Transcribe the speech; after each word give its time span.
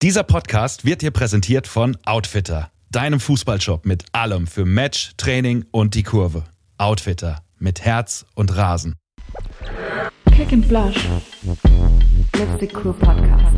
Dieser 0.00 0.22
Podcast 0.22 0.84
wird 0.84 1.02
dir 1.02 1.10
präsentiert 1.10 1.66
von 1.66 1.98
Outfitter, 2.04 2.70
deinem 2.88 3.18
Fußballshop 3.18 3.84
mit 3.84 4.04
allem 4.12 4.46
für 4.46 4.64
Match, 4.64 5.14
Training 5.16 5.64
und 5.72 5.96
die 5.96 6.04
Kurve. 6.04 6.44
Outfitter 6.76 7.42
mit 7.58 7.80
Herz 7.80 8.24
und 8.36 8.56
Rasen. 8.56 8.94
Kick 10.36 10.52
and 10.52 10.68
Blush. 10.68 11.08
Lipstick 12.36 12.74
Crew 12.74 12.92
Podcast. 12.92 13.56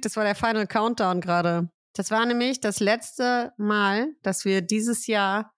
Das 0.00 0.16
war 0.16 0.24
der 0.24 0.34
Final 0.34 0.66
Countdown 0.66 1.20
gerade. 1.20 1.68
Das 1.94 2.10
war 2.10 2.24
nämlich 2.26 2.60
das 2.60 2.80
letzte 2.80 3.52
Mal, 3.56 4.08
dass 4.22 4.44
wir 4.44 4.62
dieses 4.62 5.06
Jahr 5.06 5.52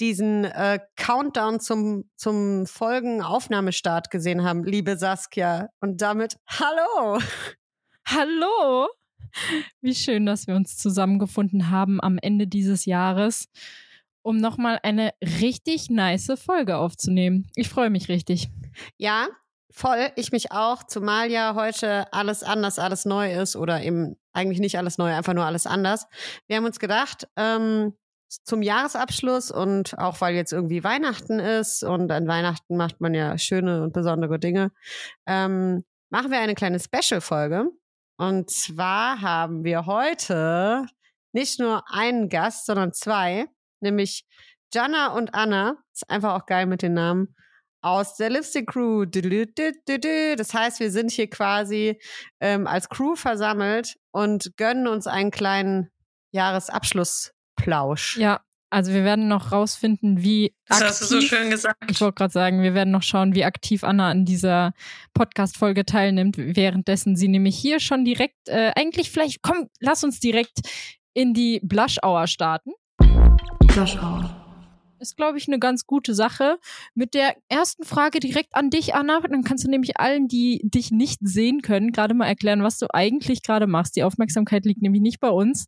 diesen 0.00 0.44
äh, 0.44 0.80
Countdown 0.96 1.60
zum, 1.60 2.10
zum 2.16 2.66
Folgenaufnahmestart 2.66 4.10
gesehen 4.10 4.42
haben, 4.42 4.64
liebe 4.64 4.96
Saskia. 4.96 5.68
Und 5.80 6.00
damit 6.00 6.36
Hallo! 6.48 7.20
Hallo! 8.06 8.88
Wie 9.80 9.94
schön, 9.94 10.26
dass 10.26 10.46
wir 10.46 10.56
uns 10.56 10.76
zusammengefunden 10.76 11.70
haben 11.70 12.00
am 12.00 12.18
Ende 12.18 12.46
dieses 12.46 12.84
Jahres, 12.86 13.48
um 14.22 14.38
nochmal 14.38 14.80
eine 14.82 15.12
richtig 15.22 15.90
nice 15.90 16.32
Folge 16.36 16.78
aufzunehmen. 16.78 17.48
Ich 17.54 17.68
freue 17.68 17.90
mich 17.90 18.08
richtig. 18.08 18.48
Ja, 18.96 19.28
voll. 19.70 20.10
Ich 20.16 20.32
mich 20.32 20.52
auch, 20.52 20.82
zumal 20.84 21.30
ja 21.30 21.54
heute 21.54 22.12
alles 22.12 22.42
anders, 22.42 22.78
alles 22.78 23.04
neu 23.04 23.32
ist 23.32 23.56
oder 23.56 23.82
eben 23.82 24.16
eigentlich 24.32 24.60
nicht 24.60 24.78
alles 24.78 24.98
neu, 24.98 25.12
einfach 25.12 25.34
nur 25.34 25.44
alles 25.44 25.66
anders. 25.66 26.06
Wir 26.46 26.56
haben 26.56 26.64
uns 26.64 26.78
gedacht, 26.78 27.28
ähm, 27.36 27.94
zum 28.44 28.62
Jahresabschluss 28.62 29.50
und 29.50 29.98
auch 29.98 30.20
weil 30.20 30.34
jetzt 30.34 30.52
irgendwie 30.52 30.84
Weihnachten 30.84 31.40
ist 31.40 31.82
und 31.82 32.12
an 32.12 32.28
Weihnachten 32.28 32.76
macht 32.76 33.00
man 33.00 33.12
ja 33.14 33.36
schöne 33.38 33.82
und 33.82 33.92
besondere 33.92 34.38
Dinge, 34.38 34.70
ähm, 35.26 35.84
machen 36.10 36.30
wir 36.30 36.38
eine 36.38 36.54
kleine 36.54 36.78
Special-Folge. 36.78 37.70
Und 38.16 38.50
zwar 38.50 39.20
haben 39.20 39.64
wir 39.64 39.86
heute 39.86 40.86
nicht 41.32 41.58
nur 41.58 41.82
einen 41.90 42.28
Gast, 42.28 42.66
sondern 42.66 42.92
zwei, 42.92 43.46
nämlich 43.80 44.26
Jana 44.72 45.14
und 45.14 45.34
Anna. 45.34 45.78
Ist 45.92 46.08
einfach 46.08 46.34
auch 46.34 46.46
geil 46.46 46.66
mit 46.66 46.82
den 46.82 46.94
Namen 46.94 47.34
aus 47.82 48.16
der 48.16 48.30
Lipstick 48.30 48.68
Crew. 48.68 49.04
Das 49.04 50.54
heißt, 50.54 50.80
wir 50.80 50.90
sind 50.90 51.10
hier 51.10 51.28
quasi 51.28 52.00
ähm, 52.40 52.66
als 52.66 52.88
Crew 52.88 53.14
versammelt 53.16 53.96
und 54.10 54.56
gönnen 54.56 54.86
uns 54.86 55.06
einen 55.06 55.30
kleinen 55.30 55.90
Jahresabschlussplausch. 56.32 58.18
Ja, 58.18 58.40
also 58.70 58.92
wir 58.92 59.02
werden 59.02 59.26
noch 59.26 59.50
rausfinden, 59.50 60.22
wie 60.22 60.54
das 60.66 60.80
aktiv, 60.80 60.88
hast 60.88 61.00
du 61.02 61.06
so 61.06 61.20
schön 61.20 61.50
gesagt. 61.50 61.90
Ich 61.90 62.00
wollte 62.00 62.14
gerade 62.14 62.32
sagen, 62.32 62.62
wir 62.62 62.72
werden 62.72 62.92
noch 62.92 63.02
schauen, 63.02 63.34
wie 63.34 63.44
aktiv 63.44 63.82
Anna 63.82 64.10
an 64.10 64.24
dieser 64.24 64.72
Podcast-Folge 65.12 65.84
teilnimmt, 65.84 66.36
währenddessen 66.38 67.16
sie 67.16 67.26
nämlich 67.26 67.58
hier 67.58 67.80
schon 67.80 68.04
direkt, 68.04 68.48
äh, 68.48 68.70
eigentlich 68.76 69.10
vielleicht, 69.10 69.42
komm, 69.42 69.68
lass 69.80 70.04
uns 70.04 70.20
direkt 70.20 70.60
in 71.14 71.34
die 71.34 71.60
Blush 71.64 71.98
Hour 72.04 72.28
starten. 72.28 72.70
Blush 73.66 73.96
Hour. 73.96 74.39
Ist, 75.00 75.16
glaube 75.16 75.38
ich, 75.38 75.48
eine 75.48 75.58
ganz 75.58 75.86
gute 75.86 76.14
Sache. 76.14 76.58
Mit 76.94 77.14
der 77.14 77.36
ersten 77.48 77.84
Frage 77.84 78.20
direkt 78.20 78.54
an 78.54 78.70
dich, 78.70 78.94
Anna. 78.94 79.20
Dann 79.20 79.44
kannst 79.44 79.64
du 79.64 79.70
nämlich 79.70 79.98
allen, 79.98 80.28
die 80.28 80.60
dich 80.62 80.90
nicht 80.90 81.18
sehen 81.22 81.62
können, 81.62 81.92
gerade 81.92 82.14
mal 82.14 82.26
erklären, 82.26 82.62
was 82.62 82.78
du 82.78 82.86
eigentlich 82.92 83.42
gerade 83.42 83.66
machst. 83.66 83.96
Die 83.96 84.02
Aufmerksamkeit 84.02 84.64
liegt 84.64 84.82
nämlich 84.82 85.02
nicht 85.02 85.20
bei 85.20 85.30
uns. 85.30 85.66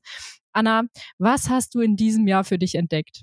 Anna, 0.52 0.82
was 1.18 1.48
hast 1.48 1.74
du 1.74 1.80
in 1.80 1.96
diesem 1.96 2.26
Jahr 2.26 2.44
für 2.44 2.58
dich 2.58 2.74
entdeckt? 2.74 3.22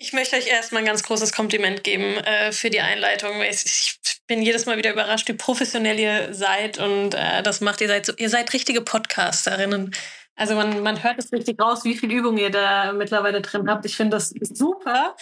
Ich 0.00 0.12
möchte 0.12 0.36
euch 0.36 0.46
erstmal 0.46 0.82
ein 0.82 0.86
ganz 0.86 1.02
großes 1.02 1.32
Kompliment 1.32 1.82
geben 1.82 2.18
äh, 2.18 2.52
für 2.52 2.70
die 2.70 2.80
Einleitung. 2.80 3.42
Ich, 3.42 3.98
bin 4.28 4.42
jedes 4.42 4.66
Mal 4.66 4.76
wieder 4.76 4.92
überrascht, 4.92 5.26
wie 5.28 5.32
professionell 5.32 5.98
ihr 5.98 6.34
seid 6.34 6.78
und 6.78 7.14
äh, 7.14 7.42
das 7.42 7.60
macht 7.60 7.80
ihr 7.80 7.88
seid 7.88 8.14
ihr 8.18 8.28
seid 8.28 8.52
richtige 8.52 8.82
Podcasterinnen. 8.82 9.92
Also 10.38 10.54
man, 10.54 10.82
man 10.84 11.02
hört 11.02 11.18
es 11.18 11.32
richtig 11.32 11.60
raus, 11.60 11.84
wie 11.84 11.96
viel 11.96 12.12
Übung 12.12 12.38
ihr 12.38 12.50
da 12.50 12.92
mittlerweile 12.92 13.42
drin 13.42 13.68
habt. 13.68 13.84
Ich 13.84 13.96
finde 13.96 14.16
das 14.16 14.28
super. 14.28 15.16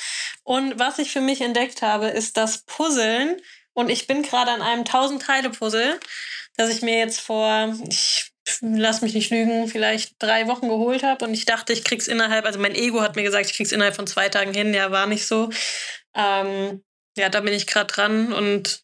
Und 0.44 0.78
was 0.78 0.98
ich 0.98 1.10
für 1.10 1.22
mich 1.22 1.40
entdeckt 1.40 1.80
habe, 1.80 2.08
ist 2.08 2.36
das 2.36 2.64
Puzzeln. 2.66 3.38
Und 3.72 3.88
ich 3.88 4.06
bin 4.06 4.22
gerade 4.22 4.50
an 4.50 4.60
einem 4.60 4.84
1000-Teile-Puzzle, 4.84 5.98
das 6.58 6.70
ich 6.70 6.82
mir 6.82 6.98
jetzt 6.98 7.20
vor, 7.20 7.74
ich 7.88 8.30
lass 8.60 9.00
mich 9.00 9.14
nicht 9.14 9.30
lügen, 9.30 9.68
vielleicht 9.68 10.16
drei 10.18 10.48
Wochen 10.48 10.68
geholt 10.68 11.02
habe. 11.02 11.24
Und 11.24 11.32
ich 11.32 11.46
dachte, 11.46 11.72
ich 11.72 11.82
krieg's 11.82 12.08
innerhalb, 12.08 12.44
also 12.44 12.58
mein 12.58 12.74
Ego 12.74 13.00
hat 13.00 13.16
mir 13.16 13.22
gesagt, 13.22 13.46
ich 13.46 13.56
krieg's 13.56 13.72
innerhalb 13.72 13.96
von 13.96 14.06
zwei 14.06 14.28
Tagen 14.28 14.52
hin. 14.52 14.74
Ja, 14.74 14.90
war 14.90 15.06
nicht 15.06 15.26
so. 15.26 15.48
Ähm, 16.14 16.84
ja, 17.16 17.30
da 17.30 17.40
bin 17.40 17.54
ich 17.54 17.66
gerade 17.66 17.92
dran 17.92 18.34
und 18.34 18.82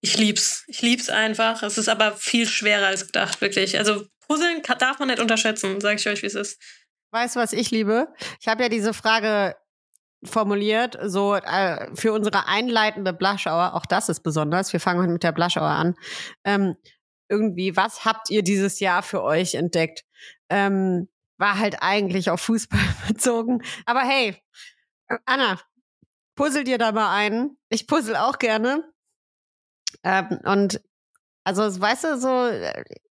ich 0.00 0.16
lieb's. 0.16 0.64
Ich 0.66 0.80
lieb's 0.80 1.10
einfach. 1.10 1.62
Es 1.62 1.76
ist 1.76 1.90
aber 1.90 2.16
viel 2.16 2.48
schwerer 2.48 2.86
als 2.86 3.06
gedacht, 3.06 3.42
wirklich. 3.42 3.78
Also 3.78 4.06
Puzzeln 4.32 4.62
darf 4.78 4.98
man 4.98 5.08
nicht 5.08 5.20
unterschätzen, 5.20 5.80
sage 5.80 5.96
ich 5.96 6.08
euch, 6.08 6.22
wie 6.22 6.26
es 6.26 6.34
ist. 6.34 6.62
Weißt 7.10 7.36
du, 7.36 7.40
was 7.40 7.52
ich 7.52 7.70
liebe? 7.70 8.08
Ich 8.40 8.48
habe 8.48 8.62
ja 8.62 8.68
diese 8.68 8.94
Frage 8.94 9.54
formuliert, 10.24 10.98
so 11.04 11.34
äh, 11.34 11.94
für 11.94 12.12
unsere 12.12 12.46
einleitende 12.46 13.12
Blush-Hour, 13.12 13.74
auch 13.74 13.86
das 13.86 14.08
ist 14.08 14.20
besonders, 14.20 14.72
wir 14.72 14.80
fangen 14.80 15.12
mit 15.12 15.22
der 15.22 15.32
Blush-Hour 15.32 15.66
an, 15.66 15.94
ähm, 16.44 16.76
irgendwie, 17.28 17.76
was 17.76 18.04
habt 18.04 18.30
ihr 18.30 18.42
dieses 18.42 18.78
Jahr 18.78 19.02
für 19.02 19.22
euch 19.22 19.54
entdeckt? 19.54 20.04
Ähm, 20.48 21.08
war 21.38 21.58
halt 21.58 21.78
eigentlich 21.80 22.30
auf 22.30 22.40
Fußball 22.42 22.80
bezogen. 23.08 23.62
Aber 23.84 24.00
hey, 24.00 24.36
Anna, 25.24 25.58
puzzle 26.36 26.64
dir 26.64 26.78
da 26.78 26.92
mal 26.92 27.14
ein. 27.14 27.56
Ich 27.68 27.86
puzzle 27.86 28.16
auch 28.16 28.38
gerne. 28.38 28.84
Ähm, 30.04 30.38
und 30.44 30.80
also, 31.44 31.62
weißt 31.80 32.04
du, 32.04 32.18
so, 32.18 32.50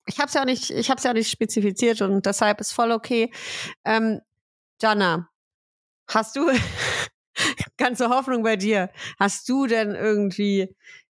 ich 0.06 0.20
hab's 0.20 0.34
ja 0.34 0.42
auch 0.42 0.46
nicht, 0.46 0.70
ich 0.70 0.90
hab's 0.90 1.04
ja 1.04 1.12
auch 1.12 1.16
nicht 1.16 1.30
spezifiziert 1.30 2.02
und 2.02 2.26
deshalb 2.26 2.60
ist 2.60 2.74
voll 2.74 2.92
okay. 2.92 3.32
Ähm, 3.86 4.22
Jana, 4.82 5.30
hast 6.10 6.36
du 6.36 6.50
ganze 7.78 8.10
Hoffnung 8.10 8.44
bei 8.44 8.56
dir? 8.56 8.90
Hast 9.20 9.48
du 9.50 9.66
denn 9.68 9.96
irgendwie 9.96 10.76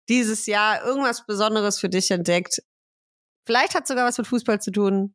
dieses 0.08 0.46
Jahr 0.46 0.84
irgendwas 0.84 1.26
Besonderes 1.26 1.78
für 1.78 1.88
dich 1.88 2.10
entdeckt? 2.10 2.62
Vielleicht 3.44 3.74
hat 3.74 3.86
sogar 3.86 4.06
was 4.06 4.18
mit 4.18 4.26
Fußball 4.26 4.60
zu 4.60 4.70
tun. 4.70 5.14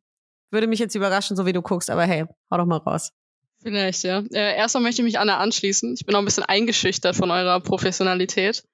Würde 0.50 0.66
mich 0.66 0.78
jetzt 0.78 0.94
überraschen, 0.94 1.36
so 1.36 1.46
wie 1.46 1.52
du 1.52 1.62
guckst, 1.62 1.88
aber 1.90 2.04
hey, 2.04 2.26
hau 2.50 2.56
doch 2.56 2.66
mal 2.66 2.76
raus. 2.78 3.12
Vielleicht, 3.62 4.02
ja. 4.02 4.22
Äh, 4.32 4.56
erstmal 4.56 4.82
möchte 4.82 5.02
ich 5.02 5.04
mich 5.04 5.18
Anna 5.18 5.38
anschließen. 5.38 5.94
Ich 5.94 6.04
bin 6.04 6.14
auch 6.14 6.18
ein 6.18 6.24
bisschen 6.24 6.44
eingeschüchtert 6.44 7.16
von 7.16 7.30
eurer 7.30 7.60
Professionalität. 7.60 8.64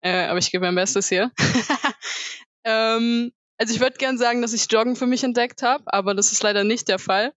Äh, 0.00 0.26
aber 0.26 0.38
ich 0.38 0.50
gebe 0.50 0.64
mein 0.64 0.74
Bestes 0.74 1.08
hier. 1.08 1.30
ähm, 2.64 3.32
also 3.60 3.74
ich 3.74 3.80
würde 3.80 3.98
gern 3.98 4.16
sagen, 4.16 4.40
dass 4.40 4.54
ich 4.54 4.72
Joggen 4.72 4.96
für 4.96 5.06
mich 5.06 5.22
entdeckt 5.22 5.62
habe, 5.62 5.84
aber 5.86 6.14
das 6.14 6.32
ist 6.32 6.42
leider 6.42 6.64
nicht 6.64 6.88
der 6.88 6.98
Fall. 6.98 7.32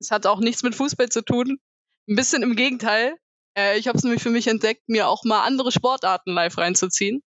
Es 0.00 0.10
hat 0.10 0.26
auch 0.26 0.40
nichts 0.40 0.64
mit 0.64 0.74
Fußball 0.74 1.08
zu 1.08 1.22
tun. 1.22 1.58
Ein 2.08 2.16
bisschen 2.16 2.42
im 2.42 2.56
Gegenteil. 2.56 3.14
Äh, 3.56 3.78
ich 3.78 3.86
habe 3.86 3.96
es 3.96 4.02
nämlich 4.02 4.22
für 4.22 4.30
mich 4.30 4.48
entdeckt, 4.48 4.88
mir 4.88 5.06
auch 5.06 5.22
mal 5.24 5.44
andere 5.44 5.70
Sportarten 5.70 6.32
live 6.32 6.58
reinzuziehen. 6.58 7.22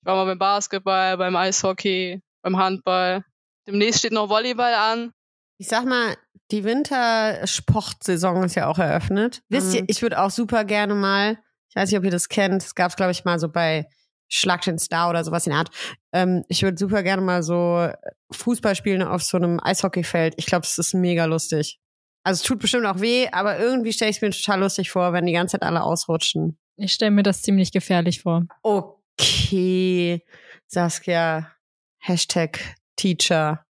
Ich 0.00 0.06
war 0.06 0.16
mal 0.16 0.24
beim 0.24 0.38
Basketball, 0.38 1.16
beim 1.16 1.36
Eishockey, 1.36 2.20
beim 2.42 2.56
Handball. 2.56 3.24
Demnächst 3.68 4.00
steht 4.00 4.12
noch 4.12 4.28
Volleyball 4.28 4.74
an. 4.74 5.12
Ich 5.58 5.68
sag 5.68 5.84
mal, 5.84 6.16
die 6.50 6.64
Wintersportsaison 6.64 8.42
ist 8.42 8.56
ja 8.56 8.66
auch 8.66 8.78
eröffnet. 8.80 9.42
Mhm. 9.48 9.56
Wisst 9.56 9.74
ihr, 9.74 9.84
ich 9.86 10.02
würde 10.02 10.20
auch 10.20 10.30
super 10.30 10.64
gerne 10.64 10.96
mal, 10.96 11.38
ich 11.68 11.76
weiß 11.76 11.88
nicht, 11.88 11.98
ob 11.98 12.04
ihr 12.04 12.10
das 12.10 12.28
kennt, 12.28 12.64
es 12.64 12.74
gab 12.74 12.90
es, 12.90 12.96
glaube 12.96 13.12
ich, 13.12 13.24
mal 13.24 13.38
so 13.38 13.48
bei 13.48 13.86
Schlag 14.32 14.62
den 14.62 14.78
Star 14.78 15.10
oder 15.10 15.24
sowas 15.24 15.46
in 15.46 15.50
der 15.50 15.58
Art. 15.58 15.70
Ähm, 16.12 16.42
ich 16.48 16.62
würde 16.62 16.78
super 16.78 17.02
gerne 17.02 17.20
mal 17.20 17.42
so 17.42 17.88
Fußball 18.32 18.74
spielen 18.74 19.02
auf 19.02 19.22
so 19.22 19.36
einem 19.36 19.60
Eishockeyfeld. 19.62 20.34
Ich 20.38 20.46
glaube, 20.46 20.64
es 20.64 20.78
ist 20.78 20.94
mega 20.94 21.26
lustig. 21.26 21.78
Also 22.24 22.40
es 22.40 22.46
tut 22.46 22.60
bestimmt 22.60 22.86
auch 22.86 23.00
weh, 23.00 23.28
aber 23.30 23.58
irgendwie 23.58 23.92
stelle 23.92 24.10
ich 24.10 24.16
es 24.16 24.22
mir 24.22 24.30
total 24.30 24.60
lustig 24.60 24.90
vor, 24.90 25.12
wenn 25.12 25.26
die 25.26 25.32
ganze 25.32 25.52
Zeit 25.52 25.62
alle 25.62 25.82
ausrutschen. 25.82 26.58
Ich 26.76 26.94
stelle 26.94 27.10
mir 27.10 27.22
das 27.22 27.42
ziemlich 27.42 27.72
gefährlich 27.72 28.22
vor. 28.22 28.46
Okay, 28.62 30.24
Saskia, 30.66 31.52
Hashtag 31.98 32.58
Teacher. 32.96 33.66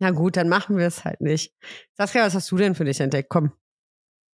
Na 0.00 0.10
gut, 0.10 0.36
dann 0.36 0.48
machen 0.48 0.76
wir 0.76 0.86
es 0.86 1.04
halt 1.04 1.22
nicht. 1.22 1.54
Saskia, 1.94 2.26
was 2.26 2.34
hast 2.34 2.50
du 2.50 2.56
denn 2.56 2.74
für 2.74 2.84
dich 2.84 3.00
entdeckt? 3.00 3.30
Komm. 3.30 3.52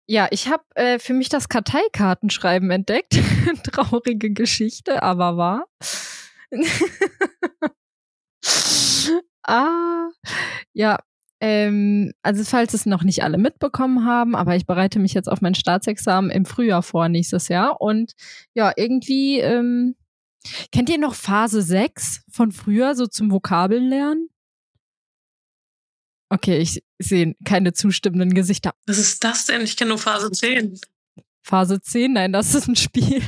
Ja, 0.07 0.29
ich 0.31 0.49
habe 0.49 0.65
äh, 0.75 0.99
für 0.99 1.15
mich 1.15 1.31
das 1.31 1.49
Karteikartenschreiben 1.49 2.71
entdeckt. 2.71 3.19
Traurige 3.65 4.31
Geschichte, 4.33 5.03
aber 5.03 5.37
wahr. 5.39 5.65
ah, 9.43 10.09
ja. 10.75 10.99
Ähm, 11.41 12.13
also 12.23 12.45
falls 12.45 12.75
es 12.75 12.87
noch 12.87 13.03
nicht 13.03 13.23
alle 13.23 13.39
mitbekommen 13.39 14.05
haben, 14.07 14.35
aber 14.35 14.57
ich 14.57 14.67
bereite 14.67 14.99
mich 14.99 15.15
jetzt 15.15 15.29
auf 15.29 15.41
mein 15.41 15.55
Staatsexamen 15.55 16.31
im 16.31 16.45
Frühjahr 16.47 16.83
vor 16.83 17.09
nächstes 17.09 17.49
Jahr 17.49 17.81
und 17.81 18.13
ja, 18.55 18.73
irgendwie 18.77 19.41
ähm, 19.41 19.95
kennt 20.73 20.89
ihr 20.91 20.99
noch 20.99 21.15
Phase 21.15 21.61
6 21.61 22.23
von 22.31 22.53
früher 22.53 22.95
so 22.95 23.07
zum 23.07 23.31
Vokabeln 23.31 23.89
lernen? 23.89 24.29
Okay, 26.35 26.59
ich 26.59 26.83
sehe 26.99 27.35
keine 27.45 27.73
zustimmenden 27.73 28.35
Gesichter. 28.35 28.73
Was 28.87 28.99
ist 28.99 29.23
das 29.23 29.47
denn? 29.47 29.61
Ich 29.63 29.77
kenne 29.77 29.91
nur 29.91 29.99
Phase 29.99 30.31
10. 30.33 30.79
Phase 31.43 31.81
10, 31.81 32.13
nein, 32.15 32.33
das 32.33 32.55
ist 32.55 32.67
ein 32.69 32.75
Spiel. 32.77 33.23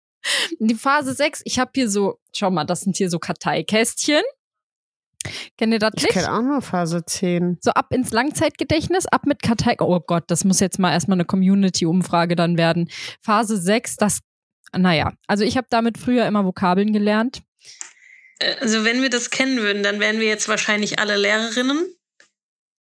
Die 0.60 0.74
Phase 0.74 1.14
6, 1.14 1.42
ich 1.44 1.58
habe 1.58 1.70
hier 1.74 1.88
so, 1.88 2.18
schau 2.34 2.50
mal, 2.50 2.64
das 2.64 2.80
sind 2.82 2.96
hier 2.96 3.08
so 3.10 3.18
Karteikästchen. 3.18 4.22
Kennt 5.56 5.72
ihr 5.72 5.78
das 5.78 5.92
Ich 5.96 6.02
nicht? 6.02 6.12
kenne 6.12 6.32
auch 6.32 6.42
nur 6.42 6.60
Phase 6.62 7.04
10. 7.04 7.58
So 7.60 7.70
ab 7.70 7.92
ins 7.94 8.10
Langzeitgedächtnis, 8.10 9.06
ab 9.06 9.24
mit 9.26 9.40
Kartei. 9.42 9.76
Oh 9.80 10.00
Gott, 10.00 10.24
das 10.28 10.44
muss 10.44 10.60
jetzt 10.60 10.78
mal 10.78 10.92
erstmal 10.92 11.16
eine 11.16 11.24
Community-Umfrage 11.24 12.36
dann 12.36 12.58
werden. 12.58 12.90
Phase 13.22 13.56
6, 13.56 13.96
das, 13.96 14.18
naja, 14.76 15.12
also 15.26 15.44
ich 15.44 15.56
habe 15.56 15.68
damit 15.70 15.96
früher 15.98 16.26
immer 16.26 16.44
Vokabeln 16.44 16.92
gelernt. 16.92 17.42
Äh, 18.40 18.56
Also 18.60 18.84
wenn 18.84 19.00
wir 19.02 19.10
das 19.10 19.30
kennen 19.30 19.58
würden, 19.58 19.82
dann 19.82 20.00
wären 20.00 20.18
wir 20.20 20.26
jetzt 20.26 20.48
wahrscheinlich 20.48 20.98
alle 20.98 21.16
Lehrerinnen. 21.16 21.84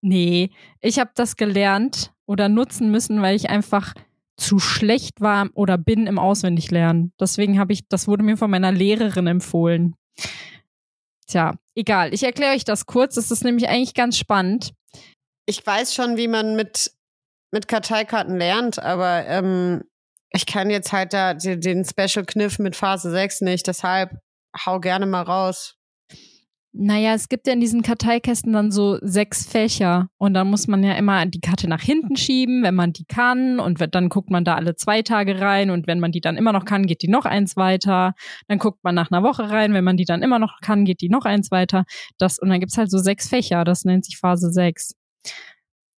Nee, 0.05 0.49
ich 0.81 0.99
habe 0.99 1.11
das 1.15 1.37
gelernt 1.37 2.11
oder 2.25 2.49
nutzen 2.49 2.91
müssen, 2.91 3.21
weil 3.21 3.37
ich 3.37 3.49
einfach 3.49 3.93
zu 4.35 4.59
schlecht 4.59 5.21
war 5.21 5.47
oder 5.53 5.77
bin 5.77 6.07
im 6.07 6.19
Auswendiglernen. 6.19 7.13
Deswegen 7.17 7.57
habe 7.57 7.71
ich, 7.71 7.87
das 7.87 8.05
wurde 8.07 8.23
mir 8.23 8.35
von 8.35 8.51
meiner 8.51 8.73
Lehrerin 8.73 9.27
empfohlen. 9.27 9.95
Tja, 11.27 11.53
egal. 11.73 12.13
Ich 12.13 12.23
erkläre 12.23 12.53
euch 12.53 12.65
das 12.65 12.85
kurz. 12.85 13.15
Das 13.15 13.31
ist 13.31 13.45
nämlich 13.45 13.69
eigentlich 13.69 13.93
ganz 13.93 14.17
spannend. 14.17 14.73
Ich 15.45 15.65
weiß 15.65 15.93
schon, 15.93 16.17
wie 16.17 16.27
man 16.27 16.57
mit, 16.57 16.91
mit 17.51 17.69
Karteikarten 17.69 18.37
lernt, 18.37 18.79
aber 18.79 19.25
ähm, 19.27 19.83
ich 20.31 20.45
kann 20.45 20.69
jetzt 20.69 20.91
halt 20.91 21.13
da 21.13 21.33
den, 21.33 21.61
den 21.61 21.85
Special-Kniff 21.85 22.59
mit 22.59 22.75
Phase 22.75 23.09
6 23.09 23.39
nicht. 23.41 23.67
Deshalb 23.67 24.19
hau 24.65 24.81
gerne 24.81 25.05
mal 25.05 25.21
raus. 25.21 25.77
Naja, 26.75 27.13
es 27.13 27.29
gibt 27.29 27.45
ja 27.45 27.53
in 27.53 27.59
diesen 27.59 27.83
Karteikästen 27.83 28.51
dann 28.51 28.71
so 28.71 28.97
sechs 29.01 29.45
Fächer 29.45 30.07
und 30.17 30.33
dann 30.33 30.49
muss 30.49 30.67
man 30.67 30.83
ja 30.83 30.93
immer 30.93 31.23
die 31.27 31.39
Karte 31.39 31.67
nach 31.67 31.83
hinten 31.83 32.15
schieben, 32.15 32.63
wenn 32.63 32.73
man 32.73 32.93
die 32.93 33.05
kann 33.05 33.59
und 33.59 33.79
dann 33.93 34.09
guckt 34.09 34.31
man 34.31 34.43
da 34.43 34.55
alle 34.55 34.75
zwei 34.75 35.03
Tage 35.03 35.39
rein 35.39 35.69
und 35.69 35.85
wenn 35.85 35.99
man 35.99 36.11
die 36.11 36.19
dann 36.19 36.35
immer 36.35 36.51
noch 36.51 36.65
kann, 36.65 36.87
geht 36.87 37.03
die 37.03 37.09
noch 37.09 37.25
eins 37.25 37.55
weiter. 37.57 38.15
Dann 38.47 38.57
guckt 38.57 38.83
man 38.83 38.95
nach 38.95 39.11
einer 39.11 39.21
Woche 39.21 39.51
rein, 39.51 39.75
wenn 39.75 39.83
man 39.83 39.97
die 39.97 40.05
dann 40.05 40.23
immer 40.23 40.39
noch 40.39 40.61
kann, 40.61 40.83
geht 40.83 41.01
die 41.01 41.09
noch 41.09 41.25
eins 41.25 41.51
weiter. 41.51 41.85
Das, 42.17 42.39
und 42.39 42.49
dann 42.49 42.59
gibt's 42.59 42.77
halt 42.77 42.89
so 42.89 42.97
sechs 42.97 43.29
Fächer, 43.29 43.63
das 43.65 43.85
nennt 43.85 44.05
sich 44.05 44.17
Phase 44.17 44.51
6. 44.51 44.95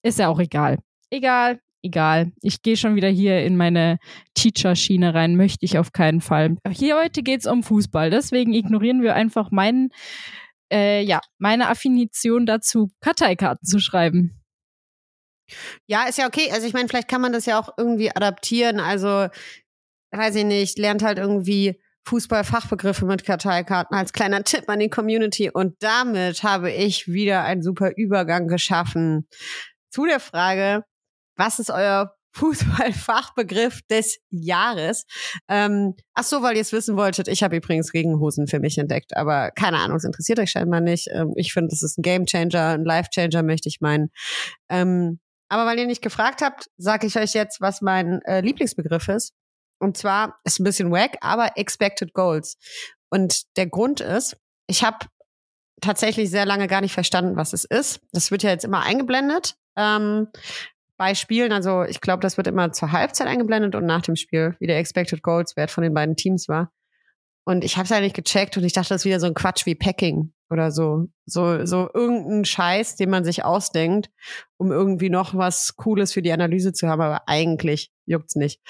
Ist 0.04 0.20
ja 0.20 0.28
auch 0.28 0.42
egal. 0.42 0.80
Egal, 1.10 1.62
egal. 1.84 2.34
Ich 2.42 2.62
gehe 2.64 2.76
schon 2.76 2.96
wieder 2.96 3.08
hier 3.08 3.46
in 3.46 3.56
meine 3.56 3.98
Teacher-Schiene 4.34 5.14
rein, 5.14 5.38
möchte 5.38 5.64
ich 5.64 5.78
auf 5.78 5.94
keinen 5.94 6.20
Fall. 6.20 6.58
Hier 6.70 6.98
heute 6.98 7.24
geht's 7.24 7.48
um 7.48 7.64
Fußball, 7.64 8.10
deswegen 8.10 8.54
ignorieren 8.54 9.02
wir 9.02 9.16
einfach 9.16 9.52
meinen 9.52 9.92
äh, 10.72 11.02
ja, 11.02 11.22
meine 11.38 11.70
Affinition 11.70 12.46
dazu, 12.46 12.92
Karteikarten 13.02 13.66
zu 13.66 13.80
schreiben. 13.80 14.42
Ja, 15.88 16.06
ist 16.06 16.18
ja 16.18 16.28
okay. 16.28 16.52
Also 16.52 16.66
ich 16.66 16.74
meine, 16.74 16.88
vielleicht 16.88 17.08
kann 17.08 17.22
man 17.22 17.34
das 17.34 17.46
ja 17.46 17.60
auch 17.60 17.70
irgendwie 17.78 18.12
adaptieren. 18.12 18.80
Also, 18.80 19.28
weiß 20.12 20.36
ich 20.36 20.46
nicht, 20.46 20.80
lernt 20.80 21.04
halt 21.04 21.20
irgendwie 21.20 21.80
Fußballfachbegriffe 22.08 23.06
mit 23.06 23.26
Karteikarten 23.26 23.98
als 23.98 24.14
kleiner 24.14 24.44
Tipp 24.44 24.70
an 24.70 24.80
die 24.80 24.90
Community. 24.90 25.50
Und 25.52 25.76
damit 25.82 26.44
habe 26.44 26.72
ich 26.72 27.08
wieder 27.08 27.44
einen 27.44 27.64
super 27.64 27.92
Übergang 27.96 28.48
geschaffen 28.48 29.28
zu 29.90 30.06
der 30.06 30.20
Frage, 30.20 30.84
was 31.36 31.60
ist 31.60 31.72
euer 31.72 32.16
Fußballfachbegriff 32.36 33.82
des 33.90 34.20
Jahres. 34.30 35.06
Ähm, 35.48 35.96
ach 36.14 36.24
so, 36.24 36.42
weil 36.42 36.56
ihr 36.56 36.62
es 36.62 36.74
wissen 36.74 36.98
wolltet. 36.98 37.28
Ich 37.28 37.44
habe 37.44 37.56
übrigens 37.56 37.94
Regenhosen 37.94 38.48
für 38.48 38.60
mich 38.60 38.78
entdeckt, 38.78 39.16
aber 39.16 39.52
keine 39.52 39.78
Ahnung, 39.78 39.98
es 39.98 40.04
interessiert 40.04 40.40
euch 40.40 40.52
scheinbar 40.52 40.82
nicht. 40.82 41.08
Ähm, 41.12 41.34
ich 41.36 41.54
finde, 41.54 41.70
das 41.70 41.82
ist 41.82 41.98
ein 41.98 42.02
Gamechanger, 42.02 42.70
ein 42.72 42.84
Lifechanger, 42.84 43.44
möchte 43.44 43.70
ich 43.70 43.82
meinen. 43.82 44.12
Ähm, 44.70 45.20
aber 45.50 45.66
weil 45.66 45.80
ihr 45.80 45.88
nicht 45.88 46.02
gefragt 46.02 46.42
habt, 46.42 46.70
sage 46.78 47.08
ich 47.08 47.18
euch 47.18 47.34
jetzt, 47.34 47.62
was 47.62 47.82
mein 47.82 48.22
äh, 48.24 48.42
Lieblingsbegriff 48.42 49.08
ist. 49.08 49.34
Und 49.80 49.98
zwar 49.98 50.40
ist 50.44 50.60
ein 50.60 50.64
bisschen 50.64 50.92
wack, 50.92 51.18
aber 51.22 51.58
Expected 51.58 52.14
Goals. 52.14 52.58
Und 53.10 53.44
der 53.56 53.68
Grund 53.68 54.02
ist, 54.02 54.38
ich 54.68 54.84
habe 54.84 55.06
tatsächlich 55.82 56.30
sehr 56.30 56.46
lange 56.46 56.68
gar 56.68 56.82
nicht 56.82 56.94
verstanden, 56.94 57.36
was 57.36 57.54
es 57.54 57.66
ist. 57.66 58.02
Das 58.12 58.32
wird 58.32 58.44
ja 58.44 58.50
jetzt 58.50 58.66
immer 58.66 58.82
eingeblendet. 58.82 59.56
Ähm, 59.78 60.28
bei 60.98 61.16
Spielen, 61.16 61.52
also 61.52 61.84
ich 61.84 62.02
glaube, 62.02 62.22
das 62.22 62.38
wird 62.38 62.48
immer 62.48 62.72
zur 62.72 62.92
Halbzeit 62.92 63.28
eingeblendet 63.28 63.76
und 63.76 63.86
nach 63.86 64.02
dem 64.02 64.16
Spiel, 64.16 64.56
wie 64.60 64.68
der 64.68 64.78
Expected 64.78 65.22
Goals 65.22 65.56
Wert 65.56 65.72
von 65.72 65.84
den 65.84 65.94
beiden 65.94 66.16
Teams 66.16 66.48
war. 66.48 66.72
Und 67.46 67.64
ich 67.64 67.78
habe 67.78 67.88
es 67.92 68.02
nicht 68.02 68.16
gecheckt 68.16 68.58
und 68.58 68.64
ich 68.64 68.74
dachte, 68.74 68.90
das 68.90 69.02
ist 69.02 69.06
wieder 69.06 69.20
so 69.20 69.28
ein 69.28 69.36
Quatsch 69.36 69.66
wie 69.66 69.76
Packing 69.76 70.34
oder 70.50 70.72
so. 70.72 71.08
So, 71.26 71.66
so 71.66 71.90
irgendein 71.94 72.44
Scheiß, 72.44 72.96
den 72.96 73.10
man 73.10 73.24
sich 73.24 73.46
ausdenkt, 73.46 74.10
um 74.58 74.72
irgendwie 74.72 75.10
noch 75.10 75.36
was 75.36 75.76
Cooles 75.76 76.14
für 76.14 76.24
die 76.24 76.32
Analyse 76.32 76.74
zu 76.74 76.88
haben, 76.88 77.02
aber 77.02 77.28
eigentlich 77.28 77.92
juckt's 78.06 78.36
nicht. 78.36 78.62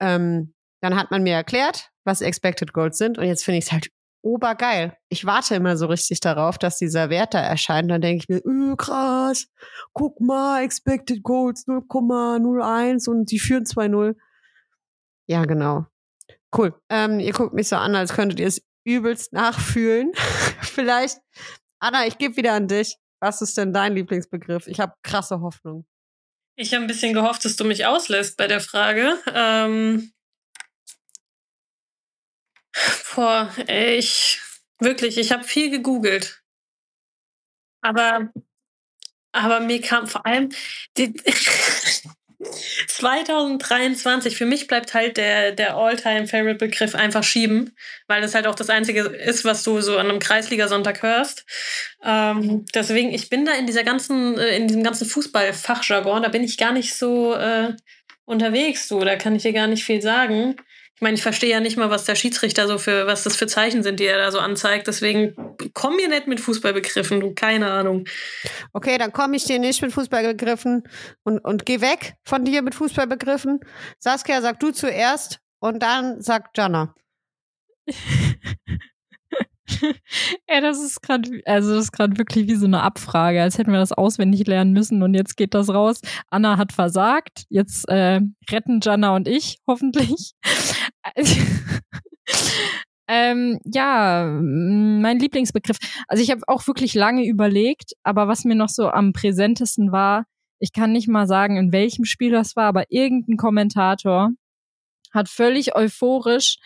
Ähm, 0.00 0.54
dann 0.80 0.96
hat 0.96 1.10
man 1.10 1.22
mir 1.22 1.34
erklärt, 1.34 1.90
was 2.04 2.22
Expected 2.22 2.72
Goals 2.72 2.98
sind 2.98 3.18
und 3.18 3.26
jetzt 3.26 3.44
finde 3.44 3.58
ich 3.58 3.66
es 3.66 3.72
halt 3.72 3.88
obergeil. 4.24 4.96
Ich 5.08 5.24
warte 5.24 5.54
immer 5.54 5.76
so 5.76 5.86
richtig 5.86 6.20
darauf, 6.20 6.58
dass 6.58 6.78
dieser 6.78 7.10
Wert 7.10 7.34
da 7.34 7.40
erscheint. 7.40 7.90
Dann 7.90 8.00
denke 8.00 8.22
ich 8.22 8.28
mir, 8.28 8.42
öh, 8.44 8.74
krass, 8.76 9.46
guck 9.92 10.20
mal, 10.20 10.62
Expected 10.62 11.22
Goals 11.22 11.66
0,01 11.66 13.08
und 13.08 13.30
die 13.30 13.38
führen 13.38 13.64
2-0. 13.64 14.16
Ja, 15.26 15.44
genau. 15.44 15.86
Cool. 16.56 16.74
Ähm, 16.88 17.20
ihr 17.20 17.32
guckt 17.32 17.54
mich 17.54 17.68
so 17.68 17.76
an, 17.76 17.94
als 17.94 18.14
könntet 18.14 18.40
ihr 18.40 18.46
es 18.46 18.62
übelst 18.84 19.32
nachfühlen. 19.32 20.12
Vielleicht. 20.62 21.18
Anna, 21.80 22.06
ich 22.06 22.18
gebe 22.18 22.36
wieder 22.36 22.52
an 22.52 22.68
dich. 22.68 22.96
Was 23.20 23.42
ist 23.42 23.56
denn 23.56 23.72
dein 23.72 23.94
Lieblingsbegriff? 23.94 24.66
Ich 24.66 24.80
habe 24.80 24.94
krasse 25.02 25.40
Hoffnung. 25.40 25.86
Ich 26.56 26.72
habe 26.72 26.84
ein 26.84 26.86
bisschen 26.88 27.14
gehofft, 27.14 27.44
dass 27.44 27.56
du 27.56 27.64
mich 27.64 27.84
auslässt 27.86 28.36
bei 28.36 28.46
der 28.46 28.60
Frage. 28.60 29.18
Ähm, 29.34 30.12
boah, 33.14 33.52
ich 33.68 34.40
wirklich, 34.80 35.18
ich 35.18 35.32
habe 35.32 35.44
viel 35.44 35.70
gegoogelt. 35.70 36.42
Aber, 37.82 38.32
aber 39.32 39.60
mir 39.60 39.80
kam 39.80 40.06
vor 40.06 40.24
allem 40.26 40.50
die, 40.96 41.14
2023, 42.88 44.36
für 44.36 44.46
mich 44.46 44.66
bleibt 44.66 44.94
halt 44.94 45.16
der, 45.16 45.52
der 45.52 45.76
All-Time-Favorite-Begriff 45.76 46.94
einfach 46.94 47.24
schieben, 47.24 47.74
weil 48.06 48.20
das 48.20 48.34
halt 48.34 48.46
auch 48.46 48.54
das 48.54 48.70
Einzige 48.70 49.00
ist, 49.02 49.44
was 49.44 49.62
du 49.62 49.80
so 49.80 49.98
an 49.98 50.08
einem 50.08 50.18
Kreisligasonntag 50.18 51.02
hörst. 51.02 51.44
Ähm, 52.02 52.64
deswegen, 52.74 53.12
ich 53.12 53.30
bin 53.30 53.44
da 53.44 53.52
in 53.52 53.66
dieser 53.66 53.84
ganzen, 53.84 54.38
äh, 54.38 54.56
in 54.56 54.68
diesem 54.68 54.82
ganzen 54.82 55.06
Fußball-Fachjargon, 55.06 56.22
da 56.22 56.28
bin 56.28 56.44
ich 56.44 56.58
gar 56.58 56.72
nicht 56.72 56.94
so 56.94 57.34
äh, 57.34 57.74
unterwegs, 58.24 58.88
du, 58.88 59.00
da 59.00 59.16
kann 59.16 59.34
ich 59.34 59.42
dir 59.42 59.52
gar 59.52 59.66
nicht 59.66 59.84
viel 59.84 60.02
sagen. 60.02 60.56
Ich 60.96 61.02
meine, 61.02 61.14
ich 61.14 61.22
verstehe 61.22 61.50
ja 61.50 61.58
nicht 61.58 61.76
mal, 61.76 61.90
was 61.90 62.04
der 62.04 62.14
Schiedsrichter 62.14 62.68
so 62.68 62.78
für, 62.78 63.08
was 63.08 63.24
das 63.24 63.36
für 63.36 63.48
Zeichen 63.48 63.82
sind, 63.82 63.98
die 63.98 64.04
er 64.04 64.18
da 64.18 64.30
so 64.30 64.38
anzeigt. 64.38 64.86
Deswegen 64.86 65.34
komm 65.72 65.96
mir 65.96 66.08
nicht 66.08 66.28
mit 66.28 66.38
Fußballbegriffen, 66.38 67.18
du, 67.20 67.34
keine 67.34 67.70
Ahnung. 67.70 68.06
Okay, 68.72 68.96
dann 68.96 69.12
komme 69.12 69.36
ich 69.36 69.44
dir 69.44 69.58
nicht 69.58 69.82
mit 69.82 69.92
Fußballbegriffen 69.92 70.84
und, 71.24 71.38
und 71.40 71.66
geh 71.66 71.80
weg 71.80 72.14
von 72.24 72.44
dir 72.44 72.62
mit 72.62 72.76
Fußballbegriffen. 72.76 73.58
Saskia, 73.98 74.40
sag 74.40 74.60
du 74.60 74.70
zuerst 74.70 75.40
und 75.58 75.82
dann 75.82 76.20
sagt 76.20 76.56
Jana. 76.58 76.94
Ey, 80.46 80.60
das 80.60 80.80
ist 80.82 81.02
gerade, 81.02 81.42
also 81.46 81.74
das 81.74 81.84
ist 81.84 81.92
gerade 81.92 82.18
wirklich 82.18 82.48
wie 82.48 82.54
so 82.54 82.66
eine 82.66 82.82
Abfrage, 82.82 83.42
als 83.42 83.58
hätten 83.58 83.72
wir 83.72 83.78
das 83.78 83.92
auswendig 83.92 84.46
lernen 84.46 84.72
müssen 84.72 85.02
und 85.02 85.14
jetzt 85.14 85.36
geht 85.36 85.54
das 85.54 85.70
raus. 85.70 86.00
Anna 86.28 86.58
hat 86.58 86.72
versagt, 86.72 87.46
jetzt 87.48 87.88
äh, 87.88 88.20
retten 88.50 88.80
Jana 88.82 89.16
und 89.16 89.26
ich 89.26 89.58
hoffentlich. 89.66 90.34
ähm, 93.08 93.58
ja, 93.64 94.26
mein 94.26 95.18
Lieblingsbegriff. 95.18 95.78
Also 96.08 96.22
ich 96.22 96.30
habe 96.30 96.42
auch 96.46 96.66
wirklich 96.66 96.94
lange 96.94 97.26
überlegt, 97.26 97.92
aber 98.02 98.28
was 98.28 98.44
mir 98.44 98.54
noch 98.54 98.68
so 98.68 98.88
am 98.88 99.12
präsentesten 99.12 99.92
war, 99.92 100.26
ich 100.58 100.72
kann 100.72 100.92
nicht 100.92 101.08
mal 101.08 101.26
sagen, 101.26 101.56
in 101.56 101.72
welchem 101.72 102.04
Spiel 102.04 102.30
das 102.30 102.56
war, 102.56 102.66
aber 102.66 102.84
irgendein 102.88 103.36
Kommentator 103.36 104.30
hat 105.12 105.28
völlig 105.28 105.76
euphorisch 105.76 106.56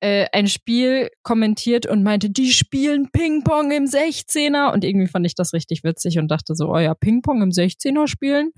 äh, 0.00 0.26
ein 0.32 0.48
Spiel 0.48 1.08
kommentiert 1.22 1.86
und 1.86 2.02
meinte, 2.02 2.28
die 2.28 2.52
spielen 2.52 3.10
Ping-Pong 3.10 3.70
im 3.70 3.84
16er. 3.84 4.72
Und 4.72 4.84
irgendwie 4.84 5.06
fand 5.06 5.24
ich 5.24 5.34
das 5.34 5.54
richtig 5.54 5.82
witzig 5.82 6.18
und 6.18 6.28
dachte 6.28 6.54
so, 6.54 6.68
oh 6.68 6.78
ja, 6.78 6.94
Ping-Pong 6.94 7.40
im 7.40 7.48
16er 7.48 8.06
spielen, 8.06 8.52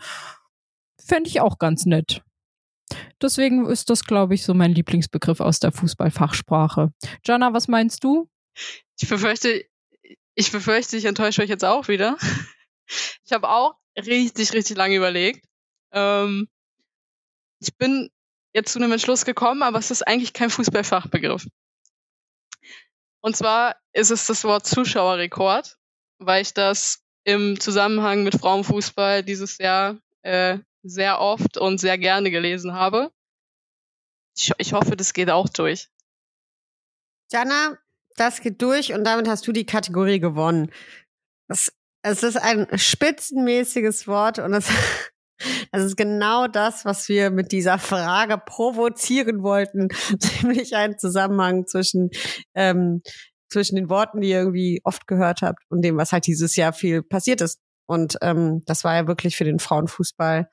fände 0.98 1.28
ich 1.28 1.40
auch 1.40 1.58
ganz 1.58 1.86
nett. 1.86 2.22
Deswegen 3.22 3.66
ist 3.66 3.88
das, 3.90 4.04
glaube 4.04 4.34
ich, 4.34 4.44
so 4.44 4.54
mein 4.54 4.72
Lieblingsbegriff 4.72 5.40
aus 5.40 5.60
der 5.60 5.72
Fußballfachsprache. 5.72 6.92
Jana, 7.24 7.52
was 7.52 7.68
meinst 7.68 8.04
du? 8.04 8.28
Ich 9.00 9.08
befürchte, 9.08 9.64
ich 10.34 10.52
befürchte, 10.52 10.96
ich 10.96 11.06
enttäusche 11.06 11.42
euch 11.42 11.48
jetzt 11.48 11.64
auch 11.64 11.88
wieder. 11.88 12.16
Ich 13.24 13.32
habe 13.32 13.48
auch 13.48 13.74
richtig, 13.96 14.52
richtig 14.52 14.76
lange 14.76 14.94
überlegt. 14.94 15.44
Ähm, 15.90 16.46
ich 17.58 17.76
bin 17.76 18.10
jetzt 18.54 18.72
zu 18.72 18.78
einem 18.78 18.92
Entschluss 18.92 19.24
gekommen, 19.24 19.64
aber 19.64 19.80
es 19.80 19.90
ist 19.90 20.06
eigentlich 20.06 20.32
kein 20.32 20.50
Fußballfachbegriff. 20.50 21.48
Und 23.20 23.36
zwar 23.36 23.74
ist 23.92 24.12
es 24.12 24.26
das 24.26 24.44
Wort 24.44 24.68
Zuschauerrekord, 24.68 25.76
weil 26.18 26.42
ich 26.42 26.54
das 26.54 27.02
im 27.24 27.58
Zusammenhang 27.58 28.22
mit 28.22 28.38
Frauenfußball 28.38 29.24
dieses 29.24 29.58
Jahr 29.58 29.98
äh, 30.22 30.58
sehr 30.88 31.20
oft 31.20 31.56
und 31.56 31.78
sehr 31.78 31.98
gerne 31.98 32.30
gelesen 32.30 32.72
habe. 32.72 33.10
Ich, 34.36 34.52
ich 34.58 34.72
hoffe, 34.72 34.96
das 34.96 35.12
geht 35.12 35.30
auch 35.30 35.48
durch. 35.48 35.88
Jana, 37.30 37.78
das 38.16 38.40
geht 38.40 38.60
durch 38.62 38.92
und 38.92 39.04
damit 39.04 39.28
hast 39.28 39.46
du 39.46 39.52
die 39.52 39.66
Kategorie 39.66 40.20
gewonnen. 40.20 40.70
Das, 41.48 41.72
es 42.02 42.22
ist 42.22 42.36
ein 42.36 42.66
spitzenmäßiges 42.76 44.06
Wort 44.06 44.38
und 44.38 44.54
es, 44.54 44.68
es 45.72 45.82
ist 45.82 45.96
genau 45.96 46.46
das, 46.46 46.84
was 46.84 47.08
wir 47.08 47.30
mit 47.30 47.52
dieser 47.52 47.78
Frage 47.78 48.38
provozieren 48.38 49.42
wollten, 49.42 49.88
nämlich 50.42 50.76
einen 50.76 50.98
Zusammenhang 50.98 51.66
zwischen 51.66 52.10
ähm, 52.54 53.02
zwischen 53.48 53.76
den 53.76 53.88
Worten, 53.88 54.20
die 54.20 54.30
ihr 54.30 54.40
irgendwie 54.40 54.80
oft 54.84 55.06
gehört 55.06 55.42
habt 55.42 55.62
und 55.68 55.82
dem, 55.82 55.96
was 55.96 56.12
halt 56.12 56.26
dieses 56.26 56.56
Jahr 56.56 56.72
viel 56.72 57.02
passiert 57.02 57.40
ist. 57.40 57.60
Und 57.86 58.18
ähm, 58.22 58.62
das 58.66 58.84
war 58.84 58.94
ja 58.94 59.06
wirklich 59.06 59.36
für 59.36 59.44
den 59.44 59.58
Frauenfußball, 59.58 60.50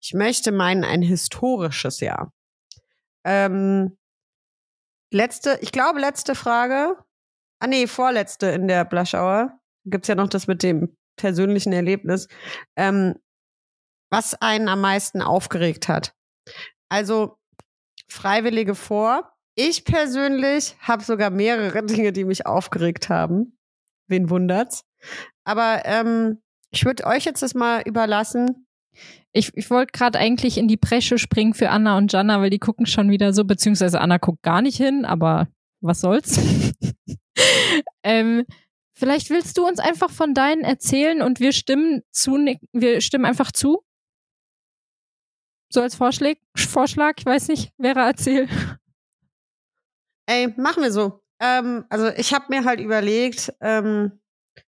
ich 0.00 0.14
möchte 0.14 0.50
meinen, 0.50 0.84
ein 0.84 1.02
historisches 1.02 2.00
Jahr. 2.00 2.32
Ähm, 3.24 3.96
letzte, 5.12 5.58
ich 5.60 5.70
glaube, 5.70 6.00
letzte 6.00 6.34
Frage. 6.34 6.96
Ah 7.60 7.68
nee, 7.68 7.86
vorletzte 7.86 8.48
in 8.48 8.66
der 8.66 8.84
Blaschauer. 8.84 9.60
Gibt's 9.84 10.08
ja 10.08 10.16
noch 10.16 10.28
das 10.28 10.48
mit 10.48 10.62
dem 10.62 10.96
persönlichen 11.16 11.72
Erlebnis. 11.72 12.26
Ähm, 12.76 13.14
was 14.10 14.34
einen 14.34 14.68
am 14.68 14.80
meisten 14.80 15.22
aufgeregt 15.22 15.88
hat. 15.88 16.14
Also 16.88 17.38
Freiwillige 18.08 18.74
vor. 18.74 19.32
Ich 19.54 19.84
persönlich 19.84 20.76
habe 20.80 21.02
sogar 21.02 21.30
mehrere 21.30 21.82
Dinge, 21.86 22.12
die 22.12 22.24
mich 22.24 22.46
aufgeregt 22.46 23.08
haben. 23.08 23.56
Wen 24.08 24.28
wundert's? 24.28 24.84
Aber 25.44 25.82
ähm, 25.84 26.41
ich 26.72 26.84
würde 26.84 27.04
euch 27.06 27.24
jetzt 27.24 27.42
das 27.42 27.54
mal 27.54 27.82
überlassen. 27.82 28.66
Ich, 29.32 29.56
ich 29.56 29.70
wollte 29.70 29.92
gerade 29.92 30.18
eigentlich 30.18 30.58
in 30.58 30.68
die 30.68 30.76
Bresche 30.76 31.18
springen 31.18 31.54
für 31.54 31.70
Anna 31.70 31.96
und 31.96 32.12
Jana, 32.12 32.40
weil 32.40 32.50
die 32.50 32.58
gucken 32.58 32.86
schon 32.86 33.10
wieder 33.10 33.32
so, 33.32 33.44
beziehungsweise 33.44 34.00
Anna 34.00 34.18
guckt 34.18 34.42
gar 34.42 34.62
nicht 34.62 34.76
hin, 34.76 35.04
aber 35.04 35.48
was 35.80 36.00
soll's. 36.00 36.38
ähm, 38.02 38.44
vielleicht 38.92 39.30
willst 39.30 39.56
du 39.56 39.66
uns 39.66 39.78
einfach 39.78 40.10
von 40.10 40.34
deinen 40.34 40.62
erzählen 40.62 41.22
und 41.22 41.40
wir 41.40 41.52
stimmen 41.52 42.02
zu, 42.10 42.38
wir 42.72 43.00
stimmen 43.00 43.24
einfach 43.24 43.52
zu. 43.52 43.82
So 45.70 45.80
als 45.80 45.94
Vorschlag, 45.94 46.34
Vorschlag, 46.56 47.14
ich 47.18 47.26
weiß 47.26 47.48
nicht, 47.48 47.72
Vera 47.80 48.06
erzähl. 48.06 48.48
Ey, 50.26 50.48
machen 50.56 50.82
wir 50.82 50.92
so. 50.92 51.22
Ähm, 51.40 51.84
also 51.88 52.08
ich 52.08 52.32
habe 52.34 52.46
mir 52.50 52.64
halt 52.64 52.80
überlegt, 52.80 53.52
ähm, 53.60 54.21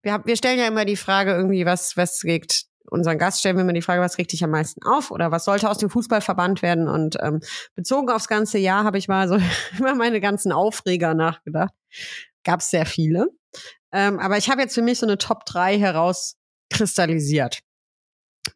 wir, 0.02 0.12
hab, 0.12 0.26
wir 0.26 0.37
stellen 0.37 0.59
ja 0.59 0.66
immer 0.66 0.85
die 0.85 0.97
Frage 0.97 1.32
irgendwie, 1.32 1.64
was, 1.64 1.97
was 1.97 2.25
regt 2.25 2.66
unseren 2.92 3.18
Gast 3.18 3.40
stellen 3.40 3.56
wir 3.56 3.62
immer 3.62 3.73
die 3.73 3.82
Frage, 3.82 4.02
was 4.02 4.18
regt 4.18 4.32
dich 4.32 4.44
am 4.44 4.50
meisten 4.50 4.82
auf 4.85 5.11
oder 5.11 5.30
was 5.30 5.47
sollte 5.47 5.71
aus 5.71 5.78
dem 5.78 5.88
Fußball 5.88 6.21
verbannt 6.21 6.61
werden? 6.61 6.88
Und 6.88 7.16
ähm, 7.23 7.40
bezogen 7.75 8.11
aufs 8.11 8.28
ganze 8.28 8.59
Jahr 8.59 8.85
habe 8.85 8.99
ich 8.99 9.09
mal 9.09 9.28
so 9.28 9.38
über 9.78 9.94
meine 9.94 10.21
ganzen 10.21 10.52
Aufreger 10.52 11.14
nachgedacht. 11.14 11.73
Gab 12.44 12.61
es 12.61 12.71
sehr 12.71 12.87
viele. 12.87 13.28
Ähm, 13.92 14.18
aber 14.18 14.37
ich 14.37 14.50
habe 14.50 14.61
jetzt 14.61 14.75
für 14.75 14.82
mich 14.82 14.99
so 14.99 15.06
eine 15.06 15.18
Top 15.18 15.44
3 15.47 15.78
herauskristallisiert. 15.78 17.61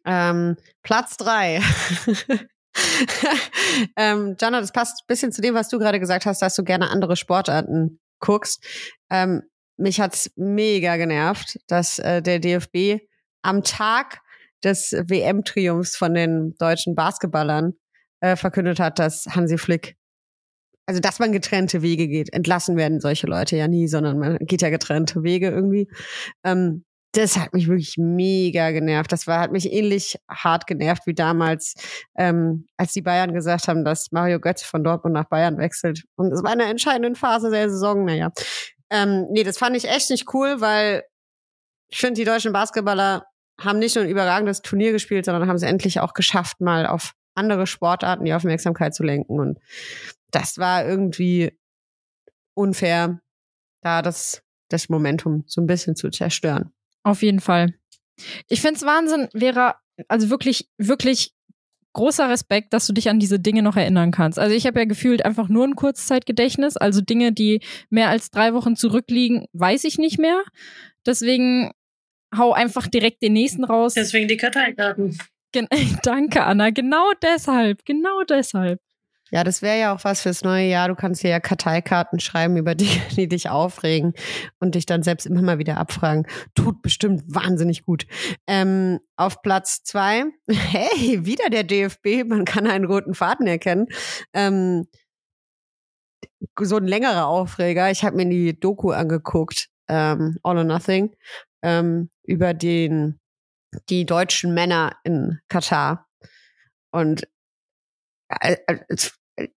Ähm, 0.05 0.57
Platz 0.83 1.17
3. 1.17 1.61
ähm, 3.95 4.35
Jana, 4.39 4.61
das 4.61 4.71
passt 4.71 5.01
ein 5.01 5.07
bisschen 5.07 5.31
zu 5.31 5.41
dem, 5.41 5.55
was 5.55 5.69
du 5.69 5.79
gerade 5.79 5.99
gesagt 5.99 6.25
hast, 6.25 6.41
dass 6.41 6.55
du 6.55 6.63
gerne 6.63 6.89
andere 6.89 7.15
Sportarten 7.15 7.99
guckst. 8.19 8.63
Ähm, 9.09 9.43
mich 9.77 9.99
hat's 9.99 10.31
mega 10.35 10.97
genervt, 10.97 11.59
dass 11.67 11.99
äh, 11.99 12.21
der 12.21 12.39
DFB 12.39 13.01
am 13.41 13.63
Tag 13.63 14.19
des 14.63 14.91
WM-Triumphs 14.91 15.95
von 15.95 16.13
den 16.13 16.55
deutschen 16.57 16.95
Basketballern 16.95 17.73
äh, 18.19 18.35
verkündet 18.35 18.79
hat, 18.79 18.99
dass 18.99 19.25
Hansi 19.27 19.57
Flick, 19.57 19.95
also 20.87 20.99
dass 20.99 21.19
man 21.19 21.31
getrennte 21.31 21.81
Wege 21.81 22.07
geht. 22.07 22.33
Entlassen 22.33 22.77
werden 22.77 22.99
solche 22.99 23.27
Leute 23.27 23.55
ja 23.55 23.67
nie, 23.67 23.87
sondern 23.87 24.19
man 24.19 24.37
geht 24.39 24.61
ja 24.61 24.69
getrennte 24.69 25.23
Wege 25.23 25.49
irgendwie. 25.49 25.87
Ähm, 26.43 26.83
das 27.13 27.37
hat 27.37 27.53
mich 27.53 27.67
wirklich 27.67 27.95
mega 27.97 28.71
genervt. 28.71 29.11
Das 29.11 29.27
war, 29.27 29.39
hat 29.39 29.51
mich 29.51 29.71
ähnlich 29.71 30.17
hart 30.29 30.67
genervt 30.67 31.07
wie 31.07 31.15
damals, 31.15 31.75
ähm, 32.15 32.67
als 32.77 32.93
die 32.93 33.01
Bayern 33.01 33.33
gesagt 33.33 33.67
haben, 33.67 33.85
dass 33.85 34.11
Mario 34.11 34.39
Götze 34.39 34.65
von 34.65 34.83
Dortmund 34.83 35.13
nach 35.13 35.25
Bayern 35.25 35.57
wechselt. 35.57 36.03
Und 36.15 36.31
es 36.31 36.43
war 36.43 36.51
eine 36.51 36.65
entscheidende 36.65 37.17
Phase 37.17 37.49
der 37.49 37.69
Saison, 37.69 38.05
naja. 38.05 38.31
Ähm, 38.89 39.27
nee, 39.31 39.43
das 39.43 39.57
fand 39.57 39.75
ich 39.75 39.89
echt 39.89 40.09
nicht 40.09 40.33
cool, 40.33 40.61
weil 40.61 41.03
ich 41.89 41.97
finde, 41.97 42.19
die 42.19 42.25
deutschen 42.25 42.53
Basketballer 42.53 43.25
haben 43.59 43.79
nicht 43.79 43.95
nur 43.95 44.03
ein 44.03 44.09
überragendes 44.09 44.61
Turnier 44.61 44.91
gespielt, 44.91 45.25
sondern 45.25 45.47
haben 45.47 45.55
es 45.55 45.63
endlich 45.63 45.99
auch 45.99 46.13
geschafft, 46.13 46.61
mal 46.61 46.85
auf 46.85 47.13
andere 47.33 47.67
Sportarten 47.67 48.25
die 48.25 48.33
Aufmerksamkeit 48.33 48.93
zu 48.93 49.03
lenken. 49.03 49.39
Und 49.39 49.59
das 50.31 50.57
war 50.57 50.85
irgendwie 50.85 51.57
unfair, 52.53 53.19
da 53.81 54.01
das, 54.01 54.43
das 54.69 54.89
Momentum 54.89 55.43
so 55.47 55.61
ein 55.61 55.67
bisschen 55.67 55.95
zu 55.95 56.09
zerstören. 56.09 56.73
Auf 57.03 57.21
jeden 57.21 57.39
Fall. 57.39 57.73
Ich 58.47 58.61
finde 58.61 58.77
es 58.77 58.85
Wahnsinn, 58.85 59.29
wäre 59.33 59.75
also 60.07 60.29
wirklich, 60.29 60.69
wirklich 60.77 61.33
großer 61.97 62.29
Respekt, 62.29 62.73
dass 62.73 62.87
du 62.87 62.93
dich 62.93 63.09
an 63.09 63.19
diese 63.19 63.39
Dinge 63.39 63.63
noch 63.63 63.75
erinnern 63.75 64.11
kannst. 64.11 64.39
Also 64.39 64.55
ich 64.55 64.65
habe 64.65 64.79
ja 64.79 64.85
gefühlt 64.85 65.25
einfach 65.25 65.49
nur 65.49 65.65
ein 65.65 65.75
Kurzzeitgedächtnis, 65.75 66.77
also 66.77 67.01
Dinge, 67.01 67.33
die 67.33 67.59
mehr 67.89 68.09
als 68.09 68.29
drei 68.29 68.53
Wochen 68.53 68.75
zurückliegen, 68.75 69.45
weiß 69.53 69.83
ich 69.83 69.97
nicht 69.97 70.19
mehr. 70.19 70.43
Deswegen 71.05 71.71
hau 72.35 72.53
einfach 72.53 72.87
direkt 72.87 73.23
den 73.23 73.33
nächsten 73.33 73.63
raus. 73.63 73.95
Deswegen 73.95 74.27
die 74.27 74.37
Karteikarten. 74.37 75.17
Gen 75.51 75.67
Danke, 76.03 76.43
Anna. 76.43 76.69
Genau 76.69 77.11
deshalb. 77.21 77.83
Genau 77.83 78.23
deshalb. 78.23 78.79
Ja, 79.29 79.43
das 79.43 79.61
wäre 79.61 79.79
ja 79.79 79.93
auch 79.93 80.03
was 80.03 80.21
fürs 80.21 80.43
neue 80.43 80.67
Jahr. 80.67 80.87
Du 80.87 80.95
kannst 80.95 81.21
dir 81.21 81.29
ja 81.29 81.39
Karteikarten 81.39 82.19
schreiben 82.19 82.55
über 82.57 82.75
die, 82.75 82.89
die 83.15 83.27
dich 83.27 83.49
aufregen 83.49 84.13
und 84.59 84.75
dich 84.75 84.85
dann 84.85 85.03
selbst 85.03 85.25
immer 85.25 85.41
mal 85.41 85.59
wieder 85.59 85.77
abfragen. 85.77 86.25
Tut 86.55 86.81
bestimmt 86.81 87.23
wahnsinnig 87.27 87.83
gut. 87.83 88.07
Ähm, 88.47 88.99
auf 89.17 89.41
Platz 89.41 89.83
zwei, 89.83 90.25
hey, 90.49 91.25
wieder 91.25 91.49
der 91.49 91.63
DFB, 91.63 92.25
man 92.25 92.45
kann 92.45 92.67
einen 92.67 92.85
roten 92.85 93.13
Faden 93.13 93.47
erkennen. 93.47 93.87
Ähm, 94.33 94.87
so 96.59 96.77
ein 96.77 96.87
längerer 96.87 97.27
Aufreger. 97.27 97.91
Ich 97.91 98.03
habe 98.03 98.15
mir 98.15 98.29
die 98.29 98.59
Doku 98.59 98.91
angeguckt, 98.91 99.69
ähm, 99.87 100.37
All 100.43 100.57
or 100.57 100.63
Nothing, 100.63 101.15
ähm, 101.61 102.09
über 102.23 102.53
den 102.53 103.19
die 103.89 104.05
deutschen 104.05 104.53
Männer 104.53 104.95
in 105.03 105.39
Katar. 105.49 106.07
Und 106.91 107.27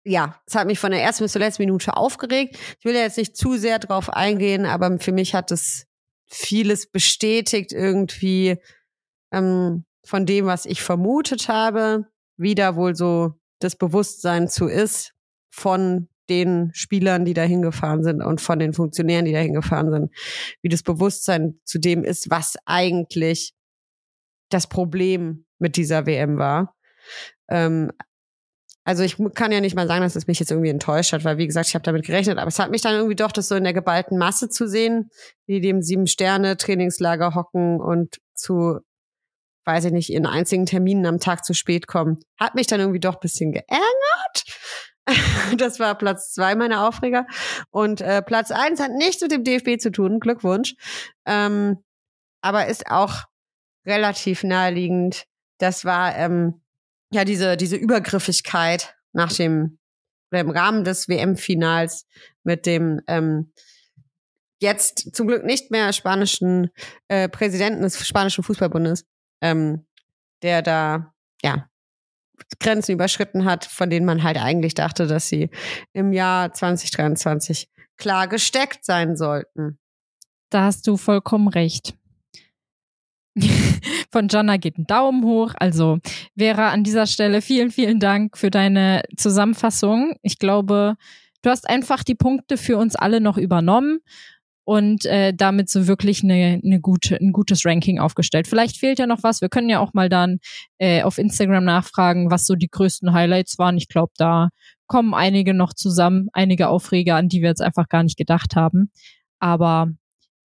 ja, 0.05 0.41
es 0.47 0.55
hat 0.55 0.67
mich 0.67 0.79
von 0.79 0.91
der 0.91 1.03
ersten 1.03 1.25
bis 1.25 1.33
zur 1.33 1.41
letzten 1.41 1.63
Minute 1.63 1.97
aufgeregt. 1.97 2.57
Ich 2.79 2.85
will 2.85 2.95
ja 2.95 3.03
jetzt 3.03 3.17
nicht 3.17 3.37
zu 3.37 3.57
sehr 3.57 3.79
drauf 3.79 4.11
eingehen, 4.11 4.67
aber 4.67 4.99
für 4.99 5.13
mich 5.13 5.35
hat 5.35 5.51
es 5.51 5.87
vieles 6.27 6.91
bestätigt 6.91 7.73
irgendwie 7.73 8.59
ähm, 9.33 9.85
von 10.05 10.27
dem, 10.27 10.47
was 10.47 10.67
ich 10.67 10.83
vermutet 10.83 11.49
habe, 11.49 12.07
wie 12.37 12.55
da 12.55 12.77
wohl 12.77 12.95
so 12.95 13.35
das 13.59 13.77
Bewusstsein 13.77 14.49
zu 14.49 14.67
ist 14.67 15.13
von 15.51 16.09
den 16.29 16.71
Spielern, 16.73 17.25
die 17.25 17.35
da 17.35 17.43
hingefahren 17.43 18.05
sind 18.05 18.23
und 18.23 18.41
von 18.41 18.59
den 18.59 18.73
Funktionären, 18.73 19.25
die 19.25 19.33
da 19.33 19.41
hingefahren 19.41 19.91
sind, 19.91 20.15
wie 20.63 20.69
das 20.69 20.83
Bewusstsein 20.83 21.59
zu 21.65 21.79
dem 21.79 22.05
ist, 22.05 22.31
was 22.31 22.57
eigentlich 22.67 23.55
das 24.49 24.69
Problem 24.69 25.45
mit 25.59 25.77
dieser 25.77 26.07
WM 26.07 26.39
war. 26.39 26.77
Ähm, 27.49 27.91
also 28.85 29.03
ich 29.03 29.17
kann 29.35 29.53
ja 29.53 29.61
nicht 29.61 29.77
mal 29.77 29.87
sagen, 29.87 30.03
dass 30.03 30.17
es 30.17 30.27
mich 30.27 30.41
jetzt 30.41 30.51
irgendwie 30.51 30.71
enttäuscht 30.71 31.13
hat, 31.13 31.25
weil 31.25 31.39
wie 31.39 31.47
gesagt, 31.47 31.69
ich 31.69 31.75
habe 31.75 31.83
damit 31.83 32.07
gerechnet, 32.07 32.39
aber 32.39 32.49
es 32.49 32.59
hat 32.59 32.71
mich 32.71 32.81
dann 32.81 32.95
irgendwie 32.95 33.17
doch 33.17 33.33
das 33.33 33.49
so 33.49 33.55
in 33.55 33.65
der 33.65 33.75
geballten 33.75 34.19
Masse 34.19 34.49
zu 34.49 34.67
sehen, 34.67 35.11
wie 35.47 35.61
dem 35.61 35.83
sieben 35.83 36.07
Sterne 36.07 36.57
Trainingslager 36.57 37.35
hocken 37.35 37.81
und 37.81 38.19
zu 38.35 38.81
weiß 39.67 39.85
ich 39.85 39.93
nicht, 39.93 40.13
in 40.13 40.27
einzigen 40.27 40.67
Terminen 40.67 41.07
am 41.07 41.21
Tag 41.21 41.45
zu 41.45 41.55
spät 41.55 41.87
kommen, 41.87 42.19
hat 42.39 42.55
mich 42.55 42.67
dann 42.67 42.81
irgendwie 42.81 43.01
doch 43.01 43.15
ein 43.15 43.21
bisschen 43.21 43.53
geärgert. 43.53 44.45
das 45.57 45.79
war 45.79 45.97
Platz 45.97 46.33
zwei 46.33 46.55
meiner 46.55 46.89
Aufreger. 46.89 47.27
Und 47.71 48.01
äh, 48.01 48.23
Platz 48.23 48.51
eins 48.51 48.81
hat 48.81 48.93
nichts 48.93 49.23
mit 49.23 49.33
dem 49.33 49.45
DFB 49.45 49.81
zu 49.81 49.91
tun, 49.91 50.21
Glückwunsch. 50.21 50.75
Ähm, 51.27 51.79
aber 52.43 52.67
ist 52.67 52.87
auch 52.91 53.25
relativ 53.87 54.45
naheliegend. 54.45 55.27
Das 55.59 55.85
war 55.85 56.17
ähm, 56.17 56.63
ja 57.13 57.25
diese, 57.25 57.57
diese 57.57 57.77
Übergriffigkeit 57.77 58.95
nach 59.13 59.33
dem 59.33 59.79
oder 60.31 60.41
im 60.41 60.51
Rahmen 60.51 60.85
des 60.85 61.09
WM-Finals 61.09 62.07
mit 62.45 62.67
dem 62.67 63.01
ähm, 63.09 63.53
jetzt 64.61 65.15
zum 65.15 65.27
Glück 65.27 65.45
nicht 65.45 65.71
mehr 65.71 65.93
spanischen 65.93 66.71
äh, 67.09 67.29
Präsidenten 67.29 67.83
des 67.83 68.07
spanischen 68.07 68.45
Fußballbundes, 68.45 69.07
ähm, 69.41 69.87
der 70.43 70.63
da 70.63 71.13
ja 71.43 71.69
Grenzen 72.59 72.93
überschritten 72.93 73.45
hat, 73.45 73.65
von 73.65 73.91
denen 73.91 74.07
man 74.07 74.23
halt 74.23 74.39
eigentlich 74.39 74.75
dachte, 74.75 75.07
dass 75.07 75.29
sie 75.29 75.51
im 75.93 76.13
Jahr 76.13 76.53
2023 76.53 77.69
klar 77.97 78.29
gesteckt 78.29 78.85
sein 78.85 79.17
sollten. 79.17 79.79
Da 80.51 80.65
hast 80.65 80.87
du 80.87 80.97
vollkommen 80.97 81.49
recht. 81.49 81.95
Von 84.13 84.29
Jana 84.29 84.57
geht 84.57 84.79
ein 84.79 84.87
Daumen 84.87 85.25
hoch. 85.25 85.55
Also 85.59 85.99
Vera, 86.37 86.71
an 86.71 86.85
dieser 86.85 87.07
Stelle 87.07 87.43
vielen, 87.43 87.71
vielen 87.71 88.01
Dank 88.01 88.37
für 88.37 88.51
deine 88.51 89.03
Zusammenfassung. 89.17 90.17
Ich 90.23 90.39
glaube, 90.39 90.97
du 91.43 91.51
hast 91.51 91.69
einfach 91.69 92.03
die 92.03 92.15
Punkte 92.15 92.57
für 92.57 92.77
uns 92.77 92.97
alle 92.97 93.21
noch 93.21 93.39
übernommen 93.39 94.01
und 94.65 95.05
äh, 95.07 95.33
damit 95.35 95.69
so 95.69 95.87
wirklich 95.87 96.23
eine, 96.23 96.61
eine 96.65 96.81
gute, 96.81 97.17
ein 97.17 97.33
gutes 97.33 97.65
Ranking 97.65 97.99
aufgestellt. 97.99 98.47
Vielleicht 98.47 98.77
fehlt 98.77 98.99
ja 98.99 99.07
noch 99.07 99.23
was. 99.23 99.41
Wir 99.41 99.49
können 99.49 99.69
ja 99.69 99.81
auch 99.81 99.95
mal 99.95 100.09
dann 100.09 100.39
äh, 100.79 101.03
auf 101.03 101.19
Instagram 101.19 101.65
nachfragen, 101.65 102.31
was 102.31 102.47
so 102.47 102.55
die 102.55 102.69
größten 102.69 103.13
Highlights 103.13 103.59
waren. 103.59 103.77
Ich 103.77 103.89
glaube, 103.89 104.13
da 104.17 104.51
kommen 104.87 105.15
einige 105.15 105.55
noch 105.55 105.73
zusammen, 105.75 106.29
einige 106.33 106.69
Aufreger, 106.69 107.17
an 107.17 107.29
die 107.29 107.43
wir 107.43 107.49
jetzt 107.49 107.63
einfach 107.63 107.89
gar 107.89 108.03
nicht 108.03 108.17
gedacht 108.17 108.55
haben. 108.55 108.91
Aber 109.39 109.89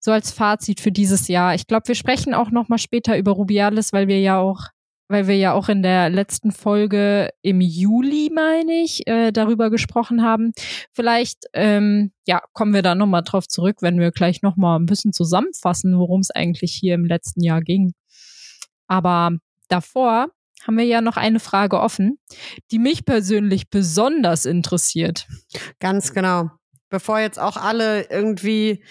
so 0.06 0.12
als 0.12 0.30
Fazit 0.30 0.80
für 0.80 0.92
dieses 0.92 1.26
Jahr. 1.26 1.54
Ich 1.54 1.66
glaube, 1.66 1.88
wir 1.88 1.96
sprechen 1.96 2.32
auch 2.32 2.52
noch 2.52 2.68
mal 2.68 2.78
später 2.78 3.18
über 3.18 3.32
Rubiales, 3.32 3.92
weil 3.92 4.08
wir 4.08 4.20
ja 4.20 4.38
auch 4.38 4.68
weil 5.08 5.28
wir 5.28 5.36
ja 5.36 5.52
auch 5.52 5.68
in 5.68 5.82
der 5.82 6.10
letzten 6.10 6.50
Folge 6.50 7.30
im 7.42 7.60
Juli, 7.60 8.28
meine 8.34 8.82
ich, 8.82 9.06
äh, 9.06 9.30
darüber 9.30 9.70
gesprochen 9.70 10.22
haben. 10.22 10.50
Vielleicht 10.92 11.44
ähm, 11.52 12.10
ja, 12.26 12.42
kommen 12.54 12.74
wir 12.74 12.82
da 12.82 12.96
nochmal 12.96 13.22
drauf 13.22 13.46
zurück, 13.46 13.76
wenn 13.82 14.00
wir 14.00 14.10
gleich 14.10 14.42
nochmal 14.42 14.80
ein 14.80 14.86
bisschen 14.86 15.12
zusammenfassen, 15.12 15.96
worum 15.96 16.22
es 16.22 16.32
eigentlich 16.32 16.72
hier 16.72 16.94
im 16.94 17.04
letzten 17.04 17.42
Jahr 17.42 17.60
ging. 17.60 17.92
Aber 18.88 19.30
davor 19.68 20.26
haben 20.66 20.76
wir 20.76 20.84
ja 20.84 21.00
noch 21.00 21.16
eine 21.16 21.38
Frage 21.38 21.78
offen, 21.80 22.18
die 22.72 22.80
mich 22.80 23.04
persönlich 23.04 23.70
besonders 23.70 24.44
interessiert. 24.44 25.28
Ganz 25.78 26.12
genau. 26.12 26.50
Bevor 26.88 27.20
jetzt 27.20 27.38
auch 27.38 27.56
alle 27.56 28.10
irgendwie 28.10 28.82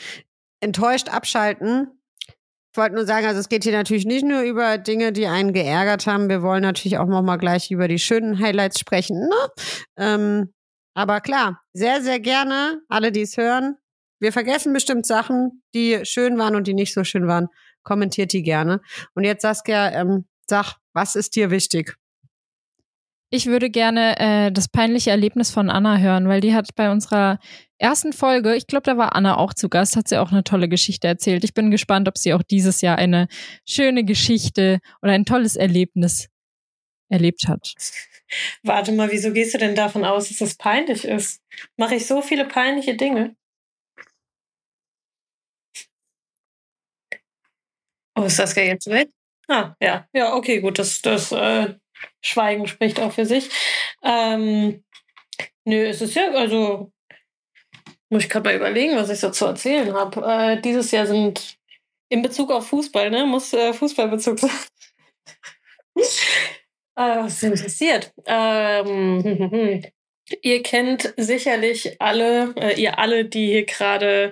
enttäuscht 0.60 1.10
abschalten, 1.10 1.96
ich 2.76 2.78
wollte 2.78 2.96
nur 2.96 3.06
sagen, 3.06 3.26
also 3.26 3.40
es 3.40 3.48
geht 3.48 3.64
hier 3.64 3.72
natürlich 3.72 4.06
nicht 4.06 4.26
nur 4.26 4.42
über 4.42 4.78
Dinge, 4.78 5.14
die 5.14 5.28
einen 5.28 5.54
geärgert 5.54 6.08
haben. 6.08 6.28
Wir 6.28 6.42
wollen 6.42 6.62
natürlich 6.62 6.98
auch 6.98 7.08
noch 7.08 7.22
mal 7.22 7.38
gleich 7.38 7.72
über 7.72 7.88
die 7.88 8.00
schönen 8.00 8.38
Highlights 8.38 8.82
sprechen. 8.82 9.18
Ne? 9.18 9.48
Ähm, 9.96 10.54
aber 10.94 11.22
klar, 11.22 11.62
sehr, 11.72 12.02
sehr 12.02 12.20
gerne, 12.20 12.82
alle, 12.90 13.14
die 13.14 13.22
es 13.22 13.38
hören. 13.38 13.78
Wir 14.20 14.34
vergessen 14.34 14.74
bestimmt 14.74 15.06
Sachen, 15.06 15.64
die 15.74 16.02
schön 16.04 16.38
waren 16.38 16.54
und 16.54 16.68
die 16.68 16.74
nicht 16.74 16.94
so 16.94 17.06
schön 17.06 17.28
waren. 17.28 17.48
Kommentiert 17.84 18.34
die 18.34 18.44
gerne. 18.44 18.82
Und 19.14 19.24
jetzt 19.24 19.44
Saskia, 19.44 19.94
ähm, 19.94 20.26
sag, 20.46 20.76
was 20.92 21.16
ist 21.16 21.38
dir 21.38 21.52
wichtig? 21.52 21.96
Ich 23.30 23.46
würde 23.46 23.70
gerne 23.70 24.20
äh, 24.20 24.52
das 24.52 24.68
peinliche 24.68 25.12
Erlebnis 25.12 25.50
von 25.50 25.70
Anna 25.70 25.98
hören, 25.98 26.28
weil 26.28 26.42
die 26.42 26.54
hat 26.54 26.76
bei 26.76 26.92
unserer 26.92 27.40
ersten 27.78 28.14
Folge, 28.14 28.56
ich 28.56 28.68
glaube, 28.68 28.84
da 28.84 28.98
war 28.98 29.16
Anna 29.16 29.38
auch 29.38 29.54
zu 29.54 29.70
Gast, 29.70 29.96
hat 29.96 30.08
sie 30.08 30.18
auch 30.18 30.32
eine 30.32 30.44
tolle 30.44 30.70
Geschichte 30.70 31.08
erzählt. 31.08 31.44
Ich 31.44 31.54
bin 31.54 31.72
gespannt, 31.72 32.08
ob 32.08 32.18
sie 32.18 32.34
auch 32.34 32.44
dieses 32.44 32.82
Jahr 32.82 32.98
eine 32.98 33.28
schöne 33.68 34.04
Geschichte 34.04 34.80
oder 35.02 35.14
ein 35.14 35.26
tolles 35.26 35.56
Erlebnis 35.56 36.30
erlebt 37.10 37.48
hat. 37.48 37.74
Warte 38.64 38.92
mal, 38.92 39.12
wieso 39.12 39.32
gehst 39.32 39.54
du 39.54 39.58
denn 39.58 39.76
davon 39.76 40.04
aus, 40.04 40.30
dass 40.30 40.42
es 40.42 40.56
peinlich 40.56 41.06
ist? 41.06 41.42
Mache 41.78 41.96
ich 41.96 42.08
so 42.08 42.22
viele 42.22 42.46
peinliche 42.46 42.96
Dinge? 42.96 43.36
Oh, 48.18 48.24
ist 48.24 48.40
das 48.40 48.56
jetzt 48.56 48.88
weg? 48.88 49.10
Ah, 49.48 49.76
ja, 49.80 50.08
ja, 50.14 50.34
okay, 50.34 50.60
gut, 50.62 50.80
das, 50.80 51.02
das 51.02 51.32
äh, 51.32 51.76
Schweigen 52.22 52.68
spricht 52.68 53.00
auch 53.00 53.12
für 53.12 53.26
sich. 53.26 53.50
Ähm, 54.04 54.84
nö, 55.66 55.86
es 55.86 56.02
ist 56.02 56.16
ja, 56.16 56.32
also, 56.32 56.92
muss 58.10 58.24
ich 58.24 58.30
gerade 58.30 58.50
mal 58.50 58.56
überlegen, 58.56 58.96
was 58.96 59.10
ich 59.10 59.20
so 59.20 59.30
zu 59.32 59.46
erzählen 59.46 59.94
habe. 59.94 60.22
Äh, 60.26 60.62
dieses 60.62 60.92
Jahr 60.92 61.06
sind 61.06 61.58
in 62.10 62.22
Bezug 62.22 62.52
auf 62.52 62.68
Fußball, 62.68 63.10
ne, 63.10 63.26
muss 63.26 63.54
äh, 63.54 63.74
Fußballbezug 63.74 64.40
sein. 64.40 64.52
äh, 65.96 66.04
was 66.96 67.42
passiert? 67.42 68.14
Ähm, 68.26 69.84
ihr 70.42 70.64
kennt 70.64 71.14
sicherlich 71.18 72.00
alle, 72.00 72.54
äh, 72.56 72.80
ihr 72.80 73.00
alle, 73.00 73.26
die 73.26 73.48
hier 73.48 73.66
gerade 73.66 74.32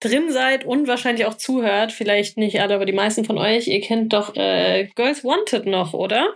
drin 0.00 0.32
seid 0.32 0.64
und 0.64 0.88
wahrscheinlich 0.88 1.26
auch 1.26 1.34
zuhört, 1.34 1.92
vielleicht 1.92 2.38
nicht 2.38 2.60
alle, 2.60 2.74
aber 2.74 2.86
die 2.86 2.92
meisten 2.92 3.24
von 3.24 3.36
euch, 3.36 3.68
ihr 3.68 3.82
kennt 3.82 4.14
doch 4.14 4.34
äh, 4.34 4.88
Girls 4.94 5.24
Wanted 5.24 5.66
noch, 5.66 5.92
oder? 5.92 6.34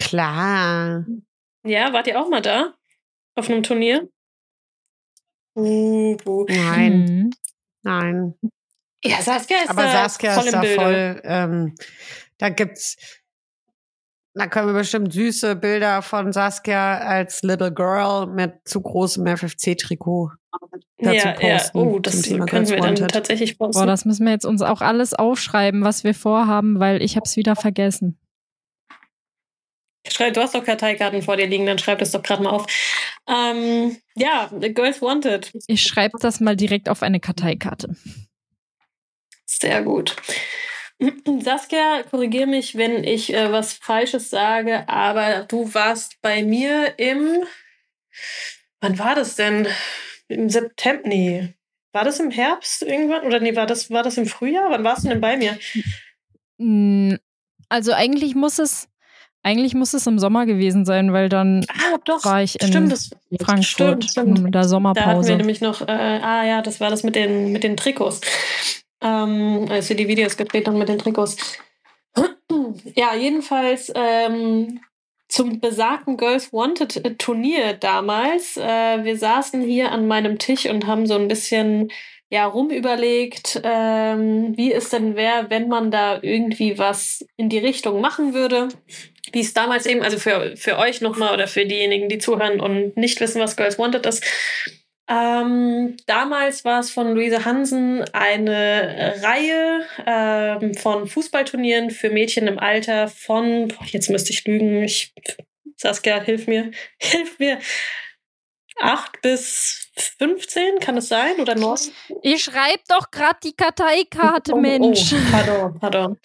Klar. 0.00 1.06
Ja, 1.64 1.92
wart 1.92 2.08
ihr 2.08 2.20
auch 2.20 2.28
mal 2.28 2.42
da? 2.42 2.74
Auf 3.36 3.48
einem 3.48 3.62
Turnier? 3.62 4.08
Uh, 5.56 6.16
uh. 6.26 6.44
Nein. 6.48 7.04
Mhm. 7.04 7.30
Nein. 7.82 8.34
Ja, 9.04 9.20
Saskia 9.20 9.58
ist 9.64 9.70
Aber 9.70 9.82
da 9.82 9.92
Saskia 10.08 10.32
voll 10.34 10.44
ist 10.44 10.46
im 10.48 10.52
da 10.52 10.60
Bilde. 10.60 10.74
voll. 10.82 11.20
Ähm, 11.24 11.74
da 12.38 12.48
gibt's. 12.48 12.96
Da 14.36 14.48
können 14.48 14.66
wir 14.66 14.74
bestimmt 14.74 15.12
süße 15.12 15.54
Bilder 15.54 16.02
von 16.02 16.32
Saskia 16.32 16.98
als 16.98 17.42
Little 17.42 17.72
Girl 17.72 18.26
mit 18.26 18.54
zu 18.64 18.80
großem 18.80 19.24
FFC-Trikot 19.26 20.32
dazu 20.98 21.14
Ja, 21.14 21.40
ja. 21.40 21.56
posten. 21.58 21.78
Oh, 21.78 21.98
das 22.00 22.22
Thema 22.22 22.46
können 22.46 22.64
Girls 22.64 22.70
wir 22.70 22.76
dann 22.78 22.86
Wanted. 22.98 23.10
tatsächlich 23.12 23.56
posten. 23.58 23.78
Boah, 23.80 23.86
das 23.86 24.04
müssen 24.04 24.24
wir 24.24 24.32
jetzt 24.32 24.46
uns 24.46 24.60
auch 24.62 24.80
alles 24.80 25.14
aufschreiben, 25.14 25.84
was 25.84 26.02
wir 26.02 26.14
vorhaben, 26.14 26.80
weil 26.80 27.00
ich 27.00 27.14
habe 27.14 27.26
es 27.26 27.36
wieder 27.36 27.54
vergessen. 27.54 28.18
Schreib, 30.14 30.34
du 30.34 30.42
hast 30.42 30.54
doch 30.54 30.64
Karteikarten 30.64 31.22
vor 31.22 31.36
dir 31.36 31.46
liegen, 31.46 31.66
dann 31.66 31.78
schreib 31.78 31.98
das 31.98 32.12
doch 32.12 32.22
gerade 32.22 32.42
mal 32.42 32.50
auf. 32.50 32.66
Ähm, 33.28 33.96
ja, 34.14 34.48
Girls 34.52 35.02
Wanted. 35.02 35.50
Ich 35.66 35.82
schreibe 35.82 36.18
das 36.20 36.40
mal 36.40 36.54
direkt 36.56 36.88
auf 36.88 37.02
eine 37.02 37.18
Karteikarte. 37.18 37.96
Sehr 39.44 39.82
gut. 39.82 40.14
Saskia, 41.40 42.04
korrigiere 42.08 42.46
mich, 42.46 42.76
wenn 42.76 43.02
ich 43.02 43.34
äh, 43.34 43.50
was 43.50 43.72
Falsches 43.74 44.30
sage, 44.30 44.88
aber 44.88 45.44
du 45.48 45.74
warst 45.74 46.20
bei 46.22 46.44
mir 46.44 46.98
im. 46.98 47.44
Wann 48.80 48.98
war 48.98 49.14
das 49.14 49.34
denn? 49.34 49.66
Im 50.28 50.48
September? 50.48 51.08
Nee. 51.08 51.54
War 51.92 52.04
das 52.04 52.20
im 52.20 52.30
Herbst 52.30 52.82
irgendwann? 52.82 53.24
Oder 53.24 53.40
nee, 53.40 53.56
war 53.56 53.66
das, 53.66 53.90
war 53.90 54.02
das 54.02 54.16
im 54.16 54.26
Frühjahr? 54.26 54.70
Wann 54.70 54.84
warst 54.84 55.04
du 55.04 55.08
denn 55.08 55.20
bei 55.20 55.36
mir? 55.36 55.58
Mm, 56.58 57.14
Also 57.68 57.92
eigentlich 57.92 58.34
muss 58.34 58.58
es, 58.58 58.88
eigentlich 59.44 59.74
muss 59.74 59.94
es 59.94 60.06
im 60.06 60.18
Sommer 60.18 60.46
gewesen 60.46 60.84
sein, 60.84 61.12
weil 61.12 61.28
dann 61.28 61.64
Ah, 61.68 61.98
doch. 62.04 62.24
war 62.24 62.42
ich 62.42 62.60
in 62.60 62.68
stimmt, 62.68 62.90
das, 62.92 63.10
Frankfurt 63.40 63.64
Stimmt, 63.64 64.04
stimmt. 64.10 64.38
in 64.40 64.44
der 64.44 64.50
Da 64.50 64.58
hatten 64.60 64.64
wir 64.64 64.68
Sommerpause. 64.68 65.36
nämlich 65.36 65.60
noch, 65.60 65.82
äh, 65.82 65.92
ah 65.92 66.44
ja, 66.44 66.62
das 66.62 66.80
war 66.80 66.90
das 66.90 67.02
mit 67.04 67.14
den, 67.14 67.52
mit 67.52 67.62
den 67.62 67.76
Trikots. 67.76 68.20
Ähm, 69.02 69.66
als 69.70 69.88
wir 69.90 69.96
die 69.96 70.08
Videos 70.08 70.36
gedreht 70.36 70.66
haben 70.66 70.78
mit 70.78 70.88
den 70.88 70.98
Trikots. 70.98 71.36
Ja, 72.96 73.14
jedenfalls 73.14 73.92
ähm, 73.94 74.80
zum 75.28 75.60
besagten 75.60 76.16
Girls 76.16 76.52
Wanted 76.52 77.18
Turnier 77.18 77.74
damals. 77.74 78.56
Äh, 78.56 79.04
wir 79.04 79.16
saßen 79.18 79.62
hier 79.62 79.90
an 79.92 80.06
meinem 80.06 80.38
Tisch 80.38 80.66
und 80.66 80.86
haben 80.86 81.06
so 81.06 81.14
ein 81.14 81.28
bisschen 81.28 81.90
ja, 82.30 82.46
rumüberlegt, 82.46 83.60
ähm, 83.64 84.56
wie 84.56 84.72
es 84.72 84.88
denn 84.90 85.14
wäre, 85.16 85.50
wenn 85.50 85.68
man 85.68 85.90
da 85.90 86.18
irgendwie 86.22 86.78
was 86.78 87.24
in 87.36 87.48
die 87.48 87.58
Richtung 87.58 88.00
machen 88.00 88.32
würde. 88.34 88.68
Wie 89.34 89.40
es 89.40 89.52
damals 89.52 89.84
eben, 89.84 90.02
also 90.02 90.18
für, 90.18 90.56
für 90.56 90.78
euch 90.78 91.00
nochmal 91.00 91.34
oder 91.34 91.48
für 91.48 91.66
diejenigen, 91.66 92.08
die 92.08 92.18
zuhören 92.18 92.60
und 92.60 92.96
nicht 92.96 93.20
wissen, 93.20 93.40
was 93.40 93.56
Girls 93.56 93.78
Wanted 93.78 94.06
ist. 94.06 94.24
Ähm, 95.06 95.96
damals 96.06 96.64
war 96.64 96.80
es 96.80 96.90
von 96.90 97.14
Luise 97.14 97.44
Hansen 97.44 98.04
eine 98.14 99.16
Reihe 99.22 99.82
ähm, 100.06 100.74
von 100.74 101.06
Fußballturnieren 101.06 101.90
für 101.90 102.08
Mädchen 102.08 102.46
im 102.46 102.58
Alter 102.58 103.08
von, 103.08 103.68
boah, 103.68 103.84
jetzt 103.86 104.08
müsste 104.08 104.32
ich 104.32 104.46
lügen, 104.46 104.82
ich, 104.82 105.12
Saskia, 105.76 106.22
hilf 106.22 106.46
mir, 106.46 106.70
hilf 106.98 107.38
mir, 107.38 107.58
acht 108.80 109.20
bis 109.20 109.90
15, 110.18 110.78
kann 110.78 110.96
es 110.96 111.08
sein? 111.08 111.38
Oder 111.38 111.54
neun? 111.54 111.78
Ich 112.22 112.44
schreibe 112.44 112.82
doch 112.88 113.10
gerade 113.10 113.38
die 113.42 113.54
Karteikarte, 113.54 114.52
Oh, 114.54 114.60
Mensch. 114.60 115.12
Oh, 115.12 115.30
pardon, 115.30 115.78
pardon. 115.80 116.18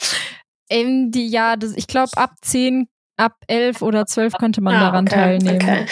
Ähm, 0.69 1.11
die, 1.11 1.27
ja, 1.27 1.55
das, 1.55 1.75
ich 1.75 1.87
glaube, 1.87 2.11
ab 2.15 2.35
10, 2.41 2.87
ab 3.19 3.33
11 3.47 3.81
oder 3.81 4.05
12 4.05 4.33
könnte 4.37 4.61
man 4.61 4.75
Ah, 4.75 4.79
daran 4.79 5.05
okay, 5.07 5.15
teilnehmen. 5.15 5.61
okay. 5.61 5.85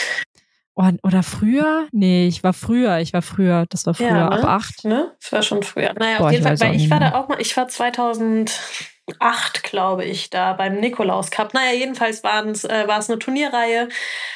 Oh, 0.79 0.89
oder 1.01 1.23
früher? 1.23 1.87
Nee, 1.91 2.27
ich 2.27 2.43
war 2.43 2.53
früher, 2.53 2.99
ich 2.99 3.11
war 3.11 3.23
früher, 3.23 3.65
das 3.69 3.87
war 3.87 3.95
früher, 3.95 4.07
Ja, 4.09 4.27
ab 4.29 4.43
ne? 4.43 4.47
8. 4.47 4.85
Ne? 4.85 5.15
Das 5.19 5.31
war 5.31 5.41
schon 5.41 5.63
früher. 5.63 5.93
Naja, 5.97 6.19
Boah, 6.19 6.25
auf 6.27 6.31
jeden 6.31 6.43
ich 6.43 6.59
Fall, 6.59 6.69
weil 6.69 6.75
ich 6.75 6.89
war 6.91 6.99
da 6.99 7.15
auch 7.15 7.27
mal, 7.27 7.41
ich 7.41 7.57
war 7.57 7.67
2008, 7.67 9.63
glaube 9.63 10.05
ich, 10.05 10.29
da 10.29 10.53
beim 10.53 10.79
Nikolaus 10.79 11.31
Cup. 11.31 11.53
Naja, 11.55 11.73
jedenfalls 11.73 12.23
waren's, 12.23 12.63
äh, 12.63 12.87
war 12.87 12.99
es 12.99 13.09
eine 13.09 13.17
Turnierreihe, 13.17 13.89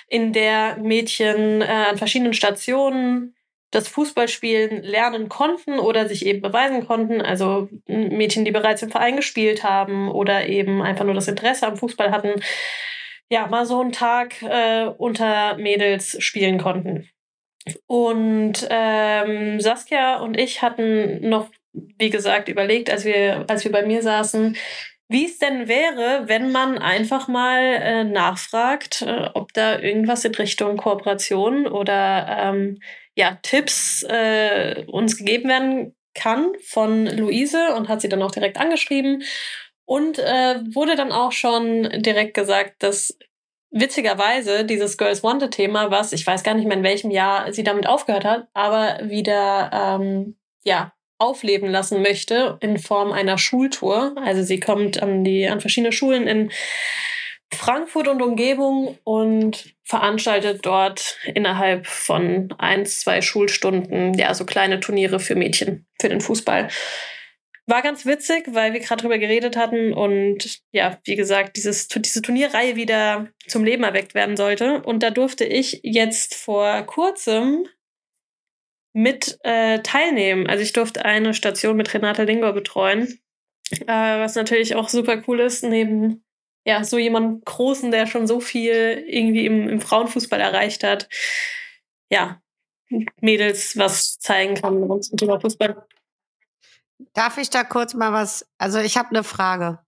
in 0.08 0.34
der 0.34 0.77
Mädchen 0.77 1.62
äh, 1.62 1.86
an 1.91 1.97
verschiedenen 1.97 2.34
Stationen 2.34 3.36
das 3.71 3.88
Fußballspielen 3.88 4.84
lernen 4.84 5.29
konnten 5.29 5.79
oder 5.79 6.07
sich 6.07 6.25
eben 6.25 6.41
beweisen 6.41 6.86
konnten. 6.86 7.21
Also 7.21 7.69
Mädchen, 7.88 8.45
die 8.45 8.51
bereits 8.51 8.84
im 8.84 8.91
Verein 8.91 9.15
gespielt 9.15 9.63
haben 9.63 10.10
oder 10.12 10.47
eben 10.47 10.81
einfach 10.81 11.05
nur 11.05 11.13
das 11.13 11.27
Interesse 11.27 11.67
am 11.67 11.77
Fußball 11.77 12.12
hatten, 12.12 12.41
ja, 13.29 13.47
mal 13.47 13.65
so 13.65 13.79
einen 13.79 13.93
Tag 13.93 14.41
äh, 14.41 14.88
unter 14.97 15.57
Mädels 15.57 16.21
spielen 16.21 16.57
konnten. 16.57 17.10
Und 17.88 18.67
ähm, 18.69 19.62
Saskia 19.62 20.19
und 20.19 20.38
ich 20.38 20.62
hatten 20.62 21.29
noch 21.29 21.47
wie 21.73 22.10
gesagt, 22.10 22.49
überlegt, 22.49 22.89
als 22.89 23.05
wir, 23.05 23.45
als 23.47 23.63
wir 23.63 23.71
bei 23.71 23.86
mir 23.86 24.01
saßen, 24.01 24.57
wie 25.07 25.25
es 25.25 25.39
denn 25.39 25.67
wäre, 25.67 26.23
wenn 26.27 26.51
man 26.51 26.77
einfach 26.77 27.27
mal 27.27 27.62
äh, 27.62 28.03
nachfragt, 28.03 29.01
äh, 29.01 29.29
ob 29.34 29.53
da 29.53 29.79
irgendwas 29.79 30.23
in 30.23 30.34
Richtung 30.36 30.77
Kooperation 30.77 31.67
oder 31.67 32.27
ähm, 32.29 32.79
ja, 33.21 33.38
Tipps 33.43 34.01
äh, 34.10 34.84
uns 34.88 35.15
gegeben 35.15 35.47
werden 35.47 35.95
kann 36.15 36.53
von 36.65 37.05
Luise 37.05 37.75
und 37.75 37.88
hat 37.88 38.01
sie 38.01 38.10
dann 38.10 38.23
auch 38.23 38.31
direkt 38.31 38.57
angeschrieben. 38.57 39.23
Und 39.86 40.17
äh, 40.17 40.55
wurde 40.73 40.95
dann 40.95 41.12
auch 41.12 41.31
schon 41.31 41.84
direkt 42.01 42.34
gesagt, 42.34 42.81
dass 42.81 43.15
witzigerweise 43.69 44.65
dieses 44.65 44.97
Girls 44.97 45.21
Wanted-Thema, 45.21 45.91
was 45.91 46.13
ich 46.13 46.25
weiß 46.25 46.41
gar 46.41 46.55
nicht 46.55 46.67
mehr 46.67 46.77
in 46.77 46.84
welchem 46.84 47.12
Jahr 47.12 47.53
sie 47.53 47.63
damit 47.63 47.86
aufgehört 47.86 48.25
hat, 48.25 48.47
aber 48.55 48.99
wieder 49.03 49.69
ähm, 49.71 50.36
ja 50.63 50.91
aufleben 51.19 51.69
lassen 51.69 52.01
möchte 52.01 52.57
in 52.62 52.79
Form 52.79 53.12
einer 53.12 53.38
Schultour. 53.38 54.15
Also 54.17 54.41
sie 54.41 54.60
kommt 54.60 55.01
an 55.03 55.23
die 55.23 55.47
an 55.47 55.62
verschiedene 55.62 55.91
Schulen 55.91 56.25
in 56.27 56.51
Frankfurt 57.53 58.07
und 58.07 58.21
Umgebung 58.21 58.97
und 59.03 59.75
veranstaltet 59.83 60.65
dort 60.65 61.17
innerhalb 61.33 61.85
von 61.85 62.53
ein, 62.57 62.85
zwei 62.85 63.21
Schulstunden 63.21 64.13
ja 64.13 64.33
so 64.33 64.45
kleine 64.45 64.79
Turniere 64.79 65.19
für 65.19 65.35
Mädchen 65.35 65.85
für 65.99 66.09
den 66.09 66.21
Fußball. 66.21 66.69
War 67.67 67.81
ganz 67.81 68.05
witzig, 68.05 68.45
weil 68.51 68.73
wir 68.73 68.79
gerade 68.79 69.01
drüber 69.01 69.17
geredet 69.17 69.55
hatten 69.55 69.93
und 69.93 70.61
ja, 70.71 70.99
wie 71.05 71.15
gesagt, 71.15 71.57
dieses, 71.57 71.87
diese 71.87 72.21
Turnierreihe 72.21 72.75
wieder 72.75 73.27
zum 73.47 73.63
Leben 73.63 73.83
erweckt 73.83 74.15
werden 74.15 74.35
sollte. 74.35 74.81
Und 74.81 75.03
da 75.03 75.11
durfte 75.11 75.45
ich 75.45 75.81
jetzt 75.83 76.35
vor 76.35 76.81
kurzem 76.83 77.67
mit 78.93 79.39
äh, 79.43 79.79
teilnehmen. 79.79 80.47
Also 80.47 80.63
ich 80.63 80.73
durfte 80.73 81.05
eine 81.05 81.33
Station 81.33 81.77
mit 81.77 81.93
Renata 81.93 82.23
Lingor 82.23 82.53
betreuen, 82.53 83.19
äh, 83.71 83.85
was 83.87 84.35
natürlich 84.35 84.75
auch 84.75 84.89
super 84.89 85.21
cool 85.27 85.39
ist, 85.39 85.63
neben 85.63 86.23
ja, 86.65 86.84
so 86.84 86.97
jemand 86.97 87.45
Großen, 87.45 87.91
der 87.91 88.08
schon 88.08 88.28
so 88.28 88.39
viel 88.39 89.04
irgendwie 89.08 89.45
im, 89.45 89.67
im 89.67 89.82
Frauenfußball 89.82 90.39
erreicht 90.39 90.84
hat. 90.84 91.10
Ja, 92.10 92.41
Mädels 93.21 93.78
was 93.78 94.19
zeigen 94.19 94.56
kann 94.56 94.84
rund 94.84 95.06
zum 95.06 95.17
Thema 95.17 95.39
Fußball. 95.39 95.86
Darf 97.13 97.38
ich 97.38 97.50
da 97.50 97.63
kurz 97.63 97.93
mal 97.93 98.13
was? 98.13 98.47
Also 98.58 98.80
ich 98.80 98.97
habe 98.97 99.10
eine 99.10 99.24
Frage. 99.24 99.80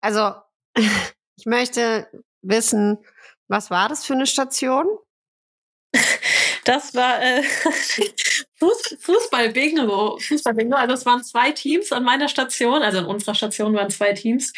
Also 0.00 0.34
ich 1.36 1.46
möchte 1.46 2.08
wissen, 2.42 2.98
was 3.48 3.70
war 3.70 3.88
das 3.88 4.04
für 4.04 4.14
eine 4.14 4.26
Station? 4.26 4.86
Das 6.64 6.94
war 6.94 7.22
äh, 7.22 7.42
Fuß, 8.64 8.96
Fußball-Bingo. 9.00 10.18
Fußball-Bingo. 10.18 10.76
Also 10.76 10.94
es 10.94 11.06
waren 11.06 11.22
zwei 11.22 11.50
Teams 11.52 11.92
an 11.92 12.04
meiner 12.04 12.28
Station, 12.28 12.82
also 12.82 12.98
an 12.98 13.06
unserer 13.06 13.34
Station 13.34 13.74
waren 13.74 13.90
zwei 13.90 14.12
Teams, 14.12 14.52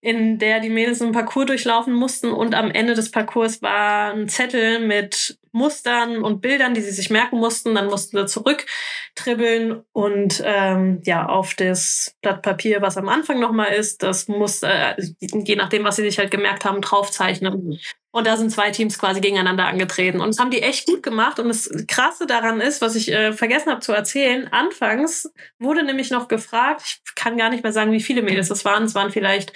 in 0.00 0.38
der 0.38 0.60
die 0.60 0.70
Mädels 0.70 1.02
einen 1.02 1.12
Parcours 1.12 1.46
durchlaufen 1.46 1.92
mussten 1.92 2.32
und 2.32 2.54
am 2.54 2.70
Ende 2.70 2.94
des 2.94 3.10
Parcours 3.10 3.60
war 3.60 4.14
ein 4.14 4.28
Zettel 4.30 4.78
mit 4.80 5.38
Mustern 5.52 6.22
und 6.22 6.40
Bildern, 6.40 6.74
die 6.74 6.80
sie 6.80 6.90
sich 6.90 7.10
merken 7.10 7.38
mussten. 7.38 7.74
Dann 7.74 7.86
mussten 7.86 8.16
sie 8.16 8.26
zurücktribbeln 8.26 9.82
und 9.92 10.42
ähm, 10.44 11.02
ja 11.04 11.26
auf 11.26 11.54
das 11.54 12.14
Blatt 12.22 12.42
Papier, 12.42 12.80
was 12.80 12.96
am 12.96 13.08
Anfang 13.08 13.40
nochmal 13.40 13.74
ist, 13.74 14.02
das 14.02 14.28
muss, 14.28 14.62
äh, 14.62 14.94
je 15.20 15.56
nachdem, 15.56 15.84
was 15.84 15.96
sie 15.96 16.02
sich 16.02 16.18
halt 16.18 16.30
gemerkt 16.30 16.64
haben, 16.64 16.80
draufzeichnen. 16.80 17.78
Und 18.12 18.26
da 18.26 18.36
sind 18.36 18.50
zwei 18.50 18.70
Teams 18.70 18.98
quasi 18.98 19.20
gegeneinander 19.20 19.66
angetreten. 19.66 20.20
Und 20.20 20.28
das 20.28 20.38
haben 20.40 20.50
die 20.50 20.62
echt 20.62 20.86
gut 20.86 21.02
gemacht. 21.02 21.38
Und 21.38 21.48
das 21.48 21.70
Krasse 21.86 22.26
daran 22.26 22.60
ist, 22.60 22.80
was 22.80 22.96
ich 22.96 23.12
äh, 23.12 23.32
vergessen 23.32 23.49
habe 23.54 23.80
zu 23.80 23.92
erzählen, 23.92 24.48
anfangs 24.52 25.32
wurde 25.58 25.82
nämlich 25.82 26.10
noch 26.10 26.28
gefragt, 26.28 26.82
ich 27.04 27.14
kann 27.14 27.36
gar 27.36 27.50
nicht 27.50 27.62
mehr 27.62 27.72
sagen, 27.72 27.92
wie 27.92 28.02
viele 28.02 28.22
Mädels 28.22 28.48
das 28.48 28.64
waren, 28.64 28.84
es 28.84 28.94
waren 28.94 29.10
vielleicht 29.10 29.52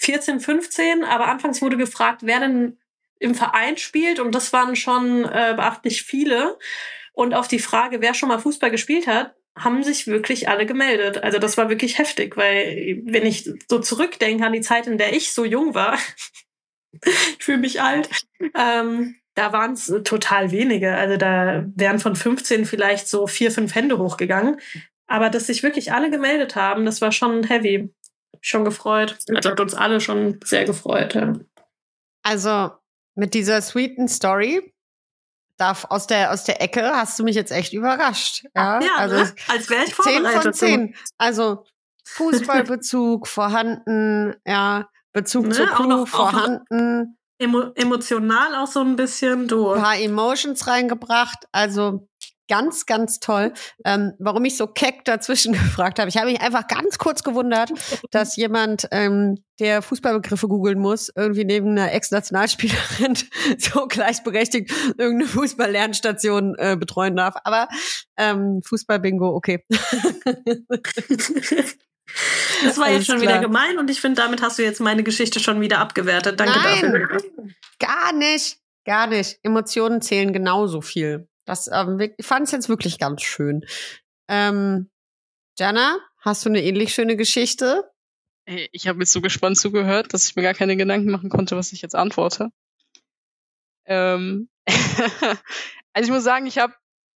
14, 0.00 0.40
15, 0.40 1.04
aber 1.04 1.26
anfangs 1.26 1.62
wurde 1.62 1.76
gefragt, 1.76 2.20
wer 2.24 2.40
denn 2.40 2.78
im 3.18 3.34
Verein 3.34 3.76
spielt. 3.76 4.20
Und 4.20 4.34
das 4.34 4.52
waren 4.52 4.76
schon 4.76 5.24
äh, 5.24 5.54
beachtlich 5.56 6.02
viele. 6.02 6.58
Und 7.12 7.34
auf 7.34 7.48
die 7.48 7.58
Frage, 7.58 8.00
wer 8.00 8.14
schon 8.14 8.28
mal 8.28 8.38
Fußball 8.38 8.70
gespielt 8.70 9.06
hat, 9.06 9.34
haben 9.56 9.84
sich 9.84 10.06
wirklich 10.06 10.48
alle 10.48 10.66
gemeldet. 10.66 11.22
Also 11.22 11.38
das 11.38 11.56
war 11.56 11.68
wirklich 11.68 11.98
heftig, 11.98 12.36
weil 12.36 13.02
wenn 13.04 13.24
ich 13.24 13.48
so 13.68 13.78
zurückdenke 13.78 14.44
an 14.44 14.52
die 14.52 14.60
Zeit, 14.60 14.86
in 14.86 14.98
der 14.98 15.14
ich 15.14 15.32
so 15.32 15.44
jung 15.44 15.74
war, 15.74 15.96
ich 17.02 17.44
fühle 17.44 17.58
mich 17.58 17.80
alt. 17.80 18.08
Ähm, 18.54 19.16
da 19.34 19.52
waren 19.52 19.72
es 19.72 19.92
total 20.04 20.50
wenige. 20.50 20.94
Also 20.94 21.16
da 21.16 21.64
wären 21.74 21.98
von 21.98 22.16
15 22.16 22.64
vielleicht 22.66 23.08
so 23.08 23.26
vier, 23.26 23.50
fünf 23.50 23.74
Hände 23.74 23.98
hochgegangen. 23.98 24.60
Aber 25.06 25.28
dass 25.30 25.46
sich 25.48 25.62
wirklich 25.62 25.92
alle 25.92 26.10
gemeldet 26.10 26.56
haben, 26.56 26.84
das 26.84 27.00
war 27.00 27.12
schon 27.12 27.44
heavy. 27.44 27.92
Schon 28.40 28.64
gefreut. 28.64 29.16
Das 29.26 29.46
hat 29.46 29.60
uns 29.60 29.74
alle 29.74 30.00
schon 30.00 30.38
sehr 30.44 30.64
gefreut. 30.64 31.14
Ja. 31.14 31.32
Also 32.22 32.72
mit 33.14 33.32
dieser 33.34 33.62
sweeten 33.62 34.08
Story 34.08 34.74
da 35.56 35.76
aus 35.88 36.06
der 36.06 36.32
aus 36.32 36.44
der 36.44 36.60
Ecke 36.60 36.82
hast 36.82 37.18
du 37.18 37.24
mich 37.24 37.36
jetzt 37.36 37.52
echt 37.52 37.72
überrascht. 37.72 38.44
Ja, 38.54 38.80
ja 38.80 38.96
also 38.96 39.16
ne? 39.16 39.34
als 39.48 39.70
wäre 39.70 39.84
ich 39.84 39.94
vorbereitet. 39.94 40.42
von 40.42 40.52
zehn. 40.52 40.96
Also 41.16 41.64
Fußballbezug 42.06 43.26
vorhanden, 43.28 44.34
ja, 44.46 44.88
Bezug 45.12 45.46
Ne, 45.46 45.52
zur 45.54 45.66
Crew 45.66 45.84
auch 45.84 45.86
noch- 45.86 46.08
vorhanden, 46.08 47.16
Emo 47.44 47.72
emotional 47.74 48.54
auch 48.56 48.66
so 48.66 48.80
ein 48.80 48.96
bisschen. 48.96 49.48
Du. 49.48 49.70
ein 49.72 49.82
paar 49.82 49.98
Emotions 49.98 50.66
reingebracht. 50.66 51.46
Also 51.52 52.08
ganz, 52.48 52.86
ganz 52.86 53.20
toll. 53.20 53.52
Ähm, 53.84 54.12
warum 54.18 54.44
ich 54.44 54.56
so 54.56 54.66
keck 54.66 55.04
dazwischen 55.04 55.52
gefragt 55.52 55.98
habe. 55.98 56.08
Ich 56.08 56.16
habe 56.16 56.30
mich 56.30 56.40
einfach 56.40 56.66
ganz 56.66 56.98
kurz 56.98 57.22
gewundert, 57.22 57.70
dass 58.10 58.36
jemand, 58.36 58.88
ähm, 58.90 59.36
der 59.60 59.82
Fußballbegriffe 59.82 60.48
googeln 60.48 60.80
muss, 60.80 61.12
irgendwie 61.14 61.44
neben 61.44 61.70
einer 61.70 61.92
Ex-Nationalspielerin 61.92 63.16
so 63.58 63.86
gleichberechtigt 63.86 64.72
irgendeine 64.98 65.28
Fußball-Lernstation 65.28 66.56
äh, 66.58 66.76
betreuen 66.76 67.14
darf. 67.14 67.36
Aber 67.44 67.68
ähm, 68.16 68.62
Fußball-Bingo, 68.64 69.28
okay. 69.28 69.64
Das 72.64 72.78
war 72.78 72.86
Alles 72.86 72.98
jetzt 72.98 73.06
schon 73.06 73.20
klar. 73.20 73.34
wieder 73.34 73.46
gemein 73.46 73.78
und 73.78 73.90
ich 73.90 74.00
finde, 74.00 74.22
damit 74.22 74.42
hast 74.42 74.58
du 74.58 74.62
jetzt 74.62 74.80
meine 74.80 75.02
Geschichte 75.02 75.40
schon 75.40 75.60
wieder 75.60 75.78
abgewertet. 75.78 76.38
Danke 76.38 76.54
dafür. 76.54 76.90
Nein, 76.90 77.54
gar 77.78 78.12
nicht, 78.12 78.58
gar 78.84 79.06
nicht. 79.06 79.38
Emotionen 79.42 80.00
zählen 80.00 80.32
genauso 80.32 80.80
viel. 80.80 81.28
Das 81.44 81.68
ähm, 81.72 81.98
ich 82.16 82.26
fand 82.26 82.46
es 82.46 82.52
jetzt 82.52 82.68
wirklich 82.68 82.98
ganz 82.98 83.22
schön. 83.22 83.64
Ähm, 84.28 84.90
Jana, 85.58 85.98
hast 86.20 86.44
du 86.44 86.48
eine 86.48 86.62
ähnlich 86.62 86.94
schöne 86.94 87.16
Geschichte? 87.16 87.90
Ey, 88.46 88.68
ich 88.72 88.88
habe 88.88 89.00
jetzt 89.00 89.12
so 89.12 89.20
gespannt 89.20 89.58
zugehört, 89.58 90.12
dass 90.12 90.28
ich 90.28 90.36
mir 90.36 90.42
gar 90.42 90.54
keine 90.54 90.76
Gedanken 90.76 91.10
machen 91.10 91.30
konnte, 91.30 91.56
was 91.56 91.72
ich 91.72 91.82
jetzt 91.82 91.94
antworte. 91.94 92.50
Ähm 93.86 94.48
also 95.92 96.06
ich 96.06 96.10
muss 96.10 96.24
sagen, 96.24 96.46
ich 96.46 96.58
habe 96.58 96.74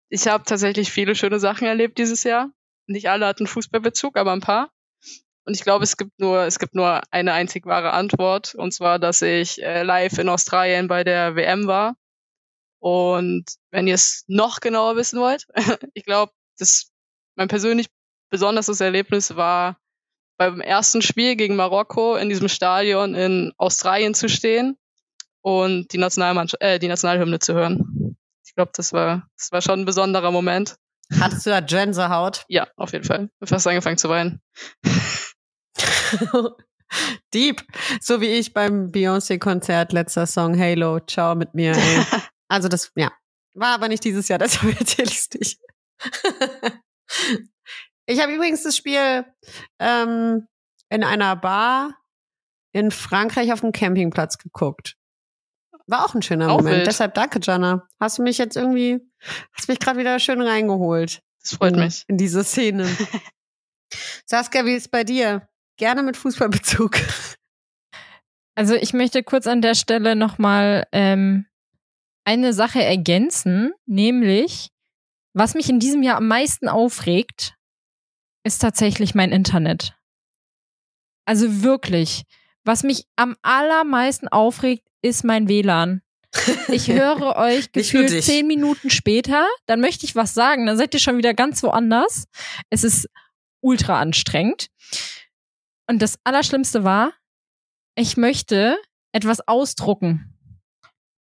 ich 0.09 0.27
hab 0.27 0.45
tatsächlich 0.45 0.91
viele 0.91 1.15
schöne 1.15 1.39
Sachen 1.39 1.67
erlebt 1.67 1.97
dieses 1.97 2.23
Jahr. 2.23 2.51
Nicht 2.87 3.09
alle 3.09 3.25
hatten 3.25 3.47
Fußballbezug, 3.47 4.17
aber 4.17 4.31
ein 4.31 4.39
paar. 4.39 4.71
Und 5.47 5.55
ich 5.55 5.63
glaube, 5.63 5.85
es 5.85 5.95
gibt 5.95 6.19
nur 6.19 6.41
es 6.41 6.59
gibt 6.59 6.75
nur 6.75 7.01
eine 7.09 7.31
einzig 7.31 7.65
wahre 7.65 7.93
Antwort, 7.93 8.53
und 8.53 8.73
zwar, 8.73 8.99
dass 8.99 9.21
ich 9.21 9.63
äh, 9.63 9.81
live 9.83 10.17
in 10.17 10.27
Australien 10.27 10.89
bei 10.89 11.05
der 11.05 11.37
WM 11.37 11.67
war. 11.67 11.95
Und 12.79 13.45
wenn 13.71 13.87
ihr 13.87 13.95
es 13.95 14.25
noch 14.27 14.59
genauer 14.59 14.97
wissen 14.97 15.21
wollt, 15.21 15.47
ich 15.93 16.03
glaube, 16.03 16.33
das 16.59 16.91
mein 17.35 17.47
persönlich 17.47 17.87
besonderes 18.29 18.81
Erlebnis 18.81 19.37
war 19.37 19.77
beim 20.37 20.59
ersten 20.59 21.01
Spiel 21.01 21.37
gegen 21.37 21.55
Marokko 21.55 22.17
in 22.17 22.27
diesem 22.27 22.49
Stadion 22.49 23.15
in 23.15 23.53
Australien 23.57 24.13
zu 24.13 24.27
stehen 24.27 24.77
und 25.39 25.93
die, 25.93 25.97
Nationalmannschaft, 25.97 26.61
äh, 26.61 26.77
die 26.77 26.89
Nationalhymne 26.89 27.39
zu 27.39 27.53
hören. 27.53 28.17
Ich 28.45 28.53
glaube, 28.53 28.71
das 28.75 28.91
war, 28.91 29.29
das 29.37 29.53
war 29.53 29.61
schon 29.61 29.79
ein 29.79 29.85
besonderer 29.85 30.31
Moment. 30.31 30.75
Hattest 31.21 31.45
du 31.45 31.51
da 31.51 31.61
Gänsehaut? 31.61 32.43
Ja, 32.49 32.67
auf 32.75 32.91
jeden 32.91 33.05
Fall. 33.05 33.29
Hab 33.39 33.47
fast 33.47 33.65
angefangen 33.65 33.97
zu 33.97 34.09
weinen. 34.09 34.41
Deep. 37.33 37.63
So 38.01 38.21
wie 38.21 38.27
ich 38.27 38.53
beim 38.53 38.91
Beyoncé-Konzert, 38.91 39.91
letzter 39.93 40.25
Song 40.25 40.57
Halo, 40.57 40.99
Ciao 41.01 41.35
mit 41.35 41.53
mir. 41.53 41.75
Ey. 41.75 42.05
Also 42.49 42.69
das, 42.69 42.93
ja. 42.95 43.11
War 43.55 43.73
aber 43.73 43.89
nicht 43.89 44.05
dieses 44.05 44.29
Jahr, 44.29 44.39
deshalb 44.39 44.79
erzähle 44.79 45.09
ich 45.09 45.17
es 45.17 45.29
nicht. 45.37 45.59
ich 48.05 48.21
habe 48.21 48.33
übrigens 48.33 48.63
das 48.63 48.77
Spiel 48.77 49.25
ähm, 49.79 50.47
in 50.89 51.03
einer 51.03 51.35
Bar 51.35 51.93
in 52.71 52.89
Frankreich 52.91 53.51
auf 53.51 53.59
dem 53.59 53.73
Campingplatz 53.73 54.37
geguckt. 54.37 54.95
War 55.87 56.05
auch 56.05 56.15
ein 56.15 56.21
schöner 56.21 56.49
Auch 56.49 56.57
Moment. 56.59 56.77
wild. 56.77 56.87
Deshalb 56.87 57.15
danke, 57.15 57.39
Jana. 57.41 57.87
Hast 57.99 58.17
du 58.17 58.23
mich 58.23 58.37
jetzt 58.37 58.55
irgendwie, 58.55 58.99
hast 59.53 59.67
mich 59.67 59.79
gerade 59.79 59.99
wieder 59.99 60.19
schön 60.19 60.41
reingeholt. 60.41 61.21
Das 61.41 61.53
freut 61.53 61.73
in, 61.73 61.79
mich. 61.79 62.03
In 62.07 62.17
diese 62.17 62.43
Szene. 62.43 62.87
Saskia, 64.25 64.65
wie 64.65 64.75
ist 64.75 64.91
bei 64.91 65.03
dir? 65.03 65.47
Gerne 65.77 66.03
mit 66.03 66.17
Fußballbezug. 66.17 66.97
Also 68.55 68.73
ich 68.73 68.91
möchte 68.91 69.21
kurz 69.21 69.45
an 69.45 69.61
der 69.61 69.75
Stelle 69.75 70.15
nochmal 70.15 70.87
ähm, 70.91 71.45
eine 72.25 72.53
Sache 72.53 72.83
ergänzen, 72.83 73.71
nämlich, 73.85 74.69
was 75.33 75.53
mich 75.53 75.69
in 75.69 75.79
diesem 75.79 76.01
Jahr 76.01 76.17
am 76.17 76.27
meisten 76.27 76.67
aufregt, 76.67 77.53
ist 78.43 78.57
tatsächlich 78.57 79.13
mein 79.13 79.31
Internet. 79.31 79.93
Also 81.25 81.61
wirklich. 81.61 82.23
Was 82.63 82.81
mich 82.81 83.05
am 83.15 83.35
allermeisten 83.43 84.27
aufregt, 84.27 84.87
ist 85.03 85.23
mein 85.23 85.47
WLAN. 85.47 86.01
Ich 86.69 86.87
höre 86.91 87.35
euch 87.35 87.71
gefühlt 87.71 88.23
zehn 88.23 88.47
Minuten 88.47 88.89
später, 88.89 89.45
dann 89.67 89.81
möchte 89.81 90.05
ich 90.05 90.15
was 90.15 90.33
sagen, 90.33 90.65
dann 90.65 90.77
seid 90.77 90.95
ihr 90.95 90.99
schon 90.99 91.17
wieder 91.17 91.35
ganz 91.35 91.61
woanders. 91.61 92.25
Es 92.71 92.83
ist 92.83 93.07
ultra 93.61 94.01
anstrengend. 94.01 94.69
Und 95.87 96.01
das 96.01 96.19
Allerschlimmste 96.23 96.83
war, 96.83 97.13
ich 97.95 98.17
möchte 98.17 98.77
etwas 99.11 99.47
ausdrucken. 99.47 100.33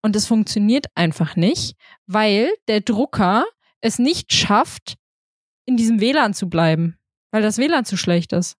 Und 0.03 0.17
es 0.17 0.27
funktioniert 0.27 0.87
einfach 0.95 1.37
nicht, 1.37 1.77
weil 2.07 2.53
der 2.69 2.81
Drucker 2.81 3.45
es 3.81 3.99
nicht 3.99 4.33
schafft, 4.33 4.97
in 5.67 5.77
diesem 5.77 6.01
WLAN 6.01 6.35
zu 6.35 6.49
bleiben, 6.49 6.99
weil 7.31 7.43
das 7.43 7.59
WLAN 7.59 7.85
zu 7.85 7.97
schlecht 7.97 8.33
ist. 8.33 8.57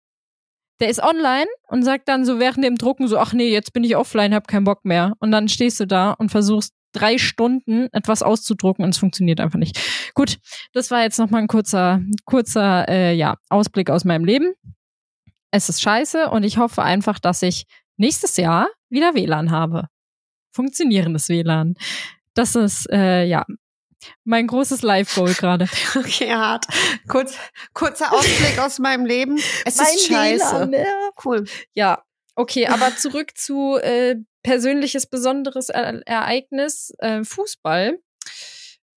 Der 0.81 0.89
ist 0.89 1.03
online 1.03 1.47
und 1.69 1.83
sagt 1.83 2.09
dann 2.09 2.25
so 2.25 2.39
während 2.39 2.65
dem 2.65 2.77
Drucken 2.77 3.09
so, 3.09 3.19
ach 3.19 3.33
nee, 3.33 3.51
jetzt 3.51 3.73
bin 3.73 3.85
ich 3.85 3.97
offline, 3.97 4.35
hab 4.35 4.49
keinen 4.49 4.65
Bock 4.65 4.85
mehr. 4.85 5.15
Und 5.21 5.31
dann 5.31 5.49
stehst 5.49 5.81
du 5.81 5.87
da 5.87 6.13
und 6.13 6.31
versuchst 6.31 6.73
drei 6.93 7.19
Stunden 7.19 7.89
etwas 7.93 8.23
auszudrucken 8.23 8.85
und 8.85 8.91
es 8.91 8.99
funktioniert 8.99 9.41
einfach 9.41 9.59
nicht. 9.59 9.79
Gut, 10.15 10.39
das 10.73 10.91
war 10.91 11.03
jetzt 11.03 11.19
nochmal 11.19 11.43
ein 11.43 11.49
kurzer, 11.49 12.01
kurzer 12.25 12.89
äh, 12.89 13.15
ja, 13.15 13.37
Ausblick 13.49 13.91
aus 13.91 14.05
meinem 14.05 14.25
Leben. 14.25 14.55
Es 15.55 15.69
ist 15.69 15.83
scheiße 15.83 16.31
und 16.31 16.43
ich 16.43 16.59
hoffe 16.59 16.83
einfach, 16.83 17.21
dass 17.21 17.41
ich 17.41 17.67
nächstes 17.97 18.37
Jahr 18.37 18.69
wieder 18.89 19.15
WLAN 19.15 19.53
habe. 19.53 19.87
Funktionierendes 20.51 21.29
WLAN. 21.29 21.77
Das 22.35 22.57
ist, 22.57 22.91
äh, 22.91 23.23
ja, 23.23 23.47
mein 24.25 24.49
großes 24.49 24.83
Live-Goal 24.83 25.33
gerade. 25.39 25.69
Okay, 25.95 26.35
hart. 26.35 26.67
Kurz, 27.07 27.37
kurzer 27.73 28.13
Ausblick 28.13 28.59
aus 28.59 28.81
meinem 28.81 29.07
Leben. 29.07 29.39
Es 29.65 29.81
ist 29.81 30.09
scheiße. 30.09 30.71
ja. 30.73 31.11
Cool. 31.25 31.45
Ja, 31.73 32.03
okay, 32.35 32.67
aber 32.67 32.97
zurück 32.97 33.37
zu 33.37 33.77
äh, 33.77 34.17
persönliches 34.43 35.07
besonderes 35.07 35.69
e 35.69 36.01
Ereignis, 36.05 36.93
äh, 36.99 37.23
Fußball. 37.23 38.01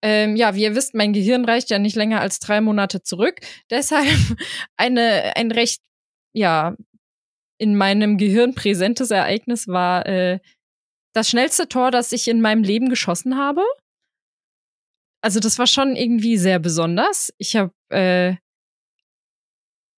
Ähm, 0.01 0.35
ja, 0.35 0.55
wie 0.55 0.63
ihr 0.63 0.73
wisst, 0.73 0.95
mein 0.95 1.13
Gehirn 1.13 1.45
reicht 1.45 1.69
ja 1.69 1.77
nicht 1.77 1.95
länger 1.95 2.19
als 2.19 2.39
drei 2.39 2.61
Monate 2.61 3.03
zurück. 3.03 3.41
Deshalb 3.69 4.07
eine, 4.75 5.35
ein 5.35 5.51
recht, 5.51 5.81
ja, 6.37 6.75
in 7.57 7.75
meinem 7.75 8.17
Gehirn 8.17 8.53
präsentes 8.53 9.09
Ereignis 9.09 9.67
war 9.67 10.05
äh, 10.05 10.39
das 11.13 11.29
schnellste 11.29 11.67
Tor, 11.67 11.89
das 11.89 12.11
ich 12.11 12.27
in 12.27 12.41
meinem 12.41 12.61
Leben 12.61 12.89
geschossen 12.89 13.37
habe. 13.37 13.63
Also 15.21 15.39
das 15.39 15.57
war 15.57 15.65
schon 15.65 15.95
irgendwie 15.95 16.37
sehr 16.37 16.59
besonders. 16.59 17.33
Ich 17.39 17.55
habe 17.55 17.73
äh, 17.89 18.35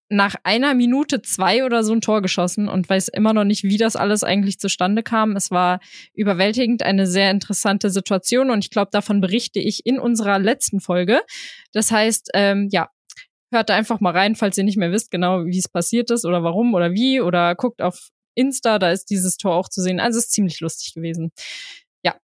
nach 0.08 0.36
einer 0.43 0.73
Minute 0.73 1.21
zwei 1.21 1.65
oder 1.65 1.84
so 1.84 1.91
ein 1.91 1.99
Tor 1.99 2.21
geschossen 2.21 2.69
und 2.69 2.89
weiß 2.89 3.10
immer 3.10 3.34
noch 3.34 3.43
nicht, 3.43 3.63
wie 3.63 3.78
das 3.78 3.97
alles 3.97 4.23
eigentlich 4.23 4.60
zustande 4.60 5.04
kam. 5.04 5.36
Es 5.36 5.52
war 5.52 5.82
überwältigend, 6.13 6.84
eine 6.84 7.06
sehr 7.06 7.32
interessante 7.32 7.89
Situation 7.89 8.49
und 8.49 8.63
ich 8.63 8.71
glaube, 8.71 8.91
davon 8.91 9.19
berichte 9.19 9.60
ich 9.60 9.86
in 9.86 9.99
unserer 9.99 10.39
letzten 10.39 10.80
Folge. 10.80 11.21
Das 11.73 11.91
heißt, 11.91 12.30
ähm, 12.34 12.69
ja, 12.71 12.89
hört 13.51 13.69
da 13.69 13.75
einfach 13.75 13.99
mal 13.99 14.15
rein, 14.15 14.35
falls 14.35 14.57
ihr 14.57 14.63
nicht 14.63 14.77
mehr 14.77 14.91
wisst 14.91 15.12
genau, 15.12 15.45
wie 15.45 15.57
es 15.59 15.67
passiert 15.67 16.12
ist 16.12 16.25
oder 16.25 16.43
warum 16.43 16.73
oder 16.73 16.91
wie 16.91 17.21
oder 17.21 17.55
guckt 17.55 17.81
auf 17.81 18.09
Insta, 18.35 18.79
da 18.79 18.91
ist 18.91 19.09
dieses 19.09 19.38
Tor 19.38 19.55
auch 19.55 19.69
zu 19.69 19.81
sehen. 19.81 19.99
Also 19.99 20.17
es 20.19 20.25
ist 20.25 20.31
ziemlich 20.31 20.59
lustig 20.59 20.93
gewesen. 20.93 21.31
Ja, 22.03 22.15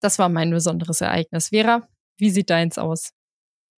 das 0.00 0.18
war 0.18 0.28
mein 0.28 0.50
besonderes 0.50 1.00
Ereignis. 1.00 1.48
Vera, 1.50 1.86
wie 2.18 2.30
sieht 2.30 2.50
deins 2.50 2.78
aus? 2.78 3.10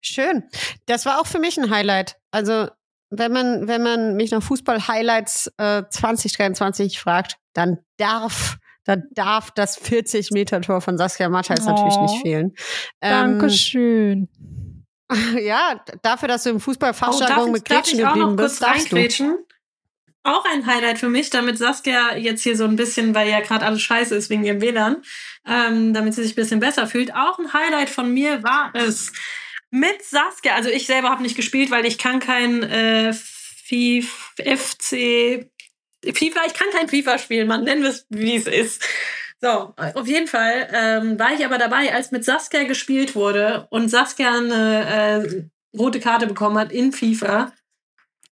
Schön. 0.01 0.45
Das 0.87 1.07
war 1.07 1.21
auch 1.21 1.27
für 1.27 1.39
mich 1.39 1.59
ein 1.59 1.71
Highlight. 1.71 2.17
Also, 2.31 2.69
wenn 3.11 3.33
man, 3.33 3.69
wenn 3.69 3.83
man 3.83 4.17
mich 4.17 4.33
nach 4.33 4.43
Fußball-Highlights 4.43 5.53
äh, 5.57 5.85
2023 5.89 6.99
fragt, 6.99 7.37
dann 7.55 7.79
darf, 7.97 8.59
dann 8.85 9.05
darf 9.13 9.51
das 9.53 9.81
40-Meter-Tor 9.81 10.83
von 10.83 10.99
Saskia 10.99 11.29
Matthijs 11.29 11.67
Oh. 11.67 11.71
natürlich 11.71 11.97
nicht 11.97 12.23
fehlen. 12.23 12.53
Ähm, 13.01 13.39
Dankeschön. 13.39 14.29
ja, 15.41 15.85
dafür, 16.03 16.29
dass 16.29 16.45
du 16.45 16.51
im 16.51 16.57
Oh, 16.57 16.61
Fußballfachjargon 16.61 17.53
mit 17.53 17.71
darf 17.71 17.83
Gretchen 17.85 17.99
ich 17.99 18.07
auch 18.07 18.15
noch 18.15 18.15
geblieben 18.15 18.37
kurz 18.37 18.53
bist, 18.53 18.63
du. 18.63 18.67
reingrätschen? 18.67 19.39
Auch 20.27 20.45
ein 20.47 20.67
Highlight 20.67 20.99
für 20.99 21.11
mich, 21.11 21.29
damit 21.29 21.59
Saskia 21.59 22.17
jetzt 22.17 22.43
hier 22.43 22.57
so 22.57 22.65
ein 22.65 22.77
bisschen, 22.77 23.15
weil 23.15 23.29
ja 23.29 23.41
gerade 23.41 23.67
alles 23.67 23.83
scheiße 23.83 24.15
ist 24.15 24.31
wegen 24.31 24.45
ihrem 24.45 24.63
WLAN, 24.63 25.03
ähm, 25.47 25.93
damit 25.93 26.15
sie 26.15 26.23
sich 26.23 26.33
ein 26.33 26.37
bisschen 26.37 26.61
besser 26.61 26.87
fühlt. 26.87 27.15
Auch 27.15 27.39
ein 27.39 27.53
Highlight 27.53 27.91
von 27.91 28.13
mir 28.13 28.43
war 28.43 28.71
es 28.75 29.13
mit 29.71 30.03
Saskia. 30.03 30.55
Also 30.55 30.71
ich 30.71 30.87
selber 30.87 31.11
habe 31.11 31.23
nicht 31.23 31.37
gespielt, 31.37 31.71
weil 31.71 31.85
ich 31.85 31.99
kann 31.99 32.21
kein 32.21 32.63
äh, 32.63 33.13
FIF, 33.13 34.33
FC, 34.39 35.51
FIFA, 36.13 36.41
ich 36.47 36.55
kann 36.55 36.69
kein 36.73 36.89
FIFA 36.89 37.19
spielen, 37.19 37.49
man 37.49 37.65
nennen 37.65 37.83
wir 37.83 37.91
es, 37.91 38.07
wie 38.09 38.37
es 38.37 38.47
ist. 38.47 38.83
So, 39.41 39.75
auf 39.77 40.07
jeden 40.07 40.27
Fall 40.27 40.69
ähm, 40.73 41.19
war 41.19 41.33
ich 41.35 41.45
aber 41.45 41.59
dabei, 41.59 41.93
als 41.93 42.11
mit 42.13 42.25
Saskia 42.25 42.65
gespielt 42.65 43.15
wurde 43.15 43.67
und 43.71 43.89
Saskia 43.91 44.33
eine 44.39 45.19
äh, 45.23 45.77
rote 45.77 46.01
Karte 46.01 46.27
bekommen 46.27 46.59
hat 46.59 46.73
in 46.73 46.93
FIFA. 46.93 47.53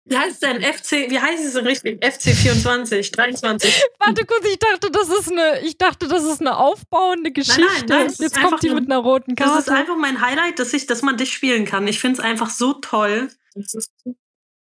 Wie 0.04 0.16
heißt 0.18 0.32
es 0.32 0.40
denn? 0.40 0.60
FC, 0.62 1.10
wie 1.10 1.20
heißt 1.20 1.44
es 1.44 1.52
denn 1.54 1.66
richtig? 1.66 2.04
FC 2.04 2.30
24, 2.34 3.12
23. 3.12 3.82
Warte 4.00 4.24
kurz, 4.24 4.44
ich 4.46 4.58
dachte, 4.58 4.90
das 4.90 5.08
ist 5.08 5.30
eine, 5.30 5.60
ich 5.60 5.78
dachte, 5.78 6.08
das 6.08 6.24
ist 6.24 6.40
eine 6.40 6.56
aufbauende 6.56 7.30
Geschichte. 7.30 7.84
nein, 7.88 8.06
es 8.06 8.14
ist 8.14 8.20
Jetzt 8.20 8.36
einfach 8.38 8.50
kommt 8.50 8.62
die 8.64 8.70
mit 8.70 8.90
einer 8.90 8.98
roten 8.98 9.36
Das 9.36 9.46
ist 9.58 9.66
Karte. 9.66 9.74
einfach 9.80 9.96
mein 9.96 10.20
Highlight, 10.20 10.58
dass 10.58 10.72
ich, 10.72 10.86
dass 10.86 11.02
man 11.02 11.18
dich 11.18 11.32
spielen 11.32 11.66
kann. 11.66 11.86
Ich 11.86 12.00
finde 12.00 12.18
es 12.18 12.24
einfach 12.24 12.50
so 12.50 12.72
toll. 12.72 13.28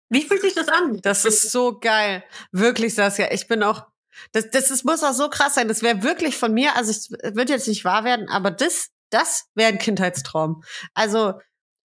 Wie 0.10 0.22
fühlt 0.24 0.42
sich 0.42 0.54
das 0.54 0.68
an? 0.68 1.00
Das 1.02 1.24
ist 1.24 1.50
so 1.52 1.80
geil. 1.80 2.24
Wirklich, 2.52 2.94
Saskia. 2.94 3.32
Ich 3.32 3.48
bin 3.48 3.64
auch. 3.64 3.86
Das, 4.32 4.50
das, 4.50 4.68
das 4.70 4.84
muss 4.84 5.04
auch 5.04 5.14
so 5.14 5.30
krass 5.30 5.56
sein. 5.56 5.68
Das 5.68 5.82
wäre 5.82 6.04
wirklich 6.04 6.38
von 6.38 6.54
mir, 6.54 6.76
also 6.76 6.92
es 6.92 7.12
wird 7.12 7.50
jetzt 7.50 7.68
nicht 7.68 7.86
wahr 7.86 8.04
werden, 8.04 8.30
aber 8.30 8.52
das, 8.52 8.90
das 9.10 9.46
wäre 9.56 9.72
ein 9.72 9.80
Kindheitstraum. 9.80 10.64
Also 10.94 11.34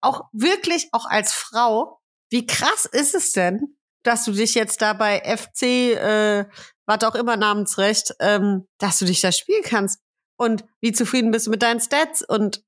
auch 0.02 0.21
wirklich, 0.32 0.89
auch 0.91 1.06
als 1.06 1.34
Frau, 1.34 2.00
wie 2.30 2.45
krass 2.45 2.86
ist 2.86 3.15
es 3.15 3.32
denn, 3.32 3.78
dass 4.04 4.26
du 4.26 4.32
dich 4.32 4.54
jetzt 4.54 4.82
da 4.82 4.93
bei 4.93 5.19
FC, 5.19 5.63
äh, 5.63 6.45
was 6.86 7.04
auch 7.04 7.15
immer 7.15 7.38
Namensrecht, 7.38 8.13
ähm, 8.19 8.67
dass 8.78 9.00
du 9.00 9.06
dich 9.06 9.21
da 9.21 9.32
spielen 9.32 9.63
kannst. 9.63 10.00
Und 10.38 10.65
wie 10.82 10.91
zufrieden 10.91 11.32
bist 11.32 11.48
du 11.48 11.52
mit 11.52 11.63
deinen 11.63 11.80
Stats 11.80 12.21
und 12.21 12.63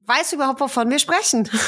weißt 0.00 0.32
du 0.32 0.36
überhaupt, 0.36 0.60
wovon 0.60 0.90
wir 0.90 0.98
sprechen? 0.98 1.50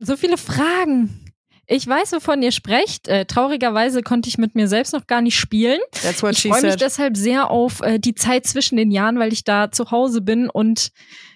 So 0.00 0.16
viele 0.16 0.38
Fragen. 0.38 1.27
Ich 1.70 1.86
weiß, 1.86 2.12
wovon 2.12 2.42
ihr 2.42 2.50
sprecht. 2.50 3.08
Äh, 3.08 3.26
traurigerweise 3.26 4.02
konnte 4.02 4.30
ich 4.30 4.38
mit 4.38 4.54
mir 4.54 4.68
selbst 4.68 4.94
noch 4.94 5.06
gar 5.06 5.20
nicht 5.20 5.38
spielen. 5.38 5.80
That's 6.02 6.22
what 6.22 6.32
Ich 6.32 6.42
freue 6.42 6.62
mich 6.62 6.76
deshalb 6.76 7.14
sehr 7.14 7.50
auf 7.50 7.82
äh, 7.82 7.98
die 7.98 8.14
Zeit 8.14 8.46
zwischen 8.46 8.76
den 8.76 8.90
Jahren, 8.90 9.18
weil 9.18 9.34
ich 9.34 9.44
da 9.44 9.70
zu 9.70 9.90
Hause 9.90 10.22
bin 10.22 10.48
und 10.48 10.90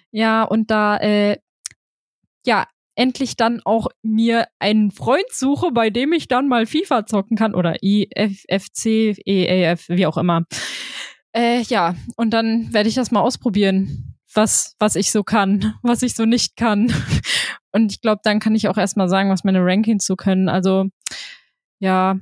ja, 0.09 0.43
und 0.43 0.71
da 0.71 0.97
äh, 0.97 1.37
ja 2.45 2.65
endlich 2.95 3.35
dann 3.35 3.61
auch 3.63 3.87
mir 4.01 4.47
einen 4.59 4.91
Freund 4.91 5.31
suche, 5.31 5.71
bei 5.71 5.91
dem 5.91 6.13
ich 6.13 6.27
dann 6.27 6.47
mal 6.47 6.65
FIFA 6.65 7.05
zocken 7.05 7.37
kann 7.37 7.53
oder 7.53 7.77
IFC, 7.81 9.17
EAF, 9.25 9.85
wie 9.89 10.05
auch 10.07 10.17
immer. 10.17 10.45
Äh, 11.35 11.61
ja, 11.63 11.95
und 12.15 12.31
dann 12.31 12.73
werde 12.73 12.89
ich 12.89 12.95
das 12.95 13.11
mal 13.11 13.21
ausprobieren, 13.21 14.12
was, 14.35 14.75
was 14.79 14.95
ich 14.95 15.11
so 15.11 15.23
kann, 15.23 15.75
was 15.83 16.01
ich 16.01 16.15
so 16.15 16.25
nicht 16.25 16.55
kann. 16.55 16.93
Und 17.71 17.91
ich 17.91 18.01
glaube, 18.01 18.21
dann 18.23 18.39
kann 18.39 18.55
ich 18.55 18.67
auch 18.67 18.77
erstmal 18.77 19.09
sagen, 19.09 19.29
was 19.29 19.43
meine 19.43 19.63
Rankings 19.63 20.05
so 20.05 20.15
können. 20.15 20.49
Also, 20.49 20.85
ja, 21.79 22.19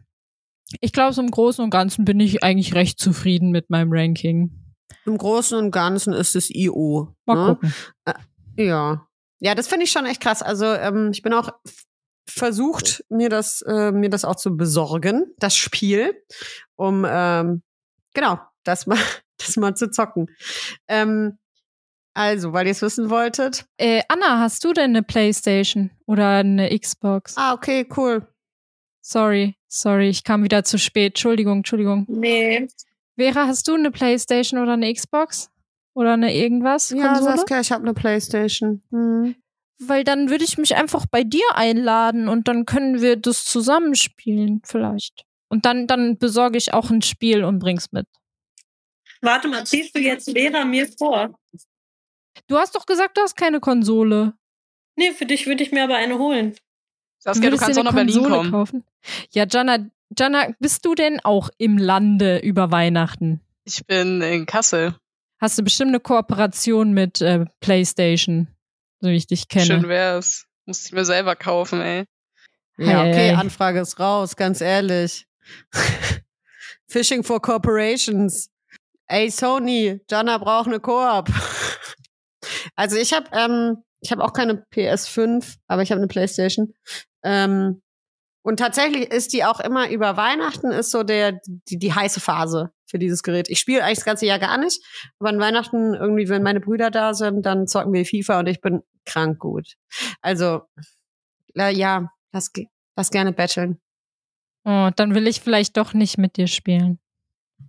ich 0.80 0.93
glaube, 0.93 1.13
so 1.13 1.21
im 1.21 1.32
Großen 1.32 1.63
und 1.63 1.69
Ganzen 1.69 2.06
bin 2.06 2.19
ich 2.19 2.43
eigentlich 2.43 2.74
recht 2.74 3.00
zufrieden 3.00 3.52
mit 3.52 3.69
meinem 3.69 3.91
Ranking. 3.91 4.52
Im 5.06 5.17
Großen 5.17 5.58
und 5.58 5.71
Ganzen 5.71 6.13
ist 6.13 6.36
es 6.36 6.50
IO. 6.50 7.13
Mal 7.26 7.36
ne? 7.36 7.45
gucken. 7.45 7.74
Ja. 8.58 9.08
Ja, 9.39 9.56
das 9.56 9.67
finde 9.67 9.86
ich 9.86 9.91
schon 9.91 10.06
echt 10.06 10.21
krass. 10.21 10.41
Also 10.41 10.65
ähm, 10.65 11.10
ich 11.12 11.24
bin 11.24 11.34
auch 11.34 11.52
versucht, 12.30 13.04
mir 13.10 13.30
das, 13.30 13.62
äh, 13.63 13.91
mir 13.91 14.10
das 14.10 14.24
auch 14.24 14.36
zu 14.36 14.56
besorgen, 14.56 15.34
das 15.38 15.56
Spiel, 15.56 16.13
um 16.76 17.06
ähm, 17.08 17.63
genau, 18.13 18.39
das 18.63 18.86
mal, 18.86 19.00
das 19.38 19.58
mal 19.58 19.76
zu 19.76 19.89
zocken. 19.89 20.28
Ähm, 20.88 21.39
also, 22.13 22.52
weil 22.54 22.65
ihr 22.65 22.71
es 22.71 22.82
wissen 22.82 23.10
wolltet. 23.10 23.65
Äh, 23.78 24.02
Anna, 24.08 24.39
hast 24.39 24.63
du 24.63 24.74
denn 24.74 24.91
eine 24.91 25.04
Playstation 25.04 25.91
oder 26.06 26.39
eine 26.39 26.78
Xbox? 26.78 27.36
Ah, 27.38 27.54
okay, 27.54 27.88
cool. 27.95 28.28
Sorry, 29.02 29.56
sorry, 29.67 30.10
ich 30.10 30.24
kam 30.24 30.43
wieder 30.43 30.63
zu 30.63 30.78
spät. 30.78 31.13
Entschuldigung, 31.13 31.60
Entschuldigung. 31.60 32.06
Nee. 32.08 32.67
Vera, 33.17 33.47
hast 33.47 33.67
du 33.67 33.76
eine 33.76 33.91
Playstation 33.91 34.62
oder 34.62 34.74
eine 34.74 34.93
Xbox? 34.93 35.50
Oder 35.93 36.13
eine 36.13 36.34
irgendwas? 36.34 36.89
Ja? 36.91 37.21
Saskia, 37.21 37.60
ich 37.60 37.71
habe 37.71 37.84
eine 37.84 37.93
Playstation. 37.93 38.82
Hm. 38.91 39.36
Weil 39.80 40.04
dann 40.04 40.30
würde 40.30 40.43
ich 40.43 40.58
mich 40.58 40.76
einfach 40.76 41.06
bei 41.10 41.24
dir 41.24 41.45
einladen 41.56 42.28
und 42.28 42.47
dann 42.47 42.65
können 42.65 43.02
wir 43.02 43.17
das 43.17 43.45
zusammenspielen, 43.45 44.62
vielleicht. 44.63 45.26
Und 45.50 45.65
dann, 45.65 45.88
dann 45.88 46.17
besorge 46.17 46.58
ich 46.58 46.74
auch 46.74 46.91
ein 46.91 47.02
Spiel 47.02 47.43
und 47.43 47.60
bring's 47.60 47.91
mit. 47.91 48.08
Warte 49.21 49.47
mal, 49.47 49.65
ziehst 49.65 49.95
du 49.95 50.00
jetzt 50.00 50.32
Vera 50.32 50.63
mir 50.65 50.88
vor? 50.88 51.36
Du 52.48 52.58
hast 52.58 52.76
doch 52.76 52.86
gesagt, 52.86 53.17
du 53.17 53.22
hast 53.22 53.36
keine 53.36 53.60
Konsole. 53.60 54.34
Nee, 54.96 55.12
für 55.13 55.26
dich 55.26 55.48
würde 55.48 55.63
ich 55.63 55.72
mir 55.72 55.84
aber 55.84 55.96
eine 55.96 56.17
holen. 56.17 56.56
Saskia, 57.17 57.41
du 57.41 57.48
Würdest 57.48 57.63
kannst 57.63 57.78
dir 57.78 57.82
auch 57.82 57.86
nach 57.86 57.94
eine 57.94 58.06
Berlin 58.06 58.22
Konsole 58.24 58.38
kommen. 58.39 58.52
kaufen? 58.52 58.84
Ja, 59.32 59.46
Jana, 59.50 59.89
Jana, 60.17 60.48
bist 60.60 60.86
du 60.86 60.96
denn 60.96 61.20
auch 61.20 61.50
im 61.58 61.78
Lande 61.78 62.39
über 62.39 62.72
Weihnachten? 62.72 63.41
Ich 63.63 63.86
bin 63.86 64.22
in 64.22 64.46
Kassel. 64.46 64.96
Hast 65.39 65.58
du 65.58 65.63
bestimmt 65.63 65.89
eine 65.89 66.00
Kooperation 66.00 66.94
mit 66.94 67.22
äh, 67.22 67.46
PlayStation, 67.62 68.48
so 69.00 69.10
wie 69.10 69.15
ich 69.15 69.28
dich 69.28 69.48
kenne? 69.48 69.65
Schön 69.65 69.88
wär's. 69.88 70.46
Muss 70.65 70.86
ich 70.86 70.91
mir 70.91 71.06
selber 71.06 71.36
kaufen, 71.36 71.82
ey. 71.82 72.06
Ja, 72.78 73.00
Hei, 73.00 73.10
okay. 73.10 73.32
Anfrage 73.34 73.80
ist 73.80 74.00
raus, 74.00 74.36
ganz 74.36 74.62
ehrlich. 74.62 75.28
Fishing 76.88 77.24
for 77.24 77.41
Corporations. 77.41 78.50
Ey, 79.08 79.30
Sony, 79.30 80.00
Jana 80.10 80.38
braucht 80.38 80.67
eine 80.67 80.80
Koop. 80.80 81.30
Also 82.76 82.98
ich 82.98 83.14
habe 83.14 83.28
ähm, 83.34 83.84
ich 84.02 84.12
habe 84.12 84.24
auch 84.24 84.34
keine 84.34 84.66
PS5, 84.74 85.58
aber 85.68 85.84
ich 85.84 85.92
habe 85.92 86.00
eine 86.00 86.08
PlayStation. 86.08 86.74
Ähm, 87.24 87.82
und 88.44 88.58
tatsächlich 88.58 89.12
ist 89.12 89.34
die 89.34 89.44
auch 89.46 89.60
immer 89.60 89.90
über 89.92 90.18
Weihnachten 90.18 90.72
ist 90.72 90.90
so 90.90 91.04
der 91.04 91.40
die, 91.46 91.78
die 91.78 91.94
heiße 91.94 92.20
Phase 92.20 92.72
für 92.88 92.98
dieses 92.98 93.22
Gerät. 93.22 93.50
Ich 93.50 93.60
spiele 93.60 93.84
eigentlich 93.84 94.00
das 94.00 94.06
ganze 94.06 94.26
Jahr 94.26 94.40
gar 94.40 94.58
nicht, 94.58 94.84
aber 95.20 95.30
an 95.30 95.40
Weihnachten 95.40 95.94
irgendwie, 95.94 96.28
wenn 96.30 96.42
meine 96.42 96.60
Brüder 96.60 96.90
da 96.90 97.14
sind, 97.14 97.46
dann 97.46 97.68
zocken 97.68 97.94
wir 97.94 98.06
FIFA 98.06 98.40
und 98.40 98.48
ich 98.48 98.60
bin 98.60 98.82
krank 99.06 99.40
gut. 99.40 99.76
Also 100.22 100.62
äh, 101.56 101.74
ja, 101.74 102.12
lass, 102.32 102.52
lass 102.96 103.12
gerne 103.12 103.34
betteln. 103.34 103.80
Oh, 104.64 104.90
dann 104.96 105.16
will 105.16 105.28
ich 105.28 105.42
vielleicht 105.42 105.78
doch 105.78 105.94
nicht 105.94 106.18
mit 106.18 106.38
dir 106.38 106.48
spielen. 106.48 107.00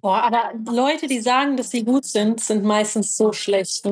Boah, 0.01 0.23
aber 0.23 0.53
Leute, 0.71 1.07
die 1.07 1.21
sagen, 1.21 1.57
dass 1.57 1.71
sie 1.71 1.85
gut 1.85 2.05
sind, 2.05 2.41
sind 2.41 2.65
meistens 2.65 3.17
so 3.17 3.33
schlecht. 3.33 3.83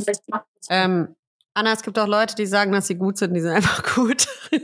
Ähm, 0.69 1.15
Anna, 1.55 1.73
es 1.73 1.83
gibt 1.83 1.99
auch 1.99 2.07
Leute, 2.09 2.35
die 2.35 2.47
sagen, 2.47 2.73
dass 2.73 2.87
sie 2.89 2.97
gut 2.97 3.19
sind, 3.19 3.35
die 3.35 3.41
sind 3.41 3.53
einfach 3.53 3.95
gut. 3.95 4.27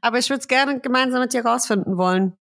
Aber 0.00 0.18
ich 0.18 0.28
würde 0.30 0.40
es 0.40 0.48
gerne 0.48 0.80
gemeinsam 0.80 1.20
mit 1.20 1.32
dir 1.32 1.44
rausfinden 1.44 1.96
wollen. 1.96 2.36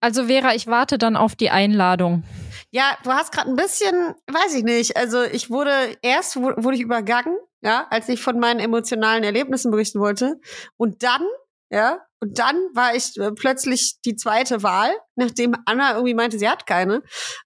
Also 0.00 0.26
Vera, 0.26 0.54
ich 0.54 0.66
warte 0.66 0.98
dann 0.98 1.16
auf 1.16 1.34
die 1.34 1.50
Einladung. 1.50 2.24
Ja, 2.70 2.96
du 3.04 3.12
hast 3.12 3.32
gerade 3.32 3.50
ein 3.50 3.56
bisschen, 3.56 4.14
weiß 4.30 4.54
ich 4.54 4.64
nicht. 4.64 4.96
Also 4.96 5.22
ich 5.22 5.50
wurde 5.50 5.96
erst 6.02 6.36
wu- 6.36 6.54
wurde 6.56 6.76
ich 6.76 6.82
übergangen, 6.82 7.36
ja, 7.62 7.86
als 7.90 8.08
ich 8.08 8.20
von 8.22 8.38
meinen 8.38 8.60
emotionalen 8.60 9.24
Erlebnissen 9.24 9.70
berichten 9.70 10.00
wollte. 10.00 10.40
Und 10.76 11.02
dann, 11.02 11.22
ja, 11.70 12.00
und 12.20 12.38
dann 12.38 12.56
war 12.72 12.94
ich 12.94 13.18
äh, 13.18 13.32
plötzlich 13.32 14.00
die 14.04 14.16
zweite 14.16 14.62
Wahl, 14.62 14.94
nachdem 15.14 15.54
Anna 15.66 15.92
irgendwie 15.92 16.14
meinte, 16.14 16.38
sie 16.38 16.48
hat 16.48 16.66
keine. 16.66 17.02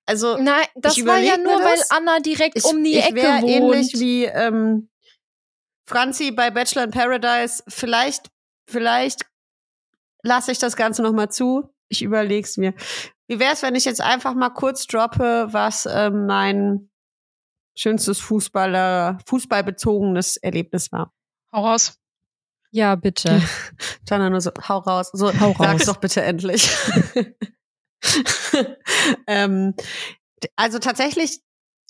Also 0.06 0.36
Nein, 0.38 0.66
das 0.76 0.96
Ich 0.96 1.04
war 1.04 1.18
ja 1.18 1.36
nur, 1.36 1.54
weil. 1.54 1.80
Anna 1.90 2.20
direkt 2.20 2.58
ich, 2.58 2.64
um 2.64 2.84
die 2.84 2.98
ich 2.98 3.04
Ecke 3.04 3.22
wohnt. 3.22 3.48
ähnlich 3.48 3.94
wie 3.94 4.24
ähm, 4.26 4.88
Franzi 5.88 6.30
bei 6.30 6.50
Bachelor 6.50 6.84
in 6.84 6.90
Paradise. 6.92 7.64
Vielleicht, 7.66 8.28
vielleicht 8.68 9.26
lasse 10.22 10.52
ich 10.52 10.58
das 10.58 10.76
Ganze 10.76 11.02
noch 11.02 11.12
mal 11.12 11.28
zu. 11.28 11.74
Ich 11.88 12.02
überleg's 12.02 12.56
mir. 12.56 12.74
Wie 13.26 13.40
wär's, 13.40 13.62
wenn 13.62 13.74
ich 13.74 13.84
jetzt 13.84 14.00
einfach 14.00 14.34
mal 14.34 14.50
kurz 14.50 14.86
droppe, 14.86 15.48
was 15.50 15.86
ähm, 15.90 16.26
mein 16.26 16.90
schönstes 17.76 18.20
Fußballer, 18.20 19.18
fußballbezogenes 19.26 20.36
Erlebnis 20.36 20.92
war? 20.92 21.12
Hau 21.52 21.66
raus. 21.66 21.98
Ja, 22.78 22.94
bitte. 22.94 23.42
Jana 24.08 24.30
nur 24.30 24.40
so, 24.40 24.52
hau 24.68 24.78
raus. 24.78 25.10
So, 25.12 25.32
Hau 25.40 25.52
sag's 25.58 25.80
raus. 25.80 25.86
doch 25.86 25.96
bitte 25.96 26.22
endlich. 26.22 26.70
ähm, 29.26 29.74
also 30.54 30.78
tatsächlich, 30.78 31.40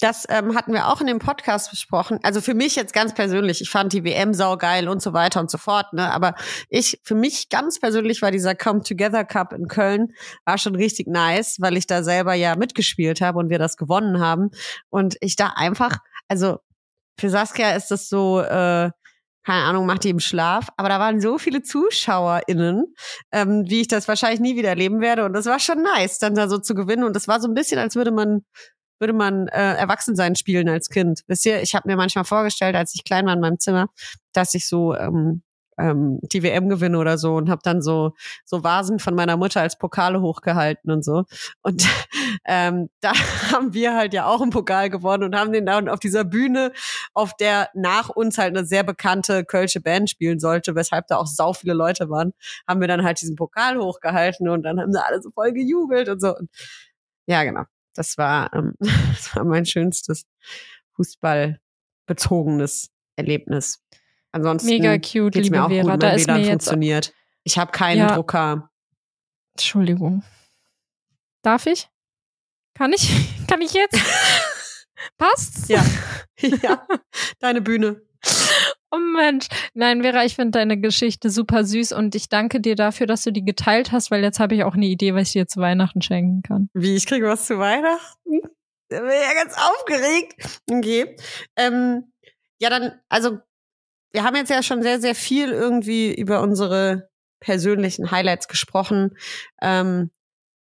das 0.00 0.24
ähm, 0.30 0.56
hatten 0.56 0.72
wir 0.72 0.88
auch 0.88 1.02
in 1.02 1.06
dem 1.06 1.18
Podcast 1.18 1.70
besprochen. 1.70 2.20
Also 2.22 2.40
für 2.40 2.54
mich 2.54 2.74
jetzt 2.74 2.94
ganz 2.94 3.12
persönlich, 3.12 3.60
ich 3.60 3.68
fand 3.68 3.92
die 3.92 4.02
WM 4.02 4.32
saugeil 4.32 4.88
und 4.88 5.02
so 5.02 5.12
weiter 5.12 5.40
und 5.40 5.50
so 5.50 5.58
fort. 5.58 5.92
Ne? 5.92 6.10
Aber 6.10 6.34
ich, 6.70 6.98
für 7.04 7.14
mich 7.14 7.50
ganz 7.50 7.78
persönlich 7.78 8.22
war 8.22 8.30
dieser 8.30 8.54
Come 8.54 8.82
Together 8.82 9.26
Cup 9.26 9.52
in 9.52 9.68
Köln 9.68 10.14
war 10.46 10.56
schon 10.56 10.74
richtig 10.74 11.06
nice, 11.06 11.58
weil 11.60 11.76
ich 11.76 11.86
da 11.86 12.02
selber 12.02 12.32
ja 12.32 12.56
mitgespielt 12.56 13.20
habe 13.20 13.38
und 13.38 13.50
wir 13.50 13.58
das 13.58 13.76
gewonnen 13.76 14.20
haben. 14.20 14.52
Und 14.88 15.18
ich 15.20 15.36
da 15.36 15.52
einfach, 15.54 15.98
also 16.28 16.60
für 17.18 17.28
Saskia 17.28 17.72
ist 17.72 17.90
das 17.90 18.08
so, 18.08 18.40
äh, 18.40 18.90
keine 19.48 19.64
Ahnung, 19.64 19.86
macht 19.86 20.04
die 20.04 20.10
im 20.10 20.20
Schlaf. 20.20 20.68
Aber 20.76 20.90
da 20.90 21.00
waren 21.00 21.22
so 21.22 21.38
viele 21.38 21.62
ZuschauerInnen, 21.62 22.84
ähm, 23.32 23.64
wie 23.66 23.80
ich 23.80 23.88
das 23.88 24.06
wahrscheinlich 24.06 24.40
nie 24.40 24.56
wieder 24.56 24.68
erleben 24.68 25.00
werde. 25.00 25.24
Und 25.24 25.32
das 25.32 25.46
war 25.46 25.58
schon 25.58 25.82
nice, 25.82 26.18
dann 26.18 26.34
da 26.34 26.50
so 26.50 26.58
zu 26.58 26.74
gewinnen. 26.74 27.02
Und 27.02 27.16
das 27.16 27.28
war 27.28 27.40
so 27.40 27.48
ein 27.48 27.54
bisschen, 27.54 27.78
als 27.78 27.96
würde 27.96 28.10
man 28.10 28.42
würde 29.00 29.14
man 29.14 29.46
äh, 29.48 29.74
Erwachsensein 29.76 30.36
spielen 30.36 30.68
als 30.68 30.90
Kind. 30.90 31.22
Wisst 31.28 31.46
ihr, 31.46 31.62
ich 31.62 31.74
habe 31.74 31.88
mir 31.88 31.96
manchmal 31.96 32.24
vorgestellt, 32.24 32.76
als 32.76 32.94
ich 32.94 33.04
klein 33.04 33.24
war 33.24 33.32
in 33.32 33.40
meinem 33.40 33.58
Zimmer, 33.58 33.86
dass 34.34 34.52
ich 34.52 34.68
so 34.68 34.94
ähm, 34.94 35.42
ähm, 35.78 36.18
die 36.22 36.42
WM 36.42 36.68
gewinne 36.68 36.98
oder 36.98 37.18
so 37.18 37.34
und 37.36 37.48
habe 37.50 37.60
dann 37.62 37.82
so 37.82 38.14
so 38.44 38.64
Vasen 38.64 38.98
von 38.98 39.14
meiner 39.14 39.36
Mutter 39.36 39.60
als 39.60 39.78
Pokale 39.78 40.20
hochgehalten 40.20 40.90
und 40.90 41.04
so. 41.04 41.24
Und 41.62 41.86
ähm, 42.46 42.88
da 43.00 43.12
haben 43.52 43.74
wir 43.74 43.94
halt 43.94 44.14
ja 44.14 44.26
auch 44.26 44.40
einen 44.40 44.50
Pokal 44.50 44.90
gewonnen 44.90 45.24
und 45.24 45.36
haben 45.36 45.52
den 45.52 45.66
dann 45.66 45.88
auf 45.88 46.00
dieser 46.00 46.24
Bühne, 46.24 46.72
auf 47.14 47.36
der 47.36 47.70
nach 47.74 48.08
uns 48.08 48.38
halt 48.38 48.56
eine 48.56 48.66
sehr 48.66 48.82
bekannte 48.84 49.44
kölsche 49.44 49.80
Band 49.80 50.10
spielen 50.10 50.40
sollte, 50.40 50.74
weshalb 50.74 51.06
da 51.08 51.16
auch 51.16 51.26
sau 51.26 51.52
viele 51.52 51.74
Leute 51.74 52.10
waren, 52.10 52.32
haben 52.66 52.80
wir 52.80 52.88
dann 52.88 53.04
halt 53.04 53.20
diesen 53.20 53.36
Pokal 53.36 53.78
hochgehalten 53.78 54.48
und 54.48 54.62
dann 54.62 54.80
haben 54.80 54.92
sie 54.92 55.04
alle 55.04 55.22
so 55.22 55.30
voll 55.30 55.52
gejubelt 55.52 56.08
und 56.08 56.20
so. 56.20 56.36
Und 56.36 56.50
ja, 57.26 57.44
genau. 57.44 57.64
Das 57.94 58.16
war, 58.16 58.52
ähm, 58.54 58.74
das 58.80 59.34
war 59.36 59.44
mein 59.44 59.66
schönstes 59.66 60.24
Fußballbezogenes 60.96 62.90
Erlebnis. 63.16 63.82
Ansonsten 64.38 64.68
Mega 64.68 64.96
cute, 64.98 65.32
geht's 65.34 65.50
mir 65.50 65.56
liebe 65.56 65.64
auch 65.64 65.68
Vera. 65.68 65.92
gut. 65.94 66.02
Da 66.02 66.06
Mein 66.08 66.16
ist 66.16 66.26
WLAN 66.26 66.40
mir 66.40 66.46
jetzt. 66.46 66.50
funktioniert. 66.64 67.14
Ich 67.44 67.58
habe 67.58 67.72
keinen 67.72 67.98
Ja. 67.98 68.14
Drucker. 68.14 68.70
Entschuldigung. 69.54 70.22
Darf 71.42 71.66
ich? 71.66 71.88
Kann 72.74 72.92
ich? 72.92 73.10
Kann 73.48 73.60
ich 73.60 73.72
jetzt? 73.72 73.98
Passt's? 75.18 75.68
Ja. 75.68 75.84
ja, 76.62 76.86
deine 77.40 77.60
Bühne. 77.60 78.02
Oh 78.90 78.98
Mensch. 78.98 79.46
Nein, 79.74 80.02
Vera, 80.02 80.24
ich 80.24 80.34
finde 80.34 80.52
deine 80.58 80.78
Geschichte 80.80 81.30
super 81.30 81.64
süß 81.64 81.92
und 81.92 82.14
ich 82.14 82.28
danke 82.28 82.60
dir 82.60 82.74
dafür, 82.74 83.06
dass 83.06 83.22
du 83.22 83.32
die 83.32 83.44
geteilt 83.44 83.92
hast, 83.92 84.10
weil 84.10 84.22
jetzt 84.22 84.40
habe 84.40 84.54
ich 84.54 84.64
auch 84.64 84.74
eine 84.74 84.86
Idee, 84.86 85.14
was 85.14 85.28
ich 85.28 85.32
dir 85.34 85.46
zu 85.46 85.60
Weihnachten 85.60 86.00
schenken 86.02 86.42
kann. 86.42 86.70
Wie, 86.72 86.96
ich 86.96 87.06
kriege 87.06 87.26
was 87.26 87.46
zu 87.46 87.58
Weihnachten? 87.58 88.40
Da 88.88 89.00
bin 89.00 89.10
ich 89.10 89.22
ja 89.22 89.34
ganz 89.34 89.54
aufgeregt. 89.58 90.60
Okay. 90.70 91.16
Ähm, 91.56 92.12
ja, 92.60 92.70
dann, 92.70 92.98
also, 93.10 93.38
wir 94.12 94.24
haben 94.24 94.36
jetzt 94.36 94.50
ja 94.50 94.62
schon 94.62 94.82
sehr, 94.82 95.00
sehr 95.00 95.14
viel 95.14 95.50
irgendwie 95.50 96.14
über 96.14 96.40
unsere 96.40 97.08
persönlichen 97.40 98.10
Highlights 98.10 98.48
gesprochen. 98.48 99.16
Ähm, 99.62 100.10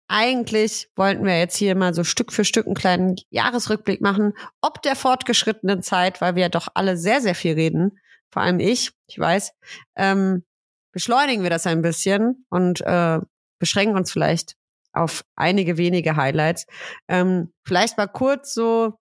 eigentlich 0.09 0.89
wollten 0.95 1.25
wir 1.25 1.37
jetzt 1.37 1.57
hier 1.57 1.75
mal 1.75 1.93
so 1.93 2.03
Stück 2.03 2.31
für 2.31 2.45
Stück 2.45 2.65
einen 2.65 2.75
kleinen 2.75 3.15
Jahresrückblick 3.29 4.01
machen, 4.01 4.33
ob 4.61 4.81
der 4.81 4.95
fortgeschrittenen 4.95 5.81
Zeit, 5.81 6.21
weil 6.21 6.35
wir 6.35 6.43
ja 6.43 6.49
doch 6.49 6.69
alle 6.73 6.97
sehr, 6.97 7.21
sehr 7.21 7.35
viel 7.35 7.53
reden, 7.53 7.99
vor 8.31 8.41
allem 8.41 8.59
ich, 8.59 8.91
ich 9.07 9.19
weiß, 9.19 9.53
ähm, 9.95 10.45
beschleunigen 10.93 11.43
wir 11.43 11.49
das 11.49 11.67
ein 11.67 11.81
bisschen 11.81 12.45
und 12.49 12.81
äh, 12.81 13.19
beschränken 13.59 13.97
uns 13.97 14.11
vielleicht 14.11 14.55
auf 14.93 15.23
einige 15.35 15.77
wenige 15.77 16.15
Highlights. 16.15 16.65
Ähm, 17.07 17.53
vielleicht 17.65 17.97
mal 17.97 18.07
kurz 18.07 18.53
so, 18.53 18.97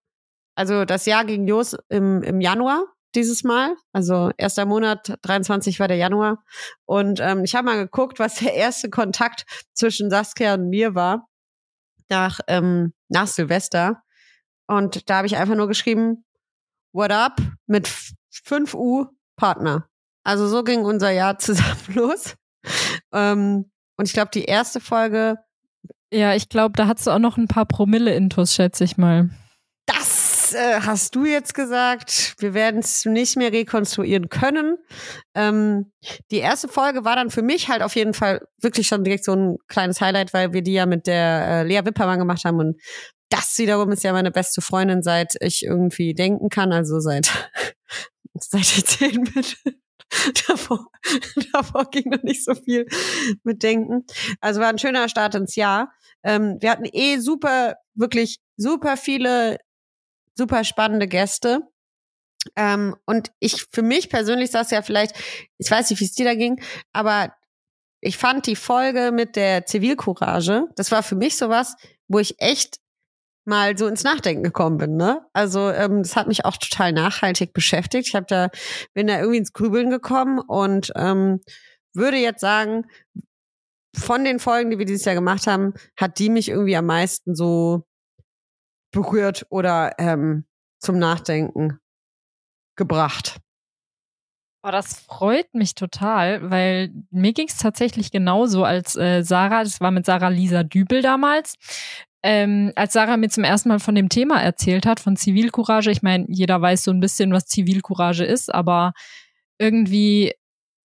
also 0.56 0.84
das 0.84 1.06
Jahr 1.06 1.24
ging 1.24 1.46
los 1.46 1.76
im, 1.88 2.22
im 2.22 2.40
Januar 2.40 2.84
dieses 3.16 3.42
Mal. 3.42 3.76
Also 3.92 4.30
erster 4.36 4.66
Monat, 4.66 5.18
23 5.22 5.80
war 5.80 5.88
der 5.88 5.96
Januar. 5.96 6.44
Und 6.84 7.20
ähm, 7.20 7.44
ich 7.44 7.54
habe 7.54 7.64
mal 7.64 7.76
geguckt, 7.76 8.18
was 8.18 8.36
der 8.36 8.54
erste 8.54 8.90
Kontakt 8.90 9.44
zwischen 9.72 10.10
Saskia 10.10 10.54
und 10.54 10.68
mir 10.68 10.94
war 10.94 11.28
nach, 12.08 12.40
ähm, 12.46 12.92
nach 13.08 13.26
Silvester. 13.26 14.02
Und 14.66 15.08
da 15.08 15.18
habe 15.18 15.26
ich 15.26 15.36
einfach 15.36 15.56
nur 15.56 15.68
geschrieben, 15.68 16.24
What 16.92 17.12
up 17.12 17.40
mit 17.66 17.88
5U 18.32 19.08
Partner. 19.36 19.88
Also 20.24 20.48
so 20.48 20.64
ging 20.64 20.84
unser 20.84 21.10
Jahr 21.10 21.38
zusammen 21.38 21.94
los. 21.94 22.34
Ähm, 23.12 23.70
und 23.96 24.06
ich 24.06 24.12
glaube, 24.12 24.30
die 24.32 24.44
erste 24.44 24.80
Folge 24.80 25.38
Ja, 26.12 26.34
ich 26.34 26.48
glaube, 26.48 26.72
da 26.76 26.86
hast 26.86 27.06
du 27.06 27.10
auch 27.10 27.18
noch 27.18 27.36
ein 27.36 27.48
paar 27.48 27.66
Promille-Intos, 27.66 28.54
schätze 28.54 28.84
ich 28.84 28.96
mal. 28.96 29.30
Das 30.46 30.54
äh, 30.54 30.80
hast 30.82 31.16
du 31.16 31.24
jetzt 31.24 31.54
gesagt. 31.54 32.36
Wir 32.38 32.54
werden 32.54 32.78
es 32.78 33.04
nicht 33.04 33.36
mehr 33.36 33.52
rekonstruieren 33.52 34.28
können. 34.28 34.78
Ähm, 35.34 35.90
die 36.30 36.38
erste 36.38 36.68
Folge 36.68 37.04
war 37.04 37.16
dann 37.16 37.30
für 37.30 37.42
mich 37.42 37.68
halt 37.68 37.82
auf 37.82 37.96
jeden 37.96 38.14
Fall 38.14 38.46
wirklich 38.60 38.86
schon 38.86 39.02
direkt 39.02 39.24
so 39.24 39.32
ein 39.32 39.56
kleines 39.66 40.00
Highlight, 40.00 40.32
weil 40.32 40.52
wir 40.52 40.62
die 40.62 40.74
ja 40.74 40.86
mit 40.86 41.08
der 41.08 41.48
äh, 41.48 41.62
Lea 41.64 41.84
Wippermann 41.84 42.20
gemacht 42.20 42.44
haben 42.44 42.60
und 42.60 42.80
das 43.28 43.58
wiederum 43.58 43.90
ist 43.90 44.04
ja 44.04 44.12
meine 44.12 44.30
beste 44.30 44.60
Freundin, 44.60 45.02
seit 45.02 45.34
ich 45.40 45.64
irgendwie 45.64 46.14
denken 46.14 46.48
kann, 46.48 46.72
also 46.72 47.00
seit 47.00 47.28
seit 48.34 48.60
ich 48.62 48.86
zehn 48.86 49.24
bin. 49.24 49.44
davor, 50.46 50.86
davor 51.52 51.90
ging 51.90 52.08
noch 52.08 52.22
nicht 52.22 52.44
so 52.44 52.54
viel 52.54 52.86
mit 53.42 53.64
Denken. 53.64 54.06
Also 54.40 54.60
war 54.60 54.68
ein 54.68 54.78
schöner 54.78 55.08
Start 55.08 55.34
ins 55.34 55.56
Jahr. 55.56 55.92
Ähm, 56.22 56.58
wir 56.60 56.70
hatten 56.70 56.84
eh 56.84 57.18
super, 57.18 57.74
wirklich 57.94 58.38
super 58.56 58.96
viele 58.96 59.58
super 60.36 60.64
spannende 60.64 61.08
Gäste. 61.08 61.60
Ähm, 62.54 62.94
und 63.06 63.32
ich, 63.40 63.66
für 63.72 63.82
mich 63.82 64.08
persönlich 64.08 64.50
saß 64.50 64.70
ja 64.70 64.82
vielleicht, 64.82 65.16
ich 65.58 65.70
weiß 65.70 65.90
nicht, 65.90 66.00
wie 66.00 66.04
es 66.04 66.12
dir 66.12 66.26
da 66.26 66.34
ging, 66.34 66.62
aber 66.92 67.34
ich 68.00 68.16
fand 68.18 68.46
die 68.46 68.56
Folge 68.56 69.10
mit 69.12 69.34
der 69.36 69.66
Zivilcourage, 69.66 70.68
das 70.76 70.92
war 70.92 71.02
für 71.02 71.16
mich 71.16 71.36
sowas, 71.36 71.74
wo 72.08 72.20
ich 72.20 72.36
echt 72.38 72.78
mal 73.46 73.76
so 73.78 73.86
ins 73.86 74.04
Nachdenken 74.04 74.42
gekommen 74.42 74.76
bin. 74.76 74.96
Ne? 74.96 75.24
Also 75.32 75.70
ähm, 75.70 76.02
das 76.02 76.16
hat 76.16 76.28
mich 76.28 76.44
auch 76.44 76.56
total 76.56 76.92
nachhaltig 76.92 77.52
beschäftigt. 77.52 78.08
Ich 78.08 78.14
habe 78.14 78.26
da 78.28 78.50
bin 78.92 79.06
da 79.06 79.18
irgendwie 79.18 79.38
ins 79.38 79.52
Grübeln 79.52 79.88
gekommen 79.90 80.40
und 80.40 80.92
ähm, 80.96 81.40
würde 81.94 82.18
jetzt 82.18 82.40
sagen, 82.40 82.86
von 83.96 84.24
den 84.24 84.38
Folgen, 84.40 84.70
die 84.70 84.78
wir 84.78 84.84
dieses 84.84 85.04
Jahr 85.04 85.14
gemacht 85.14 85.46
haben, 85.46 85.72
hat 85.96 86.18
die 86.18 86.28
mich 86.28 86.48
irgendwie 86.48 86.76
am 86.76 86.86
meisten 86.86 87.34
so 87.34 87.85
berührt 88.92 89.46
oder 89.50 89.94
ähm, 89.98 90.44
zum 90.78 90.98
Nachdenken 90.98 91.78
gebracht. 92.76 93.38
Oh, 94.62 94.70
das 94.70 95.00
freut 95.00 95.54
mich 95.54 95.76
total, 95.76 96.50
weil 96.50 96.90
mir 97.10 97.32
ging 97.32 97.46
es 97.46 97.56
tatsächlich 97.56 98.10
genauso 98.10 98.64
als 98.64 98.96
äh, 98.96 99.22
Sarah, 99.22 99.62
das 99.62 99.80
war 99.80 99.92
mit 99.92 100.06
Sarah 100.06 100.28
Lisa 100.28 100.64
Dübel 100.64 101.02
damals, 101.02 101.54
ähm, 102.24 102.72
als 102.74 102.92
Sarah 102.92 103.16
mir 103.16 103.28
zum 103.28 103.44
ersten 103.44 103.68
Mal 103.68 103.78
von 103.78 103.94
dem 103.94 104.08
Thema 104.08 104.42
erzählt 104.42 104.84
hat, 104.84 104.98
von 104.98 105.16
Zivilcourage. 105.16 105.92
Ich 105.92 106.02
meine, 106.02 106.26
jeder 106.28 106.60
weiß 106.60 106.82
so 106.82 106.90
ein 106.90 106.98
bisschen, 106.98 107.32
was 107.32 107.46
Zivilcourage 107.46 108.24
ist, 108.24 108.52
aber 108.52 108.92
irgendwie 109.58 110.34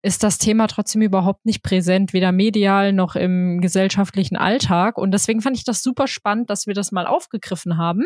ist 0.03 0.23
das 0.23 0.37
Thema 0.37 0.67
trotzdem 0.67 1.01
überhaupt 1.01 1.45
nicht 1.45 1.61
präsent, 1.61 2.13
weder 2.13 2.31
medial 2.31 2.91
noch 2.91 3.15
im 3.15 3.61
gesellschaftlichen 3.61 4.35
Alltag. 4.35 4.97
Und 4.97 5.11
deswegen 5.11 5.41
fand 5.41 5.57
ich 5.57 5.63
das 5.63 5.83
super 5.83 6.07
spannend, 6.07 6.49
dass 6.49 6.65
wir 6.65 6.73
das 6.73 6.91
mal 6.91 7.05
aufgegriffen 7.05 7.77
haben. 7.77 8.05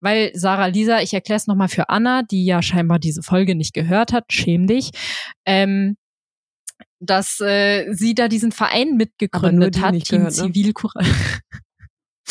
Weil 0.00 0.30
Sarah 0.34 0.66
Lisa, 0.66 1.00
ich 1.00 1.14
erkläre 1.14 1.38
es 1.38 1.46
nochmal 1.46 1.68
für 1.68 1.88
Anna, 1.88 2.22
die 2.22 2.44
ja 2.44 2.60
scheinbar 2.60 2.98
diese 2.98 3.22
Folge 3.22 3.54
nicht 3.54 3.72
gehört 3.72 4.12
hat, 4.12 4.24
schäm 4.30 4.66
dich, 4.66 4.90
ähm, 5.46 5.96
dass 7.00 7.40
äh, 7.40 7.92
sie 7.92 8.14
da 8.14 8.28
diesen 8.28 8.52
Verein 8.52 8.96
mitgegründet 8.96 9.80
hat, 9.80 9.92
Team 9.92 10.18
gehört, 10.18 10.36
ne? 10.36 10.52
Zivilcourage. 10.52 11.10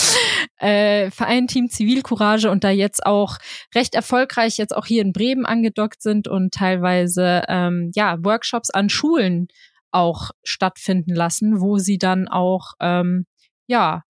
äh, 0.58 1.12
Verein 1.12 1.48
Team 1.48 1.70
Zivilcourage 1.70 2.50
und 2.50 2.64
da 2.64 2.70
jetzt 2.70 3.06
auch 3.06 3.38
recht 3.76 3.96
erfolgreich 3.96 4.58
jetzt 4.58 4.76
auch 4.76 4.86
hier 4.86 5.02
in 5.02 5.14
Bremen 5.14 5.46
angedockt 5.46 6.02
sind 6.02 6.28
und 6.28 6.54
teilweise 6.54 7.44
ähm, 7.48 7.92
ja 7.96 8.18
Workshops 8.24 8.70
an 8.70 8.90
Schulen 8.90 9.48
auch 9.92 10.32
stattfinden 10.44 11.14
lassen, 11.14 11.62
wo 11.62 11.78
sie 11.78 11.98
dann 11.98 12.28
auch 12.28 12.74
ähm, 12.80 13.26
ja 13.68 14.04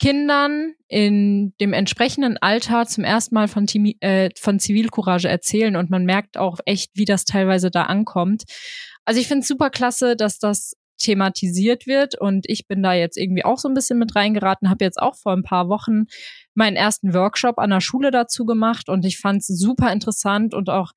Kindern 0.00 0.72
in 0.88 1.52
dem 1.60 1.74
entsprechenden 1.74 2.38
Alter 2.38 2.86
zum 2.86 3.04
ersten 3.04 3.34
Mal 3.34 3.48
von, 3.48 3.66
Team, 3.66 3.94
äh, 4.00 4.30
von 4.38 4.58
Zivilcourage 4.58 5.28
erzählen 5.28 5.76
und 5.76 5.90
man 5.90 6.04
merkt 6.04 6.38
auch 6.38 6.58
echt, 6.64 6.90
wie 6.94 7.04
das 7.04 7.26
teilweise 7.26 7.70
da 7.70 7.82
ankommt. 7.82 8.44
Also 9.04 9.20
ich 9.20 9.28
finde 9.28 9.42
es 9.42 9.48
super 9.48 9.68
klasse, 9.68 10.16
dass 10.16 10.38
das 10.38 10.72
thematisiert 11.00 11.86
wird. 11.86 12.18
Und 12.20 12.44
ich 12.48 12.66
bin 12.66 12.82
da 12.82 12.92
jetzt 12.92 13.16
irgendwie 13.16 13.44
auch 13.44 13.58
so 13.58 13.68
ein 13.68 13.74
bisschen 13.74 13.98
mit 13.98 14.14
reingeraten, 14.14 14.70
habe 14.70 14.84
jetzt 14.84 15.00
auch 15.00 15.16
vor 15.16 15.32
ein 15.32 15.42
paar 15.42 15.68
Wochen 15.68 16.04
meinen 16.54 16.76
ersten 16.76 17.14
Workshop 17.14 17.58
an 17.58 17.70
der 17.70 17.80
Schule 17.80 18.10
dazu 18.10 18.44
gemacht 18.44 18.88
und 18.88 19.04
ich 19.04 19.18
fand 19.18 19.40
es 19.40 19.46
super 19.46 19.92
interessant 19.92 20.54
und 20.54 20.68
auch 20.70 20.92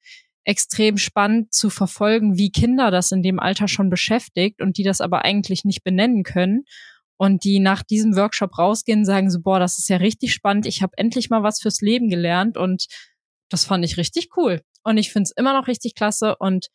extrem 0.46 0.98
spannend 0.98 1.54
zu 1.54 1.70
verfolgen, 1.70 2.38
wie 2.38 2.52
Kinder 2.52 2.92
das 2.92 3.12
in 3.12 3.24
dem 3.24 3.40
Alter 3.40 3.68
schon 3.68 3.90
beschäftigt 3.90 4.62
und 4.62 4.78
die 4.78 4.84
das 4.84 5.00
aber 5.00 5.24
eigentlich 5.24 5.64
nicht 5.64 5.84
benennen 5.84 6.24
können. 6.24 6.66
Und 7.16 7.46
die 7.46 7.60
nach 7.60 7.84
diesem 7.84 8.18
Workshop 8.18 8.58
rausgehen, 8.58 9.06
sagen 9.06 9.30
so, 9.30 9.40
boah, 9.40 9.60
das 9.60 9.80
ist 9.80 9.88
ja 9.88 9.98
richtig 9.98 10.34
spannend, 10.34 10.66
ich 10.66 10.82
habe 10.82 10.98
endlich 10.98 11.30
mal 11.30 11.44
was 11.44 11.62
fürs 11.62 11.80
Leben 11.80 12.10
gelernt 12.10 12.58
und 12.58 12.88
das 13.50 13.66
fand 13.66 13.86
ich 13.86 13.98
richtig 13.98 14.30
cool. 14.36 14.62
Und 14.84 14.98
ich 14.98 15.12
finde 15.12 15.28
es 15.30 15.32
immer 15.32 15.54
noch 15.54 15.68
richtig 15.68 15.96
klasse 15.96 16.36
und 16.38 16.68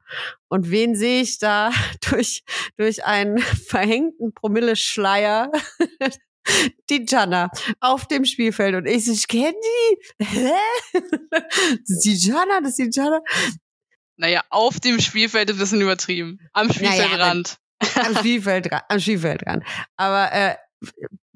Und 0.49 0.71
wen 0.71 0.95
sehe 0.95 1.21
ich 1.21 1.39
da 1.39 1.71
durch, 2.11 2.45
durch 2.77 3.05
einen 3.05 3.39
verhängten 3.69 4.33
Promille-Schleier 4.35 5.51
die 6.91 7.05
Jana 7.09 7.51
auf 7.81 8.07
dem 8.07 8.25
Spielfeld 8.25 8.75
und 8.75 8.87
ich 8.87 9.05
so, 9.05 9.13
ich 9.13 9.29
kenne 9.29 9.55
die. 9.55 10.25
Hä? 10.25 10.53
Das 11.31 11.91
ist 11.91 12.05
die 12.05 12.15
Jana, 12.15 12.61
das 12.61 12.79
ist 12.79 12.79
die 12.79 13.01
Jana. 13.01 13.21
Naja, 14.17 14.43
auf 14.51 14.81
dem 14.81 15.01
Spielfeld 15.01 15.51
ist 15.51 15.57
ein 15.57 15.61
bisschen 15.61 15.81
übertrieben. 15.81 16.39
Am 16.53 16.73
Spielfeldrand. 16.73 17.59
Naja, 17.81 18.07
am 18.07 18.17
Spielfeldrand. 18.19 18.85
Am 18.89 19.01
Spielfeldrand. 19.01 19.65
Aber 19.97 20.33
äh, 20.33 20.57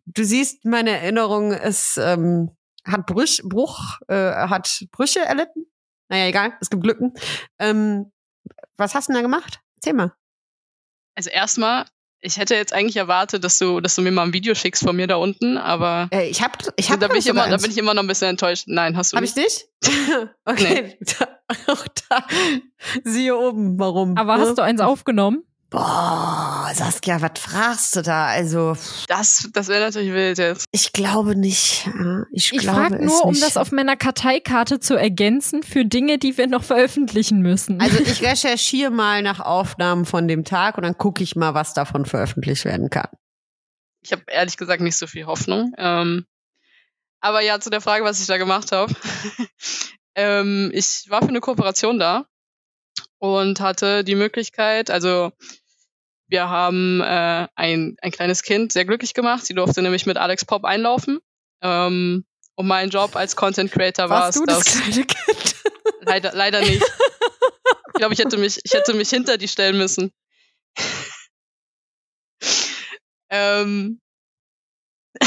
du 0.07 0.25
siehst, 0.25 0.65
meine 0.65 0.91
Erinnerung 0.91 1.53
ist, 1.53 1.97
ähm, 1.99 2.57
hat 2.85 3.07
Brüch, 3.07 3.43
Bruch, 3.45 3.99
äh, 4.09 4.15
hat 4.15 4.85
Brüche 4.93 5.21
erlitten. 5.21 5.67
Naja, 6.09 6.27
egal, 6.27 6.57
es 6.61 6.71
gibt 6.71 6.83
Glücken. 6.83 7.15
Ähm, 7.59 8.13
was 8.77 8.95
hast 8.95 9.09
du 9.09 9.13
denn 9.13 9.23
da 9.23 9.23
gemacht? 9.23 9.61
Erzähl 9.77 9.95
mal. 9.95 10.13
Also 11.17 11.31
erstmal 11.31 11.87
ich 12.21 12.37
hätte 12.37 12.55
jetzt 12.55 12.73
eigentlich 12.73 12.97
erwartet, 12.97 13.45
dass 13.45 13.59
du, 13.59 13.81
dass 13.81 13.95
du 13.95 14.03
mir 14.03 14.11
mal 14.11 14.25
ein 14.25 14.33
Video 14.33 14.55
schickst 14.55 14.83
von 14.83 14.97
mir 14.97 15.07
da 15.07 15.17
unten, 15.17 15.57
aber 15.57 16.09
äh, 16.13 16.29
ich 16.29 16.43
habe, 16.43 16.53
ich 16.77 16.91
habe 16.91 17.01
da 17.01 17.09
bin 17.09 17.19
ich 17.19 17.27
immer, 17.27 17.49
da 17.49 17.57
bin 17.57 17.71
ich 17.71 17.79
immer 17.79 17.95
noch 17.95 18.03
ein 18.03 18.09
bisschen 18.09 18.29
enttäuscht. 18.29 18.65
Nein, 18.67 18.97
hast 18.97 19.13
du 19.13 19.17
hab 19.17 19.23
nicht? 19.23 19.37
Habe 19.37 19.47
ich 19.47 19.89
nicht? 19.89 20.29
okay, 20.45 20.97
nee. 20.99 21.27
auch 21.69 21.87
da 22.09 22.27
siehe 23.05 23.37
oben, 23.37 23.79
warum? 23.79 24.17
Aber 24.17 24.35
hast 24.39 24.49
ne? 24.51 24.55
du 24.57 24.63
eins 24.63 24.81
aufgenommen? 24.81 25.45
Boah, 25.71 26.71
Saskia, 26.75 27.21
was 27.21 27.39
fragst 27.39 27.95
du 27.95 28.03
da? 28.03 28.27
Also 28.27 28.75
das, 29.07 29.51
das 29.53 29.69
wäre 29.69 29.85
natürlich 29.85 30.13
wild 30.13 30.39
jetzt. 30.39 30.65
Ich 30.73 30.95
glaube 30.95 31.37
nicht. 31.37 31.87
Ich, 32.33 32.55
ich 32.55 32.67
frage 32.67 33.05
nur, 33.05 33.27
um 33.27 33.39
das 33.39 33.59
auf 33.59 33.71
meiner 33.71 33.95
Karteikarte 33.95 34.81
zu 34.81 34.95
ergänzen 34.95 35.63
für 35.63 35.85
Dinge, 35.85 36.17
die 36.17 36.39
wir 36.39 36.47
noch 36.47 36.65
veröffentlichen 36.65 37.43
müssen. 37.43 37.83
Also 37.83 37.99
ich 37.99 38.23
recherchiere 38.27 38.91
mal 38.91 39.23
nach 39.23 39.41
Aufnahmen 39.41 40.07
von 40.07 40.27
dem 40.27 40.45
Tag 40.45 40.79
und 40.79 40.85
dann 40.85 40.97
gucke 40.97 41.23
ich 41.23 41.37
mal, 41.37 41.53
was 41.53 41.75
davon 41.75 42.07
veröffentlicht 42.07 42.65
werden 42.65 42.89
kann. 42.89 43.09
Ich 44.01 44.13
habe 44.13 44.23
ehrlich 44.29 44.57
gesagt 44.57 44.81
nicht 44.81 44.97
so 44.97 45.07
viel 45.07 45.27
Hoffnung. 45.27 45.75
Ähm, 45.77 46.25
aber 47.21 47.43
ja, 47.43 47.61
zu 47.61 47.69
der 47.69 47.83
Frage, 47.83 48.05
was 48.05 48.21
ich 48.21 48.27
da 48.27 48.39
gemacht 48.39 48.73
habe. 48.73 48.95
ähm, 50.15 50.71
ich 50.73 51.05
war 51.09 51.21
für 51.21 51.29
eine 51.29 51.41
Kooperation 51.41 51.99
da 51.99 52.25
und 53.19 53.61
hatte 53.61 54.05
die 54.05 54.15
Möglichkeit, 54.15 54.91
also 54.91 55.33
Wir 56.31 56.51
haben 56.51 57.01
äh, 57.01 57.49
ein, 57.55 57.97
ein 58.03 58.11
kleines 58.11 58.43
Kind 58.43 58.73
sehr 58.73 58.85
glücklich 58.85 59.15
gemacht. 59.15 59.47
Sie 59.47 59.55
durfte 59.55 59.81
nämlich 59.81 60.05
mit 60.05 60.19
Alex 60.19 60.45
Pop 60.45 60.65
einlaufen. 60.65 61.21
Ähm, 61.63 62.27
und 62.55 62.67
mein 62.67 62.91
Job 62.91 63.17
als 63.17 63.35
Content 63.35 63.73
Creator 63.73 64.11
war 64.11 64.29
es, 64.29 64.35
du 64.35 64.45
das 64.45 64.65
dass 64.65 64.75
kleine 64.75 65.07
Kind? 65.07 65.57
leider, 66.01 66.33
leider 66.35 66.61
nicht. 66.61 66.83
Ich 66.83 67.95
glaube, 67.95 68.15
ich 68.15 68.21
hätte 68.21 68.37
mich, 68.37 68.61
ich 68.63 68.75
hätte 68.75 68.95
mich 68.95 69.09
hinter 69.09 69.39
die 69.39 69.49
stellen 69.49 69.79
müssen. 69.79 70.13
ähm, 73.31 74.01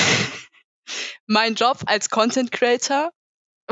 mein 1.26 1.56
Job 1.56 1.80
als 1.86 2.10
Content 2.10 2.52
Creator 2.52 3.12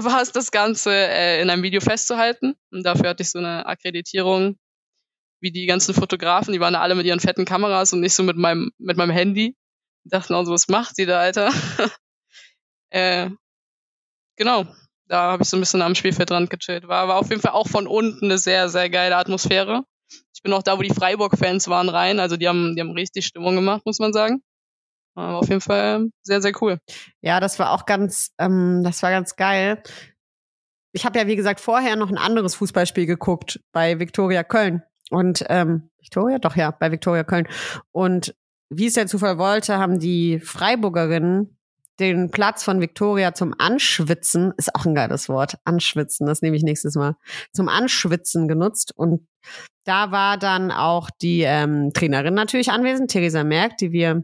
war 0.03 0.21
es, 0.21 0.31
das 0.31 0.51
Ganze 0.51 0.91
äh, 0.91 1.41
in 1.41 1.49
einem 1.49 1.63
Video 1.63 1.81
festzuhalten. 1.81 2.55
Und 2.71 2.83
dafür 2.83 3.09
hatte 3.09 3.23
ich 3.23 3.31
so 3.31 3.39
eine 3.39 3.65
Akkreditierung, 3.65 4.57
wie 5.41 5.51
die 5.51 5.65
ganzen 5.65 5.93
Fotografen, 5.93 6.53
die 6.53 6.59
waren 6.59 6.75
alle 6.75 6.95
mit 6.95 7.05
ihren 7.05 7.19
fetten 7.19 7.45
Kameras 7.45 7.93
und 7.93 8.01
nicht 8.01 8.13
so 8.13 8.23
mit 8.23 8.37
meinem, 8.37 8.71
mit 8.77 8.97
meinem 8.97 9.11
Handy. 9.11 9.55
Die 10.03 10.09
dachten 10.09 10.33
auch 10.33 10.43
so, 10.43 10.51
was 10.51 10.67
macht 10.67 10.97
die 10.97 11.05
da, 11.05 11.19
Alter? 11.19 11.51
äh, 12.89 13.29
genau. 14.35 14.65
Da 15.07 15.31
habe 15.31 15.43
ich 15.43 15.49
so 15.49 15.57
ein 15.57 15.61
bisschen 15.61 15.81
am 15.81 15.95
Spielfeldrand 15.95 16.49
gechillt. 16.49 16.87
War, 16.87 17.07
war 17.07 17.17
auf 17.17 17.29
jeden 17.29 17.41
Fall 17.41 17.53
auch 17.53 17.67
von 17.67 17.87
unten 17.87 18.25
eine 18.25 18.37
sehr, 18.37 18.69
sehr 18.69 18.89
geile 18.89 19.15
Atmosphäre. 19.15 19.83
Ich 20.35 20.43
bin 20.43 20.53
auch 20.53 20.61
da, 20.61 20.77
wo 20.77 20.83
die 20.83 20.93
Freiburg-Fans 20.93 21.67
waren, 21.67 21.89
rein. 21.89 22.19
Also 22.19 22.37
die 22.37 22.47
haben, 22.47 22.75
die 22.75 22.81
haben 22.81 22.91
richtig 22.91 23.25
Stimmung 23.25 23.55
gemacht, 23.55 23.85
muss 23.85 23.99
man 23.99 24.13
sagen. 24.13 24.43
War 25.15 25.37
auf 25.37 25.49
jeden 25.49 25.61
Fall 25.61 26.09
sehr, 26.21 26.41
sehr 26.41 26.53
cool. 26.61 26.79
Ja, 27.21 27.39
das 27.39 27.59
war 27.59 27.71
auch 27.71 27.85
ganz, 27.85 28.31
ähm, 28.37 28.81
das 28.83 29.01
war 29.03 29.11
ganz 29.11 29.35
geil. 29.35 29.81
Ich 30.91 31.05
habe 31.05 31.19
ja, 31.19 31.27
wie 31.27 31.35
gesagt, 31.35 31.59
vorher 31.59 31.95
noch 31.95 32.09
ein 32.09 32.17
anderes 32.17 32.55
Fußballspiel 32.55 33.05
geguckt 33.05 33.59
bei 33.71 33.99
Viktoria 33.99 34.43
Köln. 34.43 34.83
Und 35.09 35.45
ähm, 35.49 35.89
Viktoria? 35.99 36.39
Doch, 36.39 36.55
ja, 36.55 36.71
bei 36.71 36.91
Viktoria 36.91 37.23
Köln. 37.23 37.47
Und 37.91 38.35
wie 38.69 38.87
es 38.87 38.93
der 38.93 39.07
Zufall 39.07 39.37
wollte, 39.37 39.77
haben 39.77 39.99
die 39.99 40.39
Freiburgerinnen 40.39 41.57
den 41.99 42.31
Platz 42.31 42.63
von 42.63 42.81
Viktoria 42.81 43.33
zum 43.33 43.53
Anschwitzen, 43.57 44.53
ist 44.57 44.73
auch 44.73 44.85
ein 44.85 44.95
geiles 44.95 45.27
Wort, 45.27 45.57
Anschwitzen, 45.65 46.27
das 46.27 46.41
nehme 46.41 46.55
ich 46.55 46.63
nächstes 46.63 46.95
Mal, 46.95 47.15
zum 47.51 47.67
Anschwitzen 47.67 48.47
genutzt. 48.47 48.93
Und 48.95 49.27
da 49.83 50.11
war 50.11 50.37
dann 50.37 50.71
auch 50.71 51.09
die 51.21 51.41
ähm, 51.41 51.91
Trainerin 51.93 52.33
natürlich 52.33 52.71
anwesend, 52.71 53.11
Theresa 53.11 53.43
Merck, 53.43 53.77
die 53.77 53.91
wir 53.91 54.23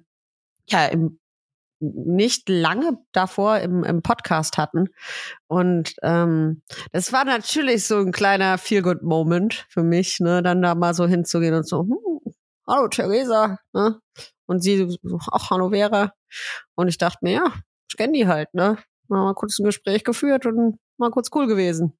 ja 0.69 0.85
im, 0.87 1.19
nicht 1.79 2.49
lange 2.49 2.97
davor 3.11 3.59
im, 3.59 3.83
im 3.83 4.01
Podcast 4.01 4.57
hatten. 4.57 4.89
Und 5.47 5.95
ähm, 6.03 6.61
das 6.91 7.11
war 7.13 7.25
natürlich 7.25 7.85
so 7.85 7.97
ein 7.99 8.11
kleiner 8.11 8.57
Feel-Good-Moment 8.57 9.65
für 9.69 9.83
mich, 9.83 10.19
ne, 10.19 10.41
dann 10.41 10.61
da 10.61 10.75
mal 10.75 10.93
so 10.93 11.05
hinzugehen 11.05 11.53
und 11.53 11.67
so, 11.67 11.81
hm, 11.81 12.33
hallo 12.67 12.87
Theresa, 12.87 13.59
ne? 13.73 13.99
Und 14.47 14.61
sie 14.61 14.97
so, 15.01 15.19
ach, 15.31 15.49
hallo 15.49 15.69
Vera. 15.69 16.13
Und 16.75 16.87
ich 16.87 16.97
dachte 16.97 17.19
mir, 17.21 17.33
ja, 17.33 17.53
ich 17.89 17.97
kenne 17.97 18.13
die 18.13 18.27
halt, 18.27 18.53
ne? 18.53 18.77
Mal 19.07 19.33
kurz 19.33 19.59
ein 19.59 19.65
Gespräch 19.65 20.03
geführt 20.03 20.45
und 20.45 20.79
mal 20.97 21.11
kurz 21.11 21.29
cool 21.33 21.47
gewesen. 21.47 21.97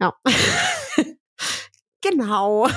Ja. 0.00 0.14
genau. 2.00 2.68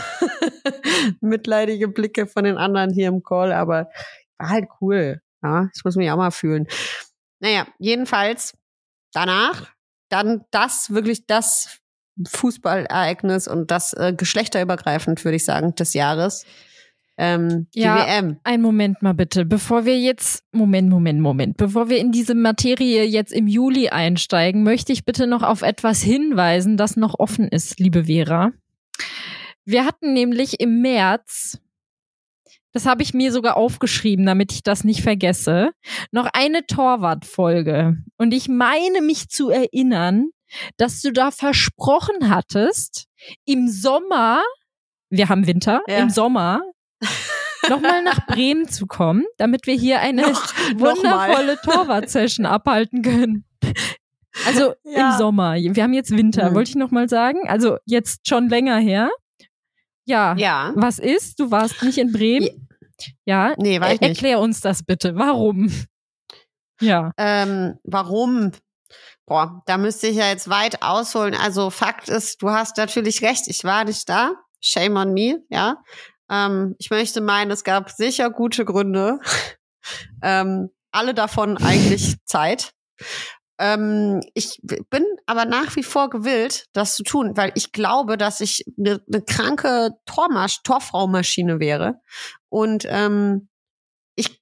Mitleidige 1.22 1.88
Blicke 1.88 2.28
von 2.28 2.44
den 2.44 2.58
anderen 2.58 2.92
hier 2.92 3.08
im 3.08 3.24
Call, 3.24 3.54
aber 3.54 3.90
war 4.38 4.50
halt 4.50 4.66
cool. 4.82 5.22
Ja, 5.44 5.70
ich 5.76 5.84
muss 5.84 5.96
mich 5.96 6.10
auch 6.12 6.18
mal 6.18 6.32
fühlen. 6.32 6.68
Naja, 7.40 7.68
jedenfalls 7.78 8.58
danach 9.14 9.72
dann 10.10 10.44
das 10.52 10.92
wirklich 10.92 11.26
das 11.28 11.80
Fußballereignis 12.28 13.48
und 13.48 13.72
das 13.72 13.94
äh, 13.94 14.14
geschlechterübergreifend, 14.16 15.24
würde 15.26 15.36
ich 15.36 15.46
sagen, 15.46 15.76
des 15.76 15.94
Jahres. 15.94 16.46
Ähm, 17.18 17.68
die 17.74 17.82
Ja. 17.82 18.06
WM. 18.06 18.40
Ein 18.44 18.62
Moment 18.62 19.02
mal 19.02 19.14
bitte, 19.14 19.46
bevor 19.46 19.86
wir 19.86 19.98
jetzt, 20.00 20.44
Moment, 20.52 20.90
Moment, 20.90 21.22
Moment, 21.22 21.58
bevor 21.58 21.90
wir 21.90 21.98
in 21.98 22.12
diese 22.12 22.36
Materie 22.36 23.04
jetzt 23.06 23.32
im 23.32 23.48
Juli 23.48 23.90
einsteigen, 23.90 24.64
möchte 24.64 24.92
ich 24.92 25.06
bitte 25.06 25.26
noch 25.28 25.42
auf 25.44 25.62
etwas 25.62 26.02
hinweisen, 26.02 26.76
das 26.78 26.98
noch 26.98 27.18
offen 27.20 27.48
ist, 27.48 27.80
liebe 27.80 28.06
Vera. 28.06 28.52
Wir 29.64 29.86
hatten 29.86 30.14
nämlich 30.14 30.60
im 30.60 30.82
März, 30.82 31.60
das 32.76 32.86
habe 32.86 33.02
ich 33.04 33.14
mir 33.14 33.32
sogar 33.32 33.56
aufgeschrieben, 33.56 34.26
damit 34.26 34.52
ich 34.52 34.62
das 34.62 34.84
nicht 34.84 35.02
vergesse, 35.02 35.72
noch 36.12 36.28
eine 36.34 36.66
Torwartfolge. 36.68 37.96
Und 38.18 38.34
ich 38.34 38.50
meine 38.50 39.02
mich 39.02 39.30
zu 39.30 39.50
erinnern, 39.50 40.30
dass 40.78 41.02
du 41.02 41.12
da 41.14 41.32
versprochen 41.32 42.30
hattest, 42.30 43.06
im 43.46 43.70
Sommer, 43.70 44.42
wir 45.10 45.30
haben 45.30 45.48
Winter, 45.48 45.82
Ja. 45.88 46.00
im 46.00 46.10
Sommer 46.10 46.62
nochmal 47.70 48.04
nach 48.04 48.28
Bremen 48.28 48.68
zu 48.68 48.88
kommen, 48.88 49.24
damit 49.38 49.68
wir 49.68 49.76
hier 49.76 50.02
eine 50.02 50.24
Noch- 50.24 50.54
wundervolle 50.76 51.58
Torwart-Session 51.64 52.46
abhalten 52.46 53.02
können. 53.02 53.46
Also 54.46 54.74
Ja. 54.84 55.12
im 55.14 55.18
Sommer. 55.18 55.56
Wir 55.56 55.82
haben 55.84 55.94
jetzt 55.94 56.12
Winter, 56.12 56.50
Mhm. 56.52 56.56
wollte 56.56 56.70
ich 56.72 56.76
nochmal 56.76 57.08
sagen. 57.08 57.48
Also 57.48 57.78
jetzt 57.86 58.28
schon 58.28 58.50
länger 58.50 58.78
her. 58.80 59.10
Ja, 60.08 60.36
Ja. 60.38 60.74
was 60.76 61.00
ist? 61.00 61.40
Du 61.40 61.50
warst 61.52 61.82
nicht 61.82 61.98
in 61.98 62.12
Bremen? 62.12 62.65
Ja, 63.26 63.54
Nee, 63.58 63.80
war 63.82 63.94
ich 63.94 64.02
Er- 64.02 64.10
nicht. 64.10 64.18
erklär 64.18 64.40
uns 64.40 64.62
das 64.62 64.84
bitte. 64.84 65.16
Warum? 65.16 65.70
Ja. 66.82 67.12
Ähm, 67.18 67.80
warum? 67.86 68.52
Boah, 69.26 69.62
da 69.66 69.78
müsste 69.78 70.08
ich 70.08 70.18
ja 70.18 70.28
jetzt 70.28 70.50
weit 70.50 70.82
ausholen. 70.82 71.34
Also 71.34 71.70
Fakt 71.70 72.10
ist, 72.10 72.42
du 72.42 72.50
hast 72.50 72.76
natürlich 72.76 73.22
recht, 73.22 73.48
ich 73.48 73.64
war 73.64 73.86
nicht 73.86 74.10
da. 74.10 74.34
Shame 74.60 74.98
on 74.98 75.14
me, 75.14 75.40
ja. 75.50 75.78
Ähm, 76.30 76.76
ich 76.78 76.90
möchte 76.90 77.22
meinen, 77.22 77.50
es 77.50 77.64
gab 77.64 77.92
sicher 77.92 78.30
gute 78.30 78.66
Gründe. 78.66 79.20
ähm, 80.22 80.70
alle 80.92 81.14
davon 81.14 81.58
eigentlich 81.58 82.16
Zeit. 82.26 82.72
Ähm, 83.58 84.22
ich 84.34 84.60
bin 84.64 85.06
aber 85.26 85.46
nach 85.46 85.76
wie 85.76 85.84
vor 85.84 86.10
gewillt, 86.10 86.66
das 86.74 86.96
zu 86.96 87.04
tun, 87.04 87.38
weil 87.38 87.52
ich 87.56 87.72
glaube, 87.72 88.18
dass 88.18 88.42
ich 88.42 88.66
eine 88.78 89.02
ne 89.08 89.22
kranke 89.22 89.92
Tormasch 90.06 90.62
Torfraumaschine 90.64 91.60
wäre. 91.60 92.02
Und 92.50 92.86
ähm, 92.88 93.48
ich 94.16 94.42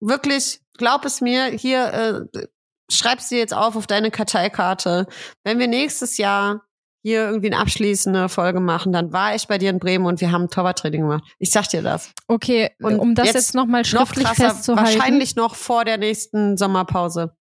wirklich, 0.00 0.60
glaub 0.78 1.04
es 1.04 1.20
mir, 1.20 1.46
hier 1.46 2.28
äh, 2.34 2.46
schreib's 2.90 3.28
dir 3.28 3.38
jetzt 3.38 3.54
auf 3.54 3.76
auf 3.76 3.86
deine 3.86 4.10
Karteikarte. 4.10 5.06
Wenn 5.44 5.58
wir 5.58 5.68
nächstes 5.68 6.16
Jahr 6.16 6.62
hier 7.02 7.26
irgendwie 7.26 7.52
eine 7.52 7.60
abschließende 7.60 8.28
Folge 8.28 8.58
machen, 8.58 8.92
dann 8.92 9.12
war 9.12 9.34
ich 9.34 9.46
bei 9.46 9.58
dir 9.58 9.70
in 9.70 9.78
Bremen 9.78 10.06
und 10.06 10.20
wir 10.20 10.32
haben 10.32 10.50
Torwarttraining 10.50 11.02
gemacht. 11.02 11.24
Ich 11.38 11.50
sag 11.50 11.68
dir 11.68 11.80
das. 11.80 12.12
Okay, 12.26 12.70
Und 12.80 12.98
um 12.98 13.14
das 13.14 13.26
jetzt 13.26 13.34
jetzt, 13.34 13.54
nochmal 13.54 13.82
Noch 13.82 13.88
schriftlich 13.88 14.24
krasser, 14.24 14.50
festzuhalten. 14.50 14.98
wahrscheinlich 14.98 15.36
noch 15.36 15.54
vor 15.54 15.84
der 15.84 15.98
nächsten 15.98 16.56
Sommerpause. 16.56 17.36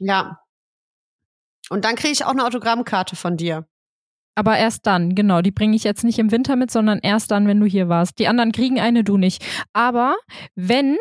Ja. 0.00 0.40
Und 1.68 1.84
dann 1.84 1.94
kriege 1.94 2.12
ich 2.12 2.24
auch 2.24 2.30
eine 2.30 2.44
Autogrammkarte 2.44 3.14
von 3.14 3.36
dir. 3.36 3.66
Aber 4.34 4.56
erst 4.56 4.86
dann, 4.86 5.14
genau. 5.14 5.42
Die 5.42 5.50
bringe 5.50 5.76
ich 5.76 5.84
jetzt 5.84 6.02
nicht 6.02 6.18
im 6.18 6.30
Winter 6.30 6.56
mit, 6.56 6.70
sondern 6.70 6.98
erst 7.00 7.30
dann, 7.30 7.46
wenn 7.46 7.60
du 7.60 7.66
hier 7.66 7.88
warst. 7.88 8.18
Die 8.18 8.26
anderen 8.26 8.52
kriegen 8.52 8.80
eine, 8.80 9.04
du 9.04 9.16
nicht. 9.16 9.44
Aber 9.72 10.16
wenn 10.54 10.96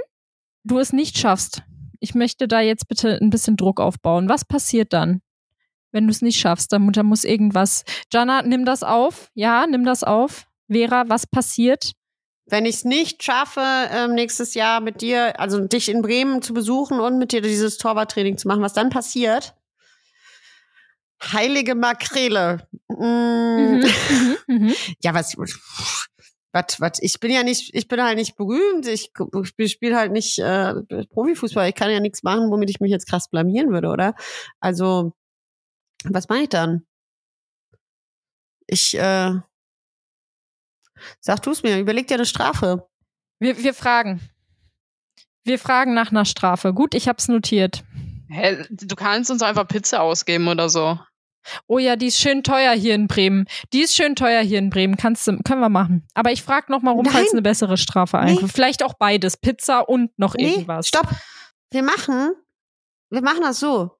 du 0.63 0.77
es 0.77 0.93
nicht 0.93 1.17
schaffst, 1.17 1.63
ich 1.99 2.15
möchte 2.15 2.47
da 2.47 2.59
jetzt 2.59 2.87
bitte 2.87 3.17
ein 3.21 3.29
bisschen 3.29 3.57
Druck 3.57 3.79
aufbauen. 3.79 4.29
Was 4.29 4.45
passiert 4.45 4.93
dann? 4.93 5.21
Wenn 5.91 6.05
du 6.05 6.11
es 6.11 6.21
nicht 6.21 6.39
schaffst, 6.39 6.71
dann, 6.71 6.91
dann 6.91 7.05
muss 7.05 7.23
irgendwas. 7.23 7.83
Jana, 8.13 8.41
nimm 8.41 8.65
das 8.65 8.83
auf. 8.83 9.29
Ja, 9.33 9.65
nimm 9.67 9.85
das 9.85 10.03
auf. 10.03 10.47
Vera, 10.69 11.05
was 11.07 11.25
passiert? 11.25 11.93
Wenn 12.49 12.65
ich 12.65 12.77
es 12.77 12.85
nicht 12.85 13.23
schaffe, 13.23 13.61
ähm, 13.61 14.15
nächstes 14.15 14.55
Jahr 14.55 14.81
mit 14.81 15.01
dir, 15.01 15.39
also 15.39 15.59
dich 15.59 15.87
in 15.87 16.01
Bremen 16.01 16.41
zu 16.41 16.53
besuchen 16.53 16.99
und 16.99 17.19
mit 17.19 17.31
dir 17.31 17.41
dieses 17.41 17.77
Torwarttraining 17.77 18.37
zu 18.37 18.47
machen, 18.47 18.61
was 18.61 18.73
dann 18.73 18.89
passiert? 18.89 19.55
Heilige 21.21 21.75
Makrele. 21.75 22.67
Mm. 22.87 22.95
Mhm, 22.95 23.83
mhm, 24.09 24.37
mhm. 24.47 24.73
Ja, 25.03 25.13
was, 25.13 25.35
was, 26.51 26.79
was, 26.79 26.99
ich 27.01 27.19
bin 27.19 27.31
ja 27.31 27.43
nicht, 27.43 27.75
ich 27.75 27.87
bin 27.87 28.01
halt 28.01 28.17
nicht 28.17 28.35
berühmt, 28.35 28.87
ich, 28.87 29.11
ich 29.57 29.71
spiele 29.71 29.95
halt 29.95 30.11
nicht 30.11 30.39
äh, 30.39 30.73
Profifußball, 31.11 31.69
ich 31.69 31.75
kann 31.75 31.91
ja 31.91 31.99
nichts 31.99 32.23
machen, 32.23 32.49
womit 32.49 32.69
ich 32.69 32.79
mich 32.79 32.91
jetzt 32.91 33.07
krass 33.07 33.29
blamieren 33.29 33.69
würde, 33.71 33.89
oder? 33.89 34.15
Also, 34.59 35.13
was 36.05 36.29
mache 36.29 36.43
ich 36.43 36.49
dann? 36.49 36.85
Ich, 38.65 38.97
äh, 38.97 39.33
sag 41.19 41.41
du 41.43 41.51
es 41.51 41.63
mir, 41.63 41.77
überleg 41.79 42.07
dir 42.07 42.15
eine 42.15 42.25
Strafe. 42.25 42.87
Wir, 43.39 43.57
wir 43.63 43.73
fragen. 43.73 44.21
Wir 45.43 45.59
fragen 45.59 45.93
nach 45.93 46.11
einer 46.11 46.25
Strafe. 46.25 46.73
Gut, 46.73 46.93
ich 46.93 47.07
hab's 47.07 47.27
notiert. 47.27 47.83
Hä, 48.29 48.65
du 48.69 48.95
kannst 48.95 49.31
uns 49.31 49.41
einfach 49.41 49.67
Pizza 49.67 50.01
ausgeben 50.01 50.47
oder 50.47 50.69
so. 50.69 50.99
Oh 51.67 51.79
ja, 51.79 51.95
die 51.95 52.07
ist 52.07 52.19
schön 52.19 52.43
teuer 52.43 52.73
hier 52.73 52.93
in 52.93 53.07
Bremen. 53.07 53.45
Die 53.73 53.81
ist 53.81 53.95
schön 53.95 54.15
teuer 54.15 54.41
hier 54.41 54.59
in 54.59 54.69
Bremen. 54.69 54.97
Kannst 54.97 55.25
du, 55.25 55.37
können 55.39 55.61
wir 55.61 55.69
machen. 55.69 56.05
Aber 56.13 56.31
ich 56.31 56.43
frage 56.43 56.71
noch 56.71 56.81
mal 56.81 56.91
rum, 56.91 57.05
Nein. 57.05 57.13
falls 57.13 57.31
eine 57.31 57.41
bessere 57.41 57.77
Strafe 57.77 58.17
Nee. 58.17 58.31
einkommt. 58.31 58.51
Vielleicht 58.51 58.83
auch 58.83 58.93
beides. 58.93 59.37
Pizza 59.37 59.79
und 59.87 60.11
noch 60.19 60.35
Nee, 60.35 60.51
irgendwas. 60.51 60.87
stopp. 60.89 61.07
Wir 61.71 61.81
machen, 61.81 62.33
wir 63.09 63.21
machen 63.21 63.41
das 63.41 63.59
so. 63.59 63.91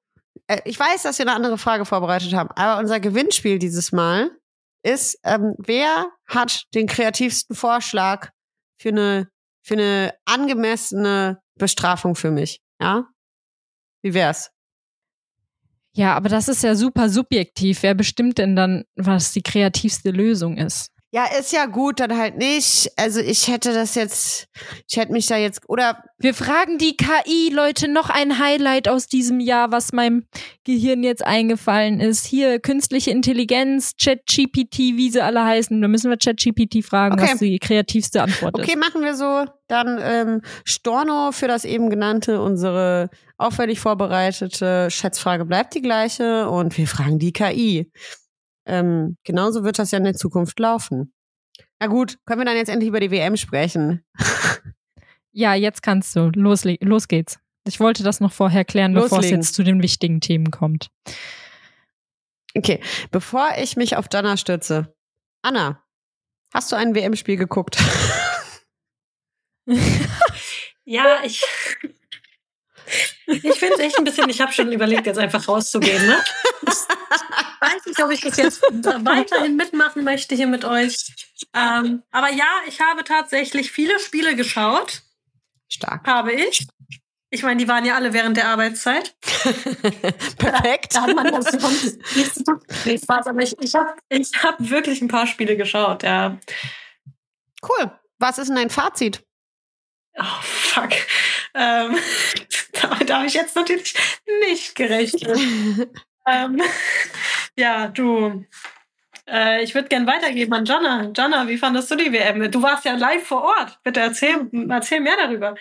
Äh, 0.48 0.60
Ich 0.66 0.78
weiß, 0.80 1.04
dass 1.04 1.18
wir 1.18 1.26
eine 1.26 1.34
andere 1.36 1.58
Frage 1.58 1.86
vorbereitet 1.86 2.34
haben, 2.34 2.50
aber 2.56 2.80
unser 2.80 3.00
Gewinnspiel 3.00 3.58
dieses 3.58 3.92
Mal 3.94 4.30
ist, 4.84 5.20
ähm, 5.24 5.56
wer 5.58 6.10
hat 6.28 6.66
den 6.74 6.88
kreativsten 6.88 7.56
Vorschlag 7.56 8.30
für 8.80 8.90
eine, 8.90 9.30
für 9.64 9.76
eine 9.76 10.14
angemessene 10.26 11.42
Bestrafung 11.56 12.16
für 12.16 12.32
mich. 12.32 12.62
Ja? 12.82 13.06
Wie 14.02 14.14
wär's? 14.14 14.52
Ja, 15.94 16.16
aber 16.16 16.30
das 16.30 16.48
ist 16.48 16.64
ja 16.64 16.76
super 16.76 17.10
subjektiv. 17.10 17.84
Wer 17.84 17.94
bestimmt 17.94 18.38
denn 18.38 18.56
dann, 18.56 18.86
was 18.96 19.34
die 19.34 19.42
kreativste 19.42 20.12
Lösung 20.12 20.58
ist? 20.58 20.92
Ja, 21.12 21.26
ist 21.40 21.52
ja 21.52 21.66
gut, 21.66 22.00
dann 22.00 22.16
halt 22.16 22.38
nicht. 22.38 22.92
Also 22.96 23.20
ich 23.20 23.48
hätte 23.48 23.74
das 23.74 23.96
jetzt, 23.96 24.48
ich 24.88 24.96
hätte 24.98 25.12
mich 25.12 25.26
da 25.26 25.38
jetzt, 25.38 25.62
oder 25.68 26.04
Wir 26.20 26.36
fragen 26.36 26.78
die 26.78 26.96
KI, 26.98 27.50
Leute, 27.52 27.88
noch 27.88 28.12
ein 28.12 28.38
Highlight 28.38 28.88
aus 28.88 29.08
diesem 29.08 29.40
Jahr, 29.40 29.72
was 29.72 29.92
meinem 29.92 30.26
Gehirn 30.66 31.02
jetzt 31.02 31.26
eingefallen 31.26 32.00
ist. 32.00 32.28
Hier, 32.28 32.60
künstliche 32.60 33.10
Intelligenz, 33.10 33.94
ChatGPT, 34.00 34.78
wie 34.98 35.10
sie 35.10 35.22
alle 35.22 35.44
heißen. 35.44 35.82
Da 35.82 35.88
müssen 35.88 36.12
wir 36.12 36.18
ChatGPT 36.18 36.86
fragen, 36.86 37.16
Okay. 37.20 37.32
was 37.32 37.40
die 37.40 37.58
kreativste 37.58 38.22
Antwort 38.22 38.54
okay, 38.54 38.74
ist. 38.74 38.78
machen 38.78 39.02
wir 39.02 39.16
so. 39.16 39.46
Dann 39.68 39.98
ähm, 40.02 40.42
Storno 40.64 41.32
für 41.32 41.48
das 41.48 41.66
eben 41.66 41.90
genannte, 41.90 42.40
unsere 42.40 43.10
aufwendig 43.38 43.80
vorbereitete 43.80 44.92
Schätzfrage 44.92 45.46
bleibt 45.46 45.74
die 45.74 45.82
gleiche 45.82 46.48
und 46.50 46.78
wir 46.78 46.86
fragen 46.88 47.18
die 47.18 47.34
KI. 47.34 47.92
Ähm, 48.66 49.18
genauso 49.24 49.64
wird 49.64 49.80
das 49.80 49.92
ja 49.92 49.98
in 49.98 50.04
der 50.04 50.16
Zukunft 50.16 50.60
laufen. 50.60 51.14
Na 51.80 51.88
gut, 51.88 52.18
können 52.26 52.42
wir 52.42 52.46
dann 52.46 52.58
jetzt 52.58 52.70
endlich 52.70 52.90
über 52.90 53.00
die 53.00 53.12
WM 53.12 53.38
sprechen? 53.38 54.04
Ja, 55.32 55.54
jetzt 55.54 55.84
kannst 55.84 56.16
du. 56.16 56.32
Los, 56.34 56.64
los 56.82 57.08
geht's. 57.08 57.38
Ich 57.68 57.80
wollte 57.80 58.02
das 58.02 58.20
noch 58.20 58.32
vorher 58.34 58.66
klären, 58.66 58.96
bevor 58.96 59.06
es 59.20 59.26
Loslegen. 59.26 59.42
jetzt 59.42 59.54
zu 59.54 59.62
den 59.64 59.82
wichtigen 59.84 60.22
Themen 60.22 60.50
kommt. 60.50 60.90
Okay, 62.58 62.82
bevor 63.12 63.50
ich 63.60 63.78
mich 63.78 63.96
auf 63.96 64.08
Jana 64.12 64.38
stürze. 64.38 64.96
Anna, 65.44 65.84
hast 66.52 66.72
du 66.72 66.76
ein 66.76 66.96
WM-Spiel 66.96 67.38
geguckt? 67.38 67.78
Ja, 70.90 71.20
ich. 71.24 71.46
Ich 73.30 73.60
finde 73.60 73.76
es 73.76 73.80
echt 73.80 73.98
ein 73.98 74.04
bisschen, 74.04 74.30
ich 74.30 74.42
habe 74.42 74.52
schon 74.52 74.72
überlegt, 74.72 75.06
jetzt 75.06 75.20
einfach 75.20 75.48
rauszugehen. 75.48 76.06
Ne? 76.06 76.18
Ich 76.64 77.68
weiß 77.68 77.86
nicht, 77.86 78.04
ob 78.04 78.12
ich 78.12 78.22
das 78.22 78.38
jetzt 78.38 78.62
weiterhin 78.62 79.56
mitmachen 79.56 80.04
möchte 80.04 80.36
hier 80.36 80.48
mit 80.48 80.66
euch. 80.66 80.96
Ähm, 81.54 82.04
aber 82.12 82.32
ja, 82.32 82.48
ich 82.68 82.80
habe 82.82 83.04
tatsächlich 83.04 83.72
viele 83.72 84.00
Spiele 84.00 84.36
geschaut. 84.36 85.02
Stark. 85.68 86.08
Habe 86.08 86.34
ich. 86.34 86.68
Ich 87.32 87.44
meine, 87.44 87.58
die 87.58 87.68
waren 87.68 87.86
ja 87.86 87.96
alle 87.96 88.14
während 88.14 88.38
der 88.38 88.48
Arbeitszeit. 88.48 89.16
Perfekt. 90.38 90.96
Da 90.96 91.02
hat 91.04 91.16
man 91.16 91.32
das 91.32 91.46
sonst 91.46 92.00
nichts 92.16 92.36
zu 92.36 92.44
tun. 92.44 92.60
Nee, 92.86 92.98
Spaß, 92.98 93.28
aber 93.28 93.42
ich, 93.42 93.56
ich 93.60 93.76
habe 93.76 93.94
ich 94.10 94.32
hab 94.42 94.56
wirklich 94.58 95.02
ein 95.02 95.10
paar 95.10 95.28
Spiele 95.28 95.56
geschaut, 95.56 96.02
ja. 96.02 96.40
Cool. 97.62 97.92
Was 98.18 98.40
ist 98.40 98.48
denn 98.48 98.56
dein 98.56 98.72
Fazit? 98.72 99.24
Oh, 100.18 100.24
fuck. 100.70 100.92
Ähm, 101.54 101.98
damit 102.82 103.12
habe 103.12 103.26
ich 103.26 103.34
jetzt 103.34 103.56
natürlich 103.56 103.94
nicht 104.42 104.76
gerechnet. 104.76 105.38
ähm, 106.28 106.62
ja, 107.58 107.88
du. 107.88 108.46
Äh, 109.28 109.64
ich 109.64 109.76
würde 109.76 109.90
gern 109.90 110.08
weitergeben 110.08 110.54
an 110.54 110.66
Jana. 110.66 111.12
Jana, 111.16 111.48
wie 111.48 111.58
fandest 111.58 111.92
du 111.92 111.96
die 111.96 112.12
WM? 112.12 112.50
Du 112.52 112.62
warst 112.62 112.86
ja 112.86 112.94
live 112.96 113.26
vor 113.26 113.44
Ort. 113.44 113.80
Bitte 113.84 114.00
erzähl, 114.00 114.50
erzähl 114.70 115.02
mehr 115.02 115.18
darüber. 115.18 115.56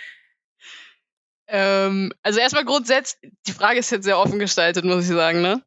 Ähm, 1.48 2.12
also 2.22 2.40
erstmal 2.40 2.64
grundsätzlich, 2.64 3.32
die 3.46 3.52
Frage 3.52 3.78
ist 3.78 3.90
jetzt 3.90 4.04
sehr 4.04 4.18
offen 4.18 4.38
gestaltet, 4.38 4.84
muss 4.84 5.04
ich 5.04 5.14
sagen, 5.14 5.40
ne? 5.40 5.62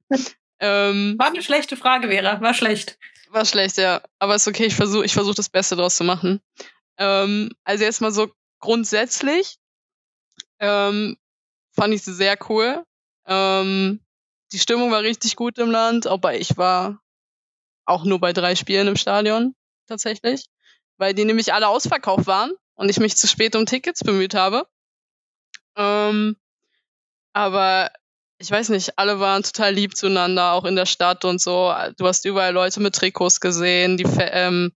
ähm, 0.60 1.16
War 1.18 1.28
eine 1.28 1.42
schlechte 1.42 1.76
Frage, 1.76 2.08
Vera. 2.08 2.40
War 2.40 2.54
schlecht. 2.54 3.00
war 3.30 3.46
schlecht, 3.46 3.78
ja. 3.78 4.02
Aber 4.20 4.36
ist 4.36 4.48
okay, 4.48 4.66
ich 4.66 4.76
versuche 4.76 5.06
ich 5.06 5.14
versuch 5.14 5.34
das 5.34 5.50
Beste 5.50 5.76
draus 5.76 5.96
zu 5.96 6.04
machen. 6.04 6.40
Ähm, 6.98 7.50
also 7.64 7.84
erstmal 7.84 8.12
so 8.12 8.32
grundsätzlich 8.62 9.58
ähm, 10.60 11.18
fand 11.74 11.94
ich 11.94 12.04
sie 12.04 12.14
sehr 12.14 12.38
cool. 12.50 12.84
Ähm, 13.26 14.00
die 14.54 14.60
Stimmung 14.60 14.92
war 14.92 15.02
richtig 15.02 15.36
gut 15.36 15.58
im 15.58 15.72
Land, 15.72 16.08
aber 16.08 16.36
ich 16.36 16.58
war 16.58 17.02
auch 17.86 18.04
nur 18.04 18.20
bei 18.20 18.34
drei 18.34 18.56
Spielen 18.56 18.88
im 18.88 18.96
Stadion 18.96 19.56
tatsächlich, 19.88 20.46
weil 20.98 21.14
die 21.14 21.26
nämlich 21.26 21.54
alle 21.54 21.68
ausverkauft 21.68 22.28
waren 22.28 22.52
und 22.76 22.90
ich 22.90 23.00
mich 23.00 23.18
zu 23.18 23.28
spät 23.28 23.56
um 23.56 23.66
Tickets 23.66 24.04
bemüht 24.04 24.34
habe. 24.34 24.68
Ähm, 25.76 26.38
aber 27.34 27.92
ich 28.38 28.50
weiß 28.50 28.70
nicht, 28.70 28.98
alle 28.98 29.20
waren 29.20 29.44
total 29.44 29.74
lieb 29.74 29.96
zueinander, 29.96 30.54
auch 30.54 30.66
in 30.66 30.76
der 30.76 30.86
Stadt 30.86 31.26
und 31.26 31.40
so. 31.40 31.74
Du 31.98 32.08
hast 32.08 32.26
überall 32.26 32.54
Leute 32.54 32.80
mit 32.80 32.96
Trikots 32.96 33.40
gesehen, 33.40 33.98
die, 33.98 34.06
ähm, 34.20 34.74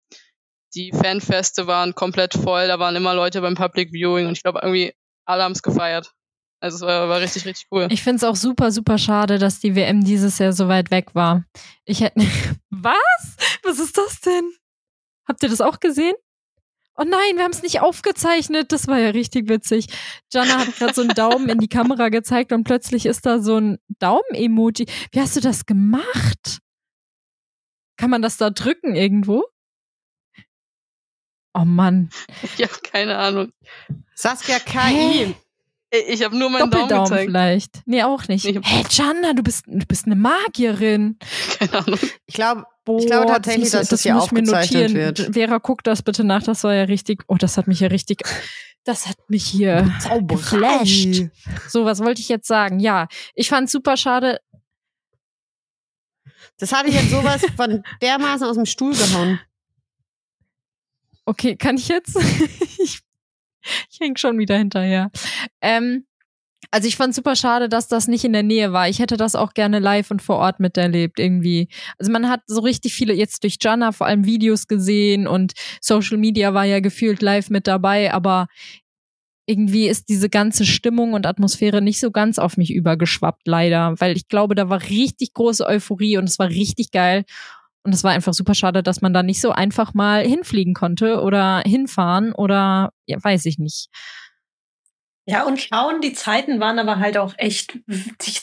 die 0.76 0.92
Fanfeste 0.92 1.68
waren 1.68 1.96
komplett 1.96 2.34
voll, 2.34 2.68
da 2.68 2.80
waren 2.80 2.96
immer 2.96 3.14
Leute 3.14 3.42
beim 3.42 3.56
Public 3.56 3.92
Viewing 3.92 4.28
und 4.28 4.34
ich 4.34 4.44
glaube 4.44 4.60
irgendwie 4.62 4.94
alle 5.26 5.44
haben 5.44 5.54
es 5.54 5.64
gefeiert. 5.64 6.12
Also 6.60 6.78
es 6.78 6.82
war, 6.82 7.10
war 7.10 7.20
richtig, 7.20 7.46
richtig 7.46 7.68
cool. 7.72 7.88
Ich 7.92 8.04
finde 8.04 8.18
es 8.18 8.24
auch 8.24 8.36
super, 8.36 8.72
super 8.72 8.98
schade, 8.98 9.38
dass 9.40 9.60
die 9.60 9.76
WM 9.76 10.04
dieses 10.04 10.40
Jahr 10.40 10.54
so 10.54 10.68
weit 10.68 10.92
weg 10.92 11.14
war. 11.14 11.44
Ich 11.86 12.02
hätte. 12.02 12.20
Was? 12.70 13.36
Was 13.64 13.80
ist 13.80 13.98
das 13.98 14.20
denn? 14.22 14.52
Habt 15.28 15.44
ihr 15.44 15.50
das 15.50 15.62
auch 15.62 15.80
gesehen? 15.80 16.14
Oh 16.98 17.04
nein, 17.04 17.36
wir 17.36 17.44
haben 17.44 17.52
es 17.52 17.62
nicht 17.62 17.82
aufgezeichnet. 17.82 18.72
Das 18.72 18.88
war 18.88 18.98
ja 18.98 19.10
richtig 19.10 19.50
witzig. 19.50 19.88
Jana 20.32 20.60
hat 20.60 20.76
gerade 20.78 20.94
so 20.94 21.02
einen 21.02 21.10
Daumen 21.10 21.50
in 21.50 21.58
die 21.58 21.68
Kamera 21.68 22.10
gezeigt 22.10 22.54
und 22.54 22.64
plötzlich 22.64 23.06
ist 23.06 23.26
da 23.26 23.40
so 23.40 23.58
ein 23.58 23.78
Daumen-Emoji. 24.00 24.86
Wie 25.12 25.20
hast 25.20 25.36
du 25.36 25.42
das 25.42 25.66
gemacht? 25.66 26.60
Kann 27.98 28.10
man 28.10 28.22
das 28.22 28.38
da 28.38 28.50
drücken 28.50 28.96
irgendwo? 28.96 29.44
Oh 31.58 31.64
Mann. 31.66 32.10
Ich 32.58 32.64
habe 32.64 32.74
keine 32.84 33.18
Ahnung. 33.18 33.52
Saskia 34.14 34.60
KI. 34.60 34.76
Hä? 34.82 35.36
Ich 36.10 36.22
habe 36.24 36.38
nur 36.38 36.50
meinen 36.50 36.70
Daumen 36.70 37.04
gezeigt. 37.06 37.26
vielleicht. 37.30 37.82
Nee, 37.86 38.04
auch 38.04 38.28
nicht. 38.28 38.44
Ich 38.44 38.58
hab- 38.58 38.66
Hey, 38.66 38.84
Jana, 38.90 39.32
du 39.34 39.42
bist, 39.44 39.64
du 39.66 39.86
bist 39.86 40.06
eine 40.08 40.16
Magierin. 40.18 41.18
Keine 41.58 41.74
Ahnung. 41.86 42.00
Ich 42.26 42.36
glaube, 42.36 42.66
ich 43.00 43.06
glaube 43.06 43.28
tatsächlich, 43.28 43.70
dass 43.72 43.88
das 43.88 44.04
hier 44.04 44.14
muss 44.16 44.26
ich 44.26 44.32
mir 44.34 44.40
aufgezeichnet 44.42 44.92
notieren. 44.92 45.18
wird. 45.18 45.34
Vera, 45.34 45.60
guck 45.60 45.84
das 45.86 46.02
bitte 46.02 46.26
nach. 46.26 46.44
Das 46.44 46.64
war 46.66 46.74
ja 46.74 46.84
richtig. 46.84 47.24
Oh, 47.28 47.36
das 47.36 47.56
hat 47.58 47.68
mich 47.68 47.80
ja 47.80 47.88
richtig. 47.88 48.24
Das 48.84 49.08
hat 49.08 49.18
mich 49.30 49.46
hier 49.46 49.90
geflasht. 50.28 51.24
So, 51.70 51.86
was 51.86 52.02
wollte 52.02 52.20
ich 52.20 52.28
jetzt 52.30 52.48
sagen? 52.48 52.80
Ja, 52.82 53.08
ich 53.34 53.48
fand 53.48 53.70
super 53.70 53.96
schade. 53.96 54.40
Das 56.60 56.72
hatte 56.74 56.90
ich 56.90 56.96
jetzt 56.96 57.10
sowas 57.12 57.42
von 57.56 57.84
dermaßen 58.02 58.46
aus 58.48 58.56
dem 58.56 58.66
Stuhl 58.66 58.94
gehauen. 58.94 59.40
Okay, 61.26 61.56
kann 61.56 61.78
ich 61.78 61.88
jetzt? 61.88 62.16
ich 62.80 63.02
ich 63.92 64.00
häng 64.00 64.16
schon 64.16 64.38
wieder 64.38 64.58
hinterher. 64.58 65.10
Ähm, 65.62 66.06
also 66.72 66.88
ich 66.88 66.96
fand 66.98 67.16
super 67.16 67.36
schade, 67.36 67.70
dass 67.70 67.88
das 67.88 68.08
nicht 68.08 68.24
in 68.26 68.34
der 68.34 68.44
Nähe 68.44 68.74
war. 68.74 68.90
Ich 68.90 69.00
hätte 69.00 69.18
das 69.18 69.36
auch 69.36 69.54
gerne 69.54 69.80
live 69.80 70.12
und 70.12 70.22
vor 70.22 70.38
Ort 70.38 70.60
miterlebt 70.60 71.20
irgendwie. 71.20 71.70
Also 71.98 72.12
man 72.12 72.30
hat 72.30 72.42
so 72.48 72.62
richtig 72.62 72.94
viele 72.94 73.14
jetzt 73.14 73.44
durch 73.44 73.58
Jana 73.62 73.92
vor 73.92 74.08
allem 74.08 74.26
Videos 74.26 74.68
gesehen 74.68 75.28
und 75.28 75.54
Social 75.82 76.18
Media 76.18 76.54
war 76.54 76.66
ja 76.66 76.80
gefühlt 76.80 77.22
live 77.22 77.50
mit 77.50 77.68
dabei, 77.68 78.14
aber 78.14 78.48
irgendwie 79.48 79.88
ist 79.88 80.10
diese 80.10 80.30
ganze 80.30 80.66
Stimmung 80.66 81.14
und 81.14 81.28
Atmosphäre 81.28 81.82
nicht 81.82 82.00
so 82.00 82.10
ganz 82.12 82.40
auf 82.40 82.58
mich 82.58 82.74
übergeschwappt, 82.74 83.48
leider, 83.48 83.94
weil 84.00 84.18
ich 84.18 84.28
glaube, 84.28 84.56
da 84.56 84.70
war 84.70 84.82
richtig 84.82 85.34
große 85.34 85.66
Euphorie 85.66 86.18
und 86.18 86.26
es 86.26 86.40
war 86.40 86.50
richtig 86.50 86.92
geil. 86.92 87.26
Und 87.86 87.94
es 87.94 88.04
war 88.04 88.12
einfach 88.12 88.34
super 88.34 88.56
schade, 88.56 88.82
dass 88.82 89.02
man 89.02 89.14
da 89.14 89.22
nicht 89.22 89.40
so 89.40 89.52
einfach 89.52 89.94
mal 89.94 90.26
hinfliegen 90.26 90.74
konnte 90.74 91.22
oder 91.22 91.62
hinfahren 91.66 92.34
oder 92.34 92.92
ja, 93.06 93.24
weiß 93.24 93.46
ich 93.46 93.60
nicht. 93.60 93.90
Ja, 95.28 95.44
und 95.44 95.60
schauen, 95.60 96.02
die 96.02 96.14
Zeiten 96.14 96.60
waren 96.60 96.78
aber 96.78 97.00
halt 97.00 97.18
auch 97.18 97.34
echt, 97.38 97.80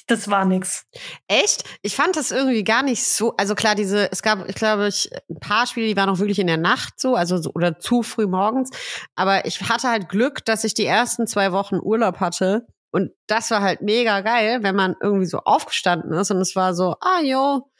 das 0.08 0.28
war 0.28 0.44
nix. 0.44 0.84
Echt? 1.28 1.62
Ich 1.82 1.94
fand 1.94 2.16
das 2.16 2.32
irgendwie 2.32 2.64
gar 2.64 2.82
nicht 2.82 3.04
so. 3.04 3.34
Also 3.36 3.54
klar, 3.54 3.76
diese, 3.76 4.10
es 4.10 4.22
gab, 4.22 4.48
ich 4.48 4.56
glaube, 4.56 4.88
ich, 4.88 5.08
ein 5.30 5.38
paar 5.38 5.68
Spiele, 5.68 5.86
die 5.86 5.96
waren 5.96 6.08
auch 6.08 6.18
wirklich 6.18 6.40
in 6.40 6.48
der 6.48 6.56
Nacht 6.56 7.00
so, 7.00 7.14
also 7.14 7.36
so, 7.36 7.50
oder 7.54 7.78
zu 7.78 8.02
früh 8.02 8.26
morgens. 8.26 8.70
Aber 9.14 9.44
ich 9.46 9.60
hatte 9.60 9.88
halt 9.90 10.08
Glück, 10.08 10.44
dass 10.44 10.64
ich 10.64 10.74
die 10.74 10.86
ersten 10.86 11.28
zwei 11.28 11.52
Wochen 11.52 11.76
Urlaub 11.80 12.18
hatte. 12.18 12.66
Und 12.90 13.12
das 13.28 13.50
war 13.52 13.62
halt 13.62 13.80
mega 13.80 14.20
geil, 14.20 14.58
wenn 14.62 14.74
man 14.74 14.96
irgendwie 15.00 15.26
so 15.26 15.38
aufgestanden 15.38 16.12
ist 16.12 16.30
und 16.30 16.38
es 16.38 16.54
war 16.56 16.74
so, 16.74 16.96
ah 17.00 17.22
jo, 17.22 17.70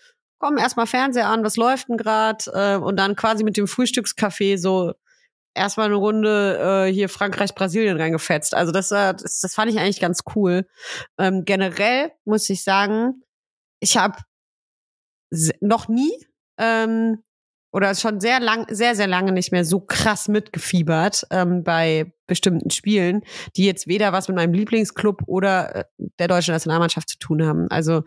komm 0.42 0.58
erstmal 0.58 0.86
Fernseher 0.86 1.28
an, 1.28 1.44
was 1.44 1.56
läuft 1.56 1.88
denn 1.88 1.96
grad? 1.96 2.50
Äh, 2.52 2.76
und 2.76 2.96
dann 2.96 3.14
quasi 3.14 3.44
mit 3.44 3.56
dem 3.56 3.68
Frühstückskaffee 3.68 4.56
so 4.56 4.92
erstmal 5.54 5.86
eine 5.86 5.94
Runde 5.94 6.86
äh, 6.88 6.92
hier 6.92 7.08
Frankreich, 7.08 7.54
Brasilien 7.54 7.96
reingefetzt. 7.96 8.54
Also 8.54 8.72
das, 8.72 8.90
äh, 8.90 9.14
das, 9.14 9.40
das 9.40 9.54
fand 9.54 9.70
ich 9.70 9.78
eigentlich 9.78 10.00
ganz 10.00 10.22
cool. 10.34 10.66
Ähm, 11.16 11.44
generell 11.44 12.10
muss 12.24 12.50
ich 12.50 12.64
sagen, 12.64 13.22
ich 13.78 13.96
habe 13.96 14.18
noch 15.60 15.88
nie 15.88 16.12
ähm, 16.58 17.22
oder 17.72 17.94
schon 17.94 18.20
sehr 18.20 18.40
lang, 18.40 18.66
sehr, 18.68 18.96
sehr 18.96 19.06
lange 19.06 19.32
nicht 19.32 19.52
mehr 19.52 19.64
so 19.64 19.80
krass 19.80 20.26
mitgefiebert 20.26 21.24
ähm, 21.30 21.62
bei 21.62 22.12
bestimmten 22.26 22.70
Spielen, 22.70 23.22
die 23.56 23.64
jetzt 23.64 23.86
weder 23.86 24.12
was 24.12 24.26
mit 24.26 24.36
meinem 24.36 24.54
Lieblingsclub 24.54 25.22
oder 25.26 25.76
äh, 25.76 25.84
der 26.18 26.28
deutschen 26.28 26.52
Nationalmannschaft 26.52 27.08
zu 27.08 27.18
tun 27.18 27.46
haben. 27.46 27.68
Also 27.70 28.02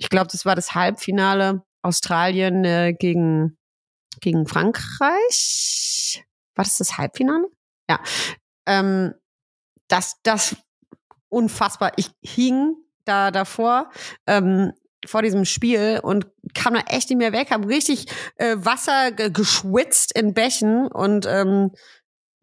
ich 0.00 0.08
glaube, 0.08 0.28
das 0.32 0.46
war 0.46 0.56
das 0.56 0.74
Halbfinale 0.74 1.62
Australien 1.82 2.64
äh, 2.64 2.94
gegen, 2.98 3.58
gegen 4.20 4.46
Frankreich. 4.46 6.24
War 6.54 6.64
das 6.64 6.78
das 6.78 6.96
Halbfinale? 6.96 7.46
Ja. 7.88 8.00
Ähm, 8.66 9.14
das, 9.88 10.16
das 10.22 10.56
unfassbar. 11.28 11.92
Ich 11.96 12.10
hing 12.22 12.76
da 13.04 13.30
davor, 13.30 13.90
ähm, 14.26 14.72
vor 15.06 15.20
diesem 15.20 15.44
Spiel 15.44 16.00
und 16.02 16.26
kam 16.54 16.74
da 16.74 16.80
echt 16.80 17.10
nicht 17.10 17.18
mehr 17.18 17.32
weg, 17.32 17.50
habe 17.50 17.68
richtig 17.68 18.06
äh, 18.36 18.56
Wasser 18.58 19.12
ge 19.12 19.30
geschwitzt 19.30 20.16
in 20.16 20.32
Bächen 20.32 20.86
und 20.88 21.26
ähm, 21.26 21.72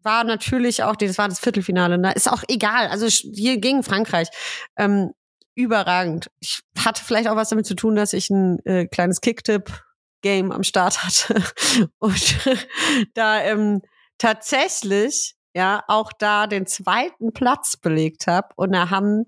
war 0.02 0.22
natürlich 0.24 0.84
auch, 0.84 0.94
das 0.96 1.18
war 1.18 1.28
das 1.28 1.40
Viertelfinale, 1.40 1.98
ne? 1.98 2.12
ist 2.14 2.30
auch 2.30 2.44
egal, 2.48 2.88
also 2.88 3.06
hier 3.06 3.58
gegen 3.58 3.82
Frankreich. 3.82 4.28
Ähm, 4.76 5.12
überragend. 5.58 6.30
Ich 6.40 6.60
hatte 6.78 7.04
vielleicht 7.04 7.28
auch 7.28 7.36
was 7.36 7.48
damit 7.48 7.66
zu 7.66 7.74
tun, 7.74 7.96
dass 7.96 8.12
ich 8.12 8.30
ein 8.30 8.58
äh, 8.64 8.86
kleines 8.86 9.20
Kicktipp-Game 9.20 10.52
am 10.52 10.62
Start 10.62 11.04
hatte 11.04 11.42
und 11.98 12.38
da 13.14 13.42
ähm, 13.42 13.82
tatsächlich 14.18 15.34
ja 15.54 15.82
auch 15.88 16.12
da 16.12 16.46
den 16.46 16.66
zweiten 16.66 17.32
Platz 17.32 17.76
belegt 17.76 18.26
habe 18.26 18.48
und 18.56 18.72
da 18.72 18.90
haben 18.90 19.26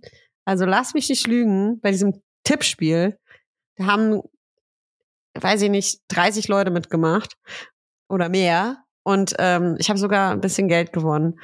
also 0.50 0.64
lass 0.64 0.94
mich 0.94 1.08
nicht 1.08 1.28
lügen, 1.28 1.80
bei 1.80 1.92
diesem 1.92 2.22
Tippspiel, 2.42 3.18
da 3.76 3.86
haben, 3.86 4.20
weiß 5.34 5.62
ich 5.62 5.70
nicht, 5.70 6.00
30 6.08 6.48
Leute 6.48 6.72
mitgemacht 6.72 7.36
oder 8.08 8.28
mehr. 8.28 8.82
Und 9.04 9.34
ähm, 9.38 9.76
ich 9.78 9.88
habe 9.88 9.98
sogar 9.98 10.32
ein 10.32 10.40
bisschen 10.40 10.66
Geld 10.66 10.92
gewonnen. 10.92 11.38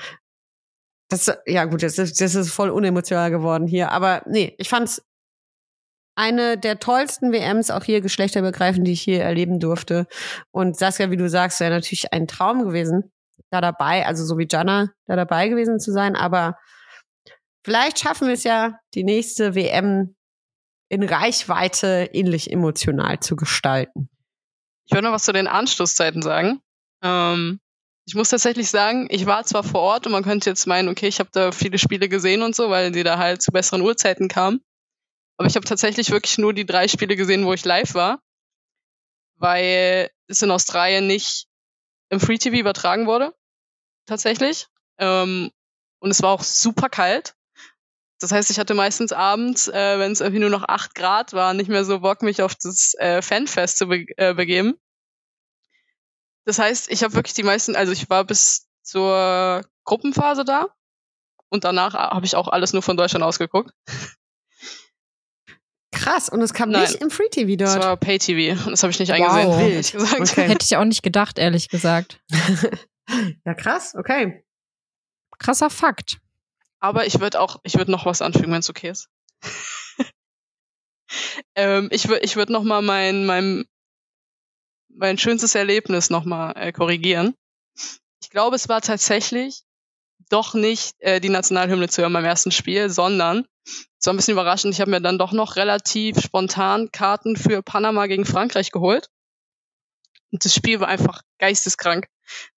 Das, 1.09 1.33
ja 1.47 1.65
gut, 1.65 1.83
das 1.83 1.99
ist, 1.99 2.21
das 2.21 2.35
ist 2.35 2.51
voll 2.51 2.71
unemotional 2.71 3.31
geworden 3.31 3.67
hier. 3.67 3.93
Aber 3.93 4.23
nee, 4.27 4.55
ich 4.59 4.69
fand's 4.69 5.03
eine 6.17 6.57
der 6.59 6.81
tollsten 6.81 7.31
WMs, 7.33 7.71
auch 7.71 7.85
hier 7.85 8.01
geschlechterübergreifend, 8.01 8.87
die 8.87 8.93
ich 8.93 9.03
hier 9.03 9.23
erleben 9.23 9.61
durfte. 9.61 10.07
Und 10.51 10.77
Saskia, 10.77 11.11
wie 11.11 11.17
du 11.17 11.29
sagst, 11.29 11.61
wäre 11.61 11.71
natürlich 11.71 12.13
ein 12.13 12.27
Traum 12.27 12.65
gewesen, 12.65 13.13
da 13.51 13.61
dabei, 13.61 14.07
also 14.07 14.25
so 14.25 14.39
wie 14.39 14.49
Jana, 14.51 14.91
da 15.05 15.15
dabei 15.15 15.49
gewesen 15.49 15.79
zu 15.79 15.93
sein. 15.93 16.17
Aber 16.17 16.59
vielleicht 17.65 18.01
schaffen 18.01 18.29
wir 18.29 18.35
es 18.35 18.45
ja, 18.45 18.81
die 18.95 19.05
nächste 19.05 19.55
WM 19.55 20.17
in 20.89 21.03
Reichweite 21.03 22.09
ähnlich 22.13 22.51
emotional 22.51 23.21
zu 23.21 23.37
gestalten. 23.37 24.09
Ich 24.87 24.95
würde 24.95 25.09
noch 25.09 25.15
was 25.15 25.25
zu 25.25 25.33
den 25.33 25.49
Anschlusszeiten 25.49 26.23
sagen. 26.23 26.61
Ähm, 27.03 27.61
ich 28.07 28.15
muss 28.15 28.31
tatsächlich 28.31 28.71
sagen, 28.71 29.09
ich 29.11 29.27
war 29.27 29.45
zwar 29.45 29.65
vor 29.65 29.81
Ort 29.81 30.07
und 30.07 30.13
man 30.13 30.23
könnte 30.23 30.49
jetzt 30.49 30.67
meinen, 30.67 30.89
okay, 30.89 31.09
ich 31.09 31.19
habe 31.19 31.31
da 31.33 31.51
viele 31.51 31.77
Spiele 31.77 32.09
gesehen 32.09 32.43
und 32.43 32.55
so, 32.55 32.71
weil 32.71 32.93
die 32.93 33.03
da 33.03 33.19
halt 33.19 33.43
zu 33.43 33.51
besseren 33.51 33.83
Uhrzeiten 33.83 34.29
kamen. 34.29 34.61
Aber 35.37 35.49
ich 35.49 35.57
habe 35.57 35.67
tatsächlich 35.67 36.11
wirklich 36.11 36.39
nur 36.39 36.55
die 36.55 36.65
drei 36.65 36.87
Spiele 36.87 37.17
gesehen, 37.17 37.45
wo 37.45 37.53
ich 37.53 37.65
live 37.65 37.95
war, 37.95 38.23
weil 39.35 40.09
es 40.29 40.41
in 40.41 40.53
Australien 40.53 41.09
nicht 41.09 41.49
im 42.09 42.21
Free 42.21 42.39
TV 42.39 42.57
übertragen 42.57 43.09
wurde. 43.09 43.35
Tatsächlich. 44.07 44.69
Ähm, 44.99 45.51
und 45.99 46.11
es 46.11 46.23
war 46.23 46.31
auch 46.31 46.45
super 46.45 46.89
kalt. 46.89 47.35
Das 48.21 48.31
heißt, 48.31 48.51
ich 48.51 48.61
hatte 48.61 48.75
meistens 48.75 49.13
abends, 49.13 49.67
äh, 49.67 49.99
wenn 49.99 50.13
es 50.13 50.21
irgendwie 50.21 50.41
nur 50.41 50.51
noch 50.51 50.67
acht 50.69 50.95
Grad 50.95 51.33
war, 51.33 51.55
nicht 51.55 51.69
mehr 51.69 51.85
so 51.85 52.01
Bock, 52.01 52.23
mich 52.23 52.41
auf 52.41 52.55
das 52.55 52.95
äh, 52.99 53.21
Fanfest 53.21 53.79
zu 53.79 53.89
be 53.89 54.07
äh, 54.17 54.33
begeben. 54.33 54.79
Das 56.47 56.59
heißt, 56.59 56.91
ich 56.91 57.03
habe 57.03 57.15
wirklich 57.15 57.35
die 57.35 57.43
meisten, 57.43 57.77
also 57.77 57.93
ich 57.93 58.09
war 58.09 58.25
bis 58.25 58.69
zur 58.83 59.63
Gruppenphase 59.85 60.45
da 60.45 60.69
und 61.51 61.65
danach 61.65 61.95
habe 61.95 62.25
ich 62.25 62.37
auch 62.37 62.49
alles 62.49 62.73
nur 62.73 62.83
von 62.83 62.97
Deutschland 62.97 63.25
ausgeguckt. 63.25 63.73
Krass, 65.93 66.29
und 66.29 66.41
es 66.41 66.55
kam 66.55 66.71
Nein, 66.71 66.83
nicht 66.83 67.03
im 67.03 67.11
Free 67.11 67.29
TV 67.29 67.57
dort. 67.57 67.77
Das 67.77 67.85
war 67.85 67.97
Pay 67.97 68.19
TV, 68.19 68.71
das 68.71 68.83
habe 68.83 68.93
ich 68.93 69.01
nicht 69.01 69.13
eingesehen. 69.13 69.49
Wow. 69.49 69.59
Wild. 69.59 69.95
Okay. 70.21 70.49
Hätte 70.49 70.65
ich 70.65 70.77
auch 70.77 70.85
nicht 70.85 71.03
gedacht, 71.03 71.39
ehrlich 71.39 71.69
gesagt. 71.69 72.21
ja, 73.45 73.55
krass, 73.55 73.95
okay. 73.99 74.45
Krasser 75.39 75.69
Fakt. 75.69 76.19
Aber 76.79 77.07
ich 77.07 77.19
würde 77.21 77.41
auch, 77.41 77.59
ich 77.65 77.77
würde 77.77 77.91
noch 77.91 78.07
was 78.07 78.23
anfügen, 78.23 78.53
wenn 78.53 78.61
es 78.61 78.71
okay 78.71 78.91
ist. 78.91 79.09
ähm, 81.57 81.89
ich 81.91 82.09
würde 82.09 82.25
ich 82.25 82.37
würd 82.37 82.51
noch 82.51 82.63
mal 82.63 82.83
mein, 82.83 83.27
mein, 83.27 83.65
mein 84.97 85.19
schönstes 85.19 85.55
Erlebnis 85.55 86.11
noch 86.11 86.25
mal 86.25 86.53
äh, 86.53 86.73
korrigieren. 86.73 87.35
Ich 88.23 88.31
glaube, 88.31 88.57
es 88.57 88.69
war 88.69 88.81
tatsächlich 88.81 89.63
doch 90.29 90.55
nicht 90.55 90.95
äh, 90.99 91.21
die 91.21 91.29
Nationalhymne 91.29 91.89
zu 91.89 92.03
hören 92.03 92.13
beim 92.13 92.25
ersten 92.25 92.51
Spiel, 92.51 92.91
sondern 92.91 93.47
es 93.65 94.07
war 94.07 94.15
ein 94.15 94.17
bisschen 94.17 94.33
überraschend. 94.33 94.75
Ich 94.75 94.81
habe 94.81 94.91
mir 94.91 95.01
dann 95.01 95.19
doch 95.19 95.33
noch 95.33 95.57
relativ 95.57 96.21
spontan 96.21 96.91
Karten 96.93 97.37
für 97.37 97.63
Panama 97.63 98.07
gegen 98.07 98.25
Frankreich 98.25 98.71
geholt. 98.71 99.09
Und 100.33 100.45
das 100.45 100.55
Spiel 100.55 100.81
war 100.81 100.89
einfach 100.89 101.23
geisteskrank. 101.39 102.09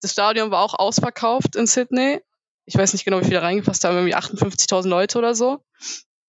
Das 0.02 0.12
Stadion 0.12 0.52
war 0.52 0.64
auch 0.64 0.74
ausverkauft 0.74 1.56
in 1.56 1.68
Sydney 1.68 2.22
ich 2.70 2.78
weiß 2.78 2.94
nicht 2.94 3.04
genau, 3.04 3.20
wie 3.20 3.26
viele 3.26 3.42
reingefasst 3.42 3.84
haben, 3.84 3.96
irgendwie 3.96 4.16
58.000 4.16 4.88
Leute 4.88 5.18
oder 5.18 5.34
so. 5.34 5.64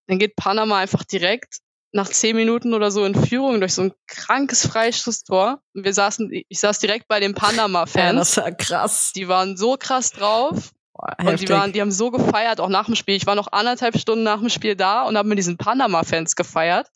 Dann 0.07 0.17
geht 0.17 0.35
Panama 0.35 0.79
einfach 0.79 1.03
direkt 1.03 1.59
nach 1.93 2.09
zehn 2.09 2.35
Minuten 2.35 2.73
oder 2.73 2.89
so 2.89 3.03
in 3.03 3.15
Führung 3.15 3.59
durch 3.59 3.73
so 3.73 3.83
ein 3.83 3.93
krankes 4.07 4.65
Freistoßtor. 4.65 5.61
Wir 5.73 5.93
saßen, 5.93 6.29
ich 6.31 6.59
saß 6.59 6.79
direkt 6.79 7.07
bei 7.07 7.19
den 7.19 7.35
Panama-Fans. 7.35 7.95
Ja, 7.95 8.13
das 8.13 8.37
war 8.37 8.51
krass. 8.51 9.11
Die 9.13 9.27
waren 9.27 9.57
so 9.57 9.75
krass 9.77 10.11
drauf. 10.11 10.71
Boah, 10.93 11.15
und 11.19 11.39
die 11.39 11.49
waren, 11.49 11.73
die 11.73 11.81
haben 11.81 11.91
so 11.91 12.11
gefeiert, 12.11 12.59
auch 12.59 12.69
nach 12.69 12.85
dem 12.85 12.95
Spiel. 12.95 13.15
Ich 13.15 13.25
war 13.25 13.35
noch 13.35 13.51
anderthalb 13.51 13.97
Stunden 13.97 14.23
nach 14.23 14.39
dem 14.39 14.49
Spiel 14.49 14.75
da 14.75 15.03
und 15.03 15.17
habe 15.17 15.27
mit 15.27 15.37
diesen 15.37 15.57
Panama-Fans 15.57 16.35
gefeiert. 16.35 16.87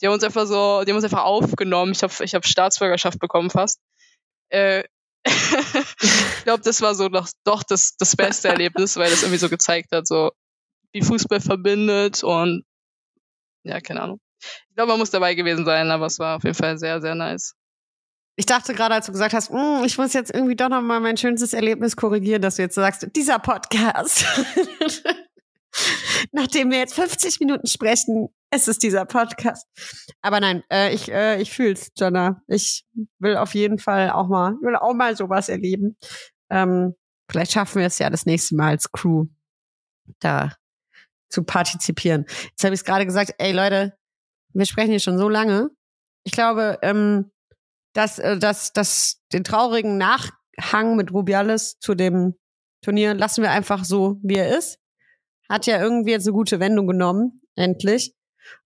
Die 0.00 0.06
haben 0.06 0.14
uns 0.14 0.24
einfach 0.24 0.46
so, 0.46 0.82
die 0.84 0.90
haben 0.90 0.96
uns 0.96 1.04
einfach 1.04 1.24
aufgenommen. 1.24 1.92
Ich 1.92 2.02
habe 2.02 2.12
ich 2.20 2.34
hab 2.34 2.46
Staatsbürgerschaft 2.46 3.18
bekommen 3.18 3.50
fast. 3.50 3.80
Äh, 4.48 4.84
ich 5.26 6.44
glaube, 6.44 6.62
das 6.64 6.80
war 6.80 6.94
so 6.94 7.10
doch, 7.10 7.28
doch 7.44 7.62
das, 7.62 7.96
das 7.98 8.16
beste 8.16 8.48
Erlebnis, 8.48 8.96
weil 8.96 9.10
das 9.10 9.22
irgendwie 9.22 9.38
so 9.38 9.50
gezeigt 9.50 9.92
hat, 9.92 10.06
so 10.06 10.30
wie 10.92 11.02
Fußball 11.02 11.40
verbindet 11.40 12.24
und 12.24 12.64
ja, 13.62 13.80
keine 13.80 14.00
Ahnung. 14.00 14.20
Ich 14.68 14.74
glaube, 14.76 14.90
man 14.92 14.98
muss 14.98 15.10
dabei 15.10 15.34
gewesen 15.34 15.64
sein, 15.64 15.90
aber 15.90 16.06
es 16.06 16.18
war 16.18 16.36
auf 16.36 16.44
jeden 16.44 16.56
Fall 16.56 16.78
sehr, 16.78 17.00
sehr 17.00 17.14
nice. 17.14 17.54
Ich 18.36 18.46
dachte 18.46 18.72
gerade, 18.72 18.94
als 18.94 19.06
du 19.06 19.12
gesagt 19.12 19.34
hast, 19.34 19.50
mm, 19.50 19.84
ich 19.84 19.98
muss 19.98 20.12
jetzt 20.14 20.32
irgendwie 20.32 20.56
doch 20.56 20.68
noch 20.68 20.80
mal 20.80 21.00
mein 21.00 21.16
schönstes 21.16 21.52
Erlebnis 21.52 21.96
korrigieren, 21.96 22.40
dass 22.40 22.56
du 22.56 22.62
jetzt 22.62 22.74
sagst, 22.74 23.06
dieser 23.14 23.38
Podcast. 23.38 24.24
Nachdem 26.32 26.70
wir 26.70 26.78
jetzt 26.78 26.94
50 26.94 27.38
Minuten 27.40 27.66
sprechen, 27.66 28.28
es 28.50 28.66
ist 28.66 28.82
dieser 28.82 29.04
Podcast. 29.04 29.66
Aber 30.22 30.40
nein, 30.40 30.62
äh, 30.72 30.92
ich, 30.94 31.10
äh, 31.10 31.40
ich 31.40 31.52
fühl's, 31.52 31.90
Jonna. 31.98 32.42
Ich 32.48 32.84
will 33.18 33.36
auf 33.36 33.54
jeden 33.54 33.78
Fall 33.78 34.10
auch 34.10 34.28
mal, 34.28 34.54
will 34.62 34.76
auch 34.76 34.94
mal 34.94 35.16
sowas 35.16 35.48
erleben. 35.48 35.96
Ähm, 36.50 36.94
vielleicht 37.30 37.52
schaffen 37.52 37.80
wir 37.80 37.86
es 37.86 37.98
ja 37.98 38.10
das 38.10 38.26
nächste 38.26 38.56
Mal 38.56 38.70
als 38.70 38.90
Crew 38.90 39.26
da 40.18 40.54
zu 41.28 41.44
partizipieren. 41.44 42.24
Jetzt 42.26 42.64
habe 42.64 42.74
ich 42.74 42.80
es 42.80 42.84
gerade 42.84 43.06
gesagt, 43.06 43.34
ey 43.38 43.52
Leute, 43.52 43.96
wir 44.52 44.66
sprechen 44.66 44.90
hier 44.90 45.00
schon 45.00 45.18
so 45.18 45.28
lange. 45.28 45.70
Ich 46.24 46.32
glaube, 46.32 46.78
ähm, 46.82 47.30
dass, 47.92 48.18
äh, 48.18 48.38
dass, 48.38 48.72
dass 48.72 49.22
den 49.32 49.44
traurigen 49.44 49.98
Nachhang 49.98 50.96
mit 50.96 51.12
Rubiales 51.12 51.78
zu 51.78 51.94
dem 51.94 52.34
Turnier 52.82 53.14
lassen 53.14 53.42
wir 53.42 53.50
einfach 53.50 53.84
so, 53.84 54.18
wie 54.22 54.36
er 54.36 54.56
ist. 54.56 54.78
Hat 55.48 55.66
ja 55.66 55.80
irgendwie 55.80 56.12
jetzt 56.12 56.26
eine 56.26 56.34
gute 56.34 56.60
Wendung 56.60 56.86
genommen, 56.86 57.40
endlich 57.56 58.14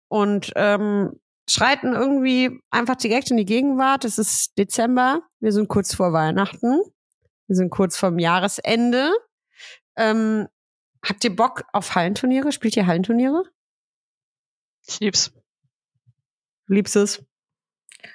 und 0.08 0.52
ähm, 0.54 1.18
schreiten 1.48 1.94
irgendwie 1.94 2.60
einfach 2.70 2.96
direkt 2.96 3.30
in 3.30 3.36
die 3.36 3.44
Gegenwart. 3.44 4.04
Es 4.04 4.18
ist 4.18 4.56
Dezember, 4.58 5.22
wir 5.40 5.52
sind 5.52 5.68
kurz 5.68 5.94
vor 5.94 6.12
Weihnachten, 6.12 6.80
wir 7.46 7.56
sind 7.56 7.70
kurz 7.70 7.96
vorm 7.96 8.18
Jahresende. 8.18 9.12
Ähm, 9.96 10.48
habt 11.04 11.24
ihr 11.24 11.34
Bock 11.34 11.64
auf 11.72 11.94
Hallenturniere? 11.94 12.52
Spielt 12.52 12.76
ihr 12.76 12.86
Hallenturniere? 12.86 13.44
Ich 14.86 15.00
lieb's. 15.00 15.32
Du 16.74 16.78
liebst 16.78 16.96
es? 16.96 17.22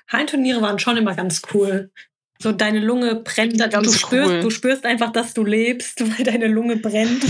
Hallenturniere 0.09 0.61
waren 0.61 0.79
schon 0.79 0.97
immer 0.97 1.15
ganz 1.15 1.41
cool. 1.53 1.93
So 2.41 2.51
deine 2.51 2.81
Lunge 2.81 3.15
brennt, 3.15 3.57
ganz 3.57 3.87
du 3.87 3.93
spürst, 3.93 4.29
cool. 4.29 4.41
du 4.41 4.49
spürst 4.49 4.85
einfach, 4.85 5.13
dass 5.13 5.33
du 5.33 5.45
lebst, 5.45 6.01
weil 6.17 6.25
deine 6.25 6.47
Lunge 6.47 6.75
brennt. 6.75 7.23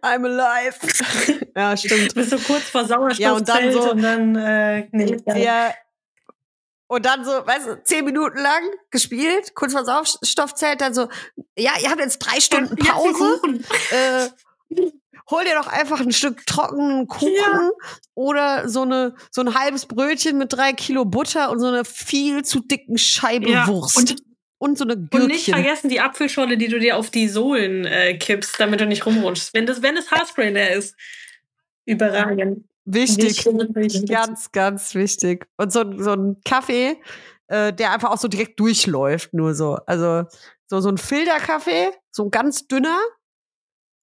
I'm 0.00 0.24
alive. 0.24 0.78
ja, 1.54 1.76
stimmt. 1.76 2.12
Du 2.12 2.14
bist 2.14 2.30
so 2.30 2.38
kurz 2.38 2.62
vor 2.62 2.86
Sauerstoff 2.86 3.18
ja, 3.18 3.32
und 3.32 3.46
dann 3.46 3.70
so, 3.70 3.90
und 3.90 4.00
dann, 4.00 4.36
äh, 4.36 4.88
nee, 4.92 5.18
ja. 5.26 5.74
Und 6.86 7.04
dann 7.04 7.26
so, 7.26 7.30
weißt 7.30 7.66
du, 7.66 7.84
zehn 7.84 8.06
Minuten 8.06 8.38
lang 8.38 8.62
gespielt, 8.90 9.54
kurz 9.54 9.74
vor 9.74 9.84
Sauerstoffzelt, 9.84 10.80
dann 10.80 10.94
so, 10.94 11.10
ja, 11.58 11.72
ihr 11.82 11.90
habt 11.90 12.00
jetzt 12.00 12.20
drei 12.20 12.40
Stunden 12.40 12.74
Pause. 12.76 13.42
Äh, 13.90 14.30
hol 15.30 15.44
dir 15.44 15.54
doch 15.54 15.66
einfach 15.66 16.00
ein 16.00 16.12
Stück 16.12 16.46
trockenen 16.46 17.06
Kuchen 17.06 17.32
ja. 17.34 17.70
oder 18.14 18.68
so 18.68 18.82
eine 18.82 19.14
so 19.30 19.40
ein 19.42 19.54
halbes 19.54 19.86
Brötchen 19.86 20.38
mit 20.38 20.52
drei 20.52 20.72
Kilo 20.72 21.04
Butter 21.04 21.50
und 21.50 21.60
so 21.60 21.66
eine 21.66 21.84
viel 21.84 22.44
zu 22.44 22.60
dicken 22.60 22.98
Scheibe 22.98 23.50
ja. 23.50 23.66
Wurst. 23.66 23.96
Und 23.96 24.16
und 24.62 24.78
so 24.78 24.84
eine 24.84 24.96
Gürkchen. 24.96 25.22
Und 25.22 25.28
nicht 25.28 25.50
vergessen 25.50 25.88
die 25.88 26.00
Apfelscholle, 26.00 26.56
die 26.56 26.68
du 26.68 26.78
dir 26.78 26.96
auf 26.96 27.10
die 27.10 27.28
Sohlen 27.28 27.84
äh, 27.84 28.16
kippst, 28.16 28.60
damit 28.60 28.80
du 28.80 28.86
nicht 28.86 29.04
rumrutschst. 29.04 29.52
Wenn 29.54 29.66
das, 29.66 29.82
wenn 29.82 29.96
das 29.96 30.12
Haarspray 30.12 30.50
leer 30.50 30.76
ist. 30.76 30.94
Überragend. 31.84 32.64
Wichtig. 32.84 33.44
wichtig. 33.44 34.08
Ganz, 34.08 34.52
ganz 34.52 34.94
wichtig. 34.94 35.46
Und 35.56 35.72
so, 35.72 35.82
so 35.98 36.12
ein 36.12 36.36
Kaffee, 36.44 36.96
äh, 37.48 37.72
der 37.72 37.92
einfach 37.92 38.10
auch 38.10 38.18
so 38.18 38.28
direkt 38.28 38.60
durchläuft, 38.60 39.34
nur 39.34 39.54
so. 39.54 39.78
Also 39.86 40.24
so, 40.66 40.80
so 40.80 40.90
ein 40.90 40.98
Filterkaffee, 40.98 41.90
so 42.12 42.24
ein 42.24 42.30
ganz 42.30 42.68
dünner, 42.68 42.98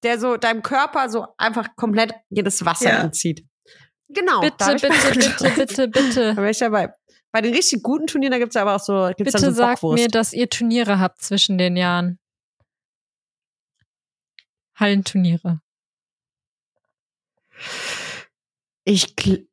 der 0.02 0.18
so 0.18 0.36
deinem 0.36 0.62
Körper 0.62 1.08
so 1.08 1.26
einfach 1.36 1.76
komplett 1.76 2.12
jedes 2.30 2.64
Wasser 2.64 2.90
Ja. 2.90 3.00
entzieht. 3.02 3.46
Genau. 4.08 4.40
Bitte, 4.40 4.56
bitte, 4.80 4.88
bitte, 5.12 5.50
bitte, 5.54 5.88
bitte. 5.88 6.20
Da 6.34 6.36
wäre 6.36 6.50
ich 6.50 6.58
dabei. 6.58 6.92
Bei 7.32 7.40
den 7.40 7.54
richtig 7.54 7.82
guten 7.82 8.06
Turnieren, 8.08 8.32
da 8.32 8.38
gibt's 8.38 8.56
aber 8.56 8.74
auch 8.74 8.80
so, 8.80 9.10
gibt's 9.16 9.32
Bitte 9.34 9.38
so 9.46 9.52
sagt 9.52 9.82
mir, 9.84 10.08
dass 10.08 10.32
ihr 10.32 10.48
Turniere 10.48 10.98
habt 10.98 11.22
zwischen 11.22 11.58
den 11.58 11.76
Jahren. 11.76 12.18
Hallenturniere. 14.74 15.60
Ich, 18.84 19.14
gl- 19.14 19.46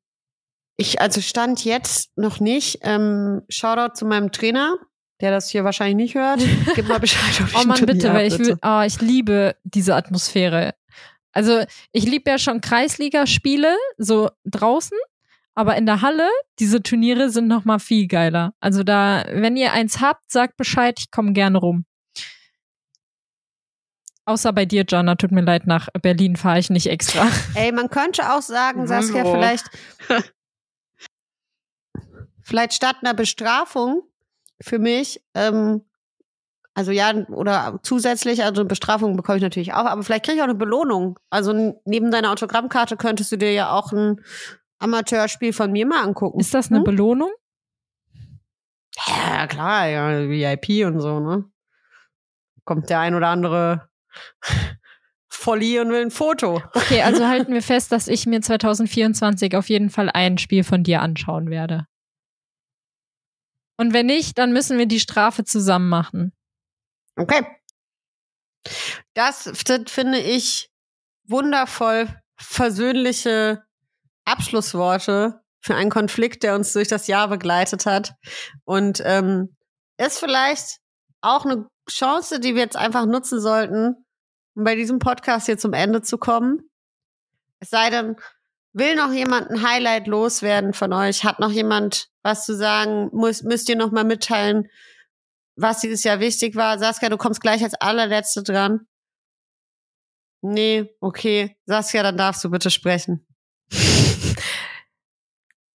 ich, 0.78 1.02
also 1.02 1.22
stand 1.22 1.64
jetzt 1.66 2.18
noch 2.18 2.40
nicht. 2.40 2.80
Ähm, 2.82 3.42
Shoutout 3.50 3.94
zu 3.96 4.06
meinem 4.06 4.32
Trainer, 4.32 4.78
der 5.22 5.32
das 5.32 5.50
hier 5.50 5.64
wahrscheinlich 5.64 5.96
nicht 5.96 6.16
hört. 6.16 6.42
Gib 6.76 6.88
mal 6.88 7.00
Bescheid, 7.02 7.42
ob 7.42 7.48
ich 7.48 7.56
Oh 7.56 7.64
Mann, 7.68 7.78
Turnier 7.78 7.94
bitte, 7.94 8.14
weil 8.14 8.28
ich 8.28 8.40
will, 8.40 8.58
oh, 8.62 8.82
ich 8.86 9.02
liebe 9.02 9.56
diese 9.64 9.96
Atmosphäre. 9.96 10.76
Also, 11.32 11.64
ich 11.92 12.06
liebe 12.06 12.30
ja 12.30 12.38
schon 12.38 12.62
Kreisligaspiele, 12.62 13.76
so 13.98 14.30
draußen, 14.46 14.98
aber 15.58 15.76
in 15.76 15.88
der 15.88 16.02
Halle, 16.04 16.30
diese 16.60 16.84
Turniere 16.84 17.32
sind 17.32 17.48
noch 17.48 17.66
mal 17.66 17.80
viel 17.80 18.08
geiler. 18.08 18.54
Also 18.60 18.84
da, 18.84 19.26
wenn 19.32 19.58
ihr 19.58 19.74
eins 19.74 20.02
habt, 20.02 20.32
sagt 20.32 20.56
Bescheid, 20.56 20.96
ich 21.00 21.10
komme 21.10 21.34
gerne 21.34 21.58
rum. 21.58 21.86
Außer 24.26 24.54
bei 24.54 24.66
dir, 24.66 24.86
Jana, 24.88 25.16
tut 25.16 25.32
mir 25.32 25.42
leid, 25.42 25.66
nach 25.66 25.88
Berlin 26.00 26.36
fahre 26.36 26.60
ich 26.60 26.70
nicht 26.70 26.86
extra. 26.86 27.28
Ey, 27.56 27.72
man 27.72 27.90
könnte 27.90 28.34
auch 28.34 28.44
sagen, 28.44 28.86
Saskia, 28.86 29.24
vielleicht, 29.24 29.66
vielleicht 32.44 32.74
statt 32.74 32.98
einer 33.02 33.16
Bestrafung 33.16 34.04
für 34.62 34.80
mich, 34.80 35.22
ähm, 35.34 35.82
also 36.74 36.92
ja, 36.92 37.12
oder 37.30 37.80
zusätzlich, 37.82 38.44
also 38.44 38.62
eine 38.62 38.68
Bestrafung 38.68 39.18
bekomme 39.18 39.38
ich 39.38 39.44
natürlich 39.44 39.74
auch, 39.74 39.86
aber 39.86 40.04
vielleicht 40.04 40.26
kriege 40.26 40.36
ich 40.38 40.42
auch 40.42 40.48
eine 40.48 40.56
Belohnung. 40.56 41.18
Also 41.32 41.76
neben 41.86 42.12
deiner 42.12 42.32
Autogrammkarte 42.32 42.98
könntest 42.98 43.32
du 43.32 43.38
dir 43.38 43.52
ja 43.52 43.72
auch 43.72 43.92
ein 43.92 44.22
Amateurspiel 44.80 45.54
von 45.54 45.72
mir 45.72 45.88
mal 45.88 46.04
angucken. 46.04 46.40
Ist 46.40 46.54
das 46.54 46.70
eine 46.70 46.78
Hm? 46.80 46.84
Belohnung? 46.84 47.32
Ja, 49.08 49.48
klar, 49.48 49.88
ja, 49.88 50.30
VIP 50.30 50.86
und 50.86 51.00
so, 51.00 51.20
ne? 51.20 51.46
Kommt 52.64 52.90
der 52.90 53.00
ein 53.00 53.16
oder 53.16 53.28
andere 53.30 53.90
Volli 55.30 55.80
und 55.80 55.90
will 55.90 56.02
ein 56.02 56.12
Foto. 56.12 56.62
Okay, 56.74 57.02
also 57.02 57.26
halten 57.28 57.54
wir 57.54 57.62
fest, 57.62 57.92
dass 57.92 58.08
ich 58.08 58.26
mir 58.26 58.42
2024 58.42 59.56
auf 59.56 59.70
jeden 59.70 59.90
Fall 59.90 60.10
ein 60.14 60.38
Spiel 60.38 60.64
von 60.64 60.84
dir 60.84 61.02
anschauen 61.02 61.50
werde. 61.50 61.86
Und 63.78 63.94
wenn 63.94 64.08
nicht, 64.08 64.38
dann 64.38 64.52
müssen 64.52 64.78
wir 64.78 64.88
die 64.88 65.00
Strafe 65.00 65.44
zusammen 65.44 65.90
machen. 65.90 66.34
Okay. 67.16 67.46
Das 69.14 69.44
sind, 69.44 69.90
finde 69.90 70.20
ich, 70.20 70.70
wundervoll 71.28 72.08
versöhnliche 72.40 73.64
Abschlussworte 74.26 75.42
für 75.60 75.76
einen 75.76 75.90
Konflikt, 75.90 76.44
der 76.44 76.56
uns 76.56 76.74
durch 76.74 76.88
das 76.88 77.08
Jahr 77.08 77.28
begleitet 77.28 77.86
hat. 77.86 78.14
Und 78.66 79.02
ähm, 79.06 79.56
ist 79.98 80.20
vielleicht 80.20 80.80
auch 81.22 81.46
eine 81.46 81.68
Chance, 81.90 82.40
die 82.40 82.56
wir 82.56 82.62
jetzt 82.62 82.76
einfach 82.76 83.06
nutzen 83.06 83.40
sollten, 83.40 83.96
um 84.56 84.64
bei 84.64 84.76
diesem 84.76 85.00
Podcast 85.00 85.46
hier 85.46 85.58
zum 85.58 85.74
Ende 85.74 86.02
zu 86.02 86.18
kommen. 86.18 86.70
Es 87.60 87.70
sei 87.70 87.90
denn, 87.90 88.16
will 88.78 88.96
noch 88.96 89.12
jemand 89.12 89.50
ein 89.50 89.62
Highlight 89.62 90.08
loswerden 90.08 90.74
von 90.74 90.94
euch? 90.94 91.24
Hat 91.24 91.40
noch 91.40 91.52
jemand 91.52 92.10
was 92.24 92.46
zu 92.46 92.56
sagen? 92.56 93.10
Muss, 93.14 93.44
müsst 93.44 93.70
ihr 93.70 93.76
noch 93.76 93.92
mal 93.92 94.04
mitteilen, 94.04 94.68
was 95.56 95.82
dieses 95.82 96.04
Jahr 96.04 96.20
wichtig 96.20 96.56
war? 96.56 96.78
Saskia, 96.80 97.10
du 97.10 97.18
kommst 97.18 97.42
gleich 97.42 97.64
als 97.64 97.74
allerletzte 97.74 98.44
dran. 98.44 98.82
Nee, 100.42 100.90
okay. 101.02 101.58
Saskia, 101.66 102.04
dann 102.04 102.18
darfst 102.18 102.44
du 102.44 102.50
bitte 102.50 102.70
sprechen. 102.72 103.26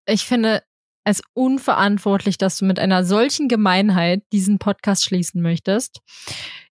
Ich 0.04 0.24
finde 0.24 0.64
es 1.04 1.22
unverantwortlich, 1.32 2.36
dass 2.36 2.58
du 2.58 2.64
mit 2.64 2.80
einer 2.80 3.04
solchen 3.04 3.48
Gemeinheit 3.48 4.24
diesen 4.32 4.58
Podcast 4.58 5.04
schließen 5.04 5.40
möchtest. 5.40 6.00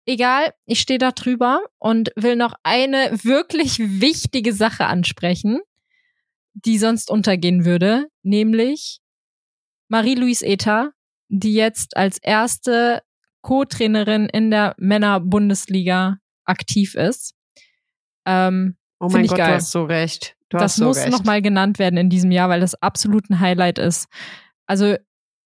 Egal, 0.06 0.54
ich 0.66 0.82
stehe 0.82 1.00
da 1.00 1.12
drüber 1.12 1.62
und 1.80 2.12
will 2.18 2.36
noch 2.36 2.56
eine 2.64 3.12
wirklich 3.24 3.80
wichtige 3.80 4.52
Sache 4.52 4.86
ansprechen, 4.86 5.62
die 6.54 6.78
sonst 6.78 7.10
untergehen 7.10 7.66
würde, 7.66 8.08
nämlich 8.24 9.00
Marie-Louise 9.90 10.46
Eta, 10.46 10.92
die 11.30 11.54
jetzt 11.54 11.98
als 11.98 12.18
erste 12.18 13.02
Co-Trainerin 13.42 14.28
in 14.28 14.52
der 14.52 14.76
Männer-Bundesliga 14.78 16.18
aktiv 16.46 16.96
ist. 16.96 17.34
Ähm, 18.26 18.78
Oh 19.02 19.10
mein 19.10 19.24
ich 19.24 19.30
Gott, 19.32 19.40
geil. 19.40 19.48
du 19.48 19.54
hast 19.56 19.72
so 19.72 19.84
recht. 19.84 20.36
Du 20.50 20.58
das 20.58 20.76
so 20.76 20.86
muss 20.86 21.04
nochmal 21.08 21.42
genannt 21.42 21.80
werden 21.80 21.98
in 21.98 22.12
diesem 22.12 22.30
Jahr, 22.30 22.50
weil 22.50 22.60
das 22.60 22.76
absolut 22.76 23.28
ein 23.32 23.40
Highlight 23.40 23.80
ist. 23.80 24.08
Also 24.68 24.96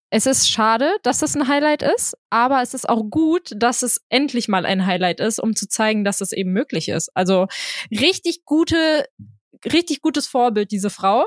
es 0.09 0.25
ist 0.25 0.49
schade, 0.49 0.91
dass 1.03 1.19
das 1.19 1.35
ein 1.35 1.47
Highlight 1.47 1.81
ist, 1.81 2.17
aber 2.29 2.61
es 2.61 2.73
ist 2.73 2.89
auch 2.89 3.03
gut, 3.09 3.53
dass 3.55 3.81
es 3.81 4.01
endlich 4.09 4.49
mal 4.49 4.65
ein 4.65 4.85
Highlight 4.85 5.21
ist, 5.21 5.39
um 5.39 5.55
zu 5.55 5.69
zeigen, 5.69 6.03
dass 6.03 6.19
es 6.19 6.33
eben 6.33 6.51
möglich 6.51 6.89
ist. 6.89 7.09
Also 7.15 7.47
richtig 7.91 8.43
gute, 8.43 9.05
richtig 9.65 10.01
gutes 10.01 10.27
Vorbild, 10.27 10.71
diese 10.71 10.89
Frau. 10.89 11.25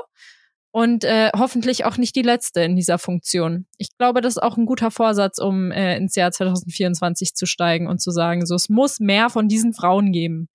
Und 0.71 1.03
äh, 1.03 1.31
hoffentlich 1.35 1.85
auch 1.85 1.97
nicht 1.97 2.15
die 2.15 2.21
letzte 2.21 2.61
in 2.61 2.75
dieser 2.75 2.99
Funktion. 2.99 3.65
Ich 3.77 3.97
glaube, 3.97 4.21
das 4.21 4.35
ist 4.35 4.43
auch 4.43 4.55
ein 4.55 4.67
guter 4.67 4.91
Vorsatz, 4.91 5.39
um 5.39 5.71
äh, 5.71 5.97
ins 5.97 6.15
Jahr 6.15 6.31
2024 6.31 7.33
zu 7.33 7.47
steigen 7.47 7.87
und 7.87 7.99
zu 7.99 8.11
sagen, 8.11 8.45
so 8.45 8.53
es 8.53 8.69
muss 8.69 8.99
mehr 8.99 9.31
von 9.31 9.47
diesen 9.47 9.73
Frauen 9.73 10.11
geben. 10.11 10.47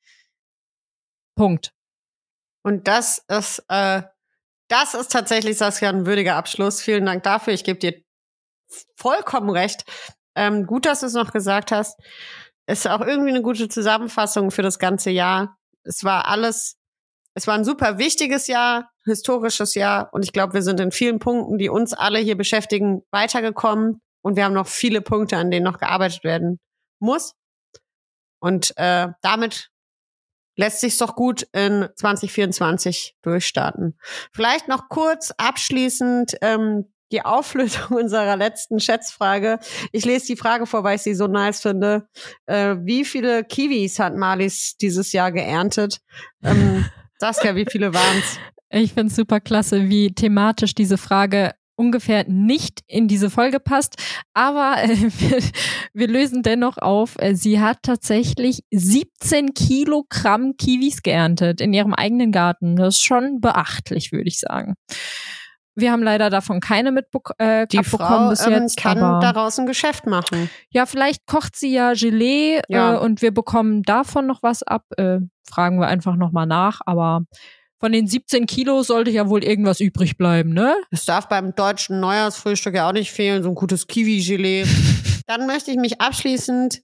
Punkt. 1.34 1.72
Und 2.62 2.86
das 2.86 3.24
ist, 3.28 3.64
äh, 3.68 4.02
das 4.68 4.94
ist 4.94 5.10
tatsächlich, 5.10 5.58
Saskia, 5.58 5.90
ein 5.90 6.06
würdiger 6.06 6.36
Abschluss. 6.36 6.80
Vielen 6.80 7.06
Dank 7.06 7.24
dafür. 7.24 7.52
Ich 7.52 7.64
gebe 7.64 7.78
dir 7.78 8.00
vollkommen 8.96 9.50
recht. 9.50 9.84
Ähm, 10.36 10.66
gut, 10.66 10.86
dass 10.86 11.00
du 11.00 11.06
es 11.06 11.12
noch 11.12 11.32
gesagt 11.32 11.72
hast. 11.72 11.98
Ist 12.66 12.88
auch 12.88 13.00
irgendwie 13.00 13.30
eine 13.30 13.42
gute 13.42 13.68
Zusammenfassung 13.68 14.50
für 14.50 14.62
das 14.62 14.78
ganze 14.78 15.10
Jahr. 15.10 15.58
Es 15.82 16.02
war 16.02 16.28
alles, 16.28 16.78
es 17.34 17.46
war 17.46 17.54
ein 17.54 17.64
super 17.64 17.98
wichtiges 17.98 18.46
Jahr, 18.46 18.90
historisches 19.04 19.74
Jahr. 19.74 20.08
Und 20.12 20.24
ich 20.24 20.32
glaube, 20.32 20.54
wir 20.54 20.62
sind 20.62 20.80
in 20.80 20.92
vielen 20.92 21.18
Punkten, 21.18 21.58
die 21.58 21.68
uns 21.68 21.92
alle 21.92 22.20
hier 22.20 22.36
beschäftigen, 22.36 23.02
weitergekommen. 23.10 24.00
Und 24.22 24.36
wir 24.36 24.44
haben 24.44 24.54
noch 24.54 24.68
viele 24.68 25.02
Punkte, 25.02 25.36
an 25.36 25.50
denen 25.50 25.64
noch 25.64 25.78
gearbeitet 25.78 26.24
werden 26.24 26.60
muss. 27.00 27.34
Und 28.40 28.76
äh, 28.76 29.08
damit 29.20 29.70
lässt 30.56 30.80
sich 30.80 30.96
doch 30.98 31.16
gut 31.16 31.46
in 31.52 31.88
2024 31.96 33.16
durchstarten. 33.22 33.98
Vielleicht 34.32 34.68
noch 34.68 34.88
kurz 34.88 35.32
abschließend 35.36 36.36
ähm, 36.40 36.92
die 37.10 37.24
Auflösung 37.24 37.86
unserer 37.98 38.36
letzten 38.36 38.78
Schätzfrage. 38.78 39.58
Ich 39.92 40.04
lese 40.04 40.26
die 40.26 40.36
Frage 40.36 40.66
vor, 40.66 40.84
weil 40.84 40.96
ich 40.96 41.02
sie 41.02 41.14
so 41.14 41.26
nice 41.26 41.60
finde. 41.60 42.08
Äh, 42.46 42.76
wie 42.80 43.04
viele 43.04 43.44
Kiwis 43.44 43.98
hat 43.98 44.14
Marlies 44.14 44.76
dieses 44.76 45.12
Jahr 45.12 45.32
geerntet? 45.32 46.00
Ähm, 46.42 46.84
Saskia, 47.18 47.54
wie 47.54 47.66
viele 47.70 47.92
waren's? 47.94 48.38
Ich 48.70 48.92
finde 48.92 49.10
es 49.10 49.16
super 49.16 49.40
klasse, 49.40 49.88
wie 49.88 50.12
thematisch 50.12 50.74
diese 50.74 50.98
Frage 50.98 51.52
ungefähr 51.76 52.24
nicht 52.28 52.80
in 52.86 53.08
diese 53.08 53.30
Folge 53.30 53.60
passt. 53.60 53.96
Aber 54.32 54.76
äh, 54.82 54.96
wir, 55.18 55.38
wir 55.92 56.08
lösen 56.08 56.42
dennoch 56.42 56.78
auf. 56.78 57.16
Sie 57.32 57.60
hat 57.60 57.78
tatsächlich 57.82 58.60
17 58.72 59.54
Kilogramm 59.54 60.56
Kiwis 60.56 61.02
geerntet 61.02 61.60
in 61.60 61.72
ihrem 61.72 61.94
eigenen 61.94 62.32
Garten. 62.32 62.76
Das 62.76 62.96
ist 62.96 63.04
schon 63.04 63.40
beachtlich, 63.40 64.12
würde 64.12 64.28
ich 64.28 64.38
sagen. 64.38 64.74
Wir 65.76 65.90
haben 65.90 66.02
leider 66.02 66.30
davon 66.30 66.60
keine 66.60 66.92
mitbekommen 66.92 67.36
äh, 67.38 67.66
Die 67.66 67.82
Frau 67.82 68.28
bis 68.28 68.46
ähm, 68.46 68.52
jetzt. 68.52 68.76
kann 68.76 68.98
aber 68.98 69.20
daraus 69.20 69.58
ein 69.58 69.66
Geschäft 69.66 70.06
machen. 70.06 70.48
ja, 70.70 70.86
vielleicht 70.86 71.26
kocht 71.26 71.56
sie 71.56 71.72
ja 71.72 71.94
Gelee 71.94 72.60
Ja. 72.68 72.94
Äh, 72.94 72.98
und 72.98 73.22
wir 73.22 73.32
bekommen 73.32 73.82
davon 73.82 74.26
noch 74.26 74.42
was 74.42 74.62
ab. 74.62 74.84
Äh, 74.96 75.18
fragen 75.48 75.80
wir 75.80 75.88
einfach 75.88 76.16
nochmal 76.16 76.46
nach. 76.46 76.80
Aber 76.86 77.22
von 77.80 77.92
den 77.92 78.06
17 78.06 78.46
Kilo 78.46 78.82
sollte 78.82 79.10
ja 79.10 79.28
wohl 79.28 79.44
irgendwas 79.44 79.80
übrig 79.80 80.16
bleiben, 80.16 80.54
ne? 80.54 80.74
Es 80.90 81.04
darf 81.04 81.28
beim 81.28 81.54
deutschen 81.54 82.00
Neujahrsfrühstück 82.00 82.74
ja 82.74 82.88
auch 82.88 82.92
nicht 82.92 83.10
fehlen, 83.10 83.42
so 83.42 83.50
ein 83.50 83.54
gutes 83.54 83.86
Kiwi-Gelee. 83.86 84.64
Dann 85.26 85.46
möchte 85.46 85.70
ich 85.70 85.76
mich 85.76 86.00
abschließend 86.00 86.82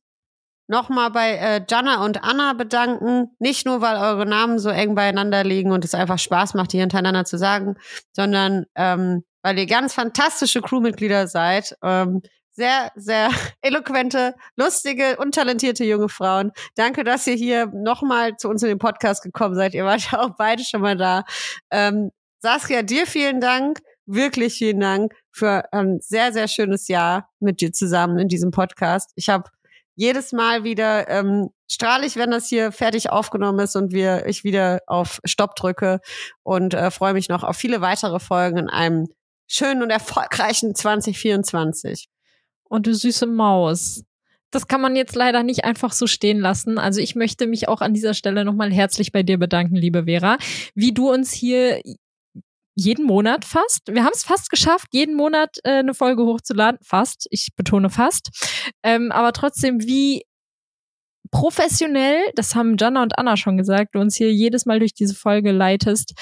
nochmal 0.70 1.10
bei 1.10 1.32
äh, 1.32 1.60
Jana 1.68 2.04
und 2.04 2.22
Anna 2.22 2.52
bedanken. 2.54 3.34
Nicht 3.40 3.66
nur, 3.66 3.82
weil 3.82 3.96
eure 3.96 4.24
Namen 4.24 4.58
so 4.58 4.70
eng 4.70 4.94
beieinander 4.94 5.42
liegen 5.44 5.72
und 5.72 5.84
es 5.84 5.94
einfach 5.94 6.18
Spaß 6.18 6.54
macht, 6.54 6.72
die 6.72 6.78
hintereinander 6.78 7.24
zu 7.24 7.36
sagen, 7.36 7.74
sondern 8.12 8.64
ähm, 8.76 9.24
weil 9.42 9.58
ihr 9.58 9.66
ganz 9.66 9.94
fantastische 9.94 10.62
Crewmitglieder 10.62 11.26
seid. 11.26 11.76
Ähm, 11.82 12.22
sehr, 12.52 12.92
sehr 12.94 13.30
eloquente, 13.62 14.34
lustige 14.56 15.16
und 15.16 15.34
talentierte 15.34 15.84
junge 15.84 16.08
Frauen. 16.08 16.52
Danke, 16.76 17.02
dass 17.02 17.26
ihr 17.26 17.34
hier 17.34 17.66
nochmal 17.66 18.36
zu 18.36 18.48
uns 18.48 18.62
in 18.62 18.68
den 18.68 18.78
Podcast 18.78 19.22
gekommen 19.22 19.56
seid. 19.56 19.74
Ihr 19.74 19.84
wart 19.84 20.02
ja 20.12 20.20
auch 20.20 20.36
beide 20.38 20.62
schon 20.64 20.82
mal 20.82 20.96
da. 20.96 21.24
Ähm, 21.70 22.10
Saskia, 22.38 22.82
dir 22.82 23.06
vielen 23.06 23.40
Dank. 23.40 23.80
wirklich 24.06 24.54
vielen 24.54 24.80
Dank 24.80 25.12
für 25.30 25.72
ein 25.72 25.98
sehr, 26.00 26.32
sehr 26.32 26.48
schönes 26.48 26.88
Jahr 26.88 27.28
mit 27.38 27.60
dir 27.60 27.72
zusammen 27.72 28.18
in 28.18 28.28
diesem 28.28 28.50
Podcast. 28.50 29.12
Ich 29.14 29.28
habe 29.28 29.50
jedes 30.00 30.32
Mal 30.32 30.64
wieder 30.64 31.10
ähm, 31.10 31.50
strahle 31.70 32.06
ich, 32.06 32.16
wenn 32.16 32.30
das 32.30 32.48
hier 32.48 32.72
fertig 32.72 33.10
aufgenommen 33.10 33.58
ist 33.58 33.76
und 33.76 33.92
wir 33.92 34.24
ich 34.26 34.44
wieder 34.44 34.80
auf 34.86 35.20
Stopp 35.26 35.54
drücke 35.56 36.00
und 36.42 36.72
äh, 36.72 36.90
freue 36.90 37.12
mich 37.12 37.28
noch 37.28 37.44
auf 37.44 37.54
viele 37.54 37.82
weitere 37.82 38.18
Folgen 38.18 38.56
in 38.56 38.70
einem 38.70 39.08
schönen 39.46 39.82
und 39.82 39.90
erfolgreichen 39.90 40.74
2024. 40.74 42.08
Und 42.64 42.86
du 42.86 42.94
süße 42.94 43.26
Maus. 43.26 44.02
Das 44.50 44.68
kann 44.68 44.80
man 44.80 44.96
jetzt 44.96 45.14
leider 45.14 45.42
nicht 45.42 45.64
einfach 45.64 45.92
so 45.92 46.06
stehen 46.06 46.40
lassen. 46.40 46.78
Also 46.78 47.00
ich 47.00 47.14
möchte 47.14 47.46
mich 47.46 47.68
auch 47.68 47.82
an 47.82 47.92
dieser 47.92 48.14
Stelle 48.14 48.46
nochmal 48.46 48.72
herzlich 48.72 49.12
bei 49.12 49.22
dir 49.22 49.38
bedanken, 49.38 49.76
liebe 49.76 50.04
Vera, 50.04 50.38
wie 50.74 50.94
du 50.94 51.12
uns 51.12 51.30
hier 51.30 51.82
jeden 52.80 53.04
Monat 53.04 53.44
fast. 53.44 53.82
Wir 53.88 54.04
haben 54.04 54.14
es 54.14 54.24
fast 54.24 54.48
geschafft, 54.48 54.88
jeden 54.92 55.14
Monat 55.14 55.58
äh, 55.64 55.80
eine 55.80 55.92
Folge 55.92 56.24
hochzuladen. 56.24 56.80
Fast, 56.82 57.26
ich 57.30 57.48
betone 57.54 57.90
fast. 57.90 58.30
Ähm, 58.82 59.12
aber 59.12 59.32
trotzdem, 59.32 59.82
wie 59.82 60.22
professionell, 61.30 62.20
das 62.34 62.54
haben 62.54 62.76
Jana 62.78 63.02
und 63.02 63.18
Anna 63.18 63.36
schon 63.36 63.56
gesagt, 63.56 63.94
du 63.94 64.00
uns 64.00 64.16
hier 64.16 64.32
jedes 64.32 64.66
Mal 64.66 64.78
durch 64.78 64.94
diese 64.94 65.14
Folge 65.14 65.52
leitest, 65.52 66.14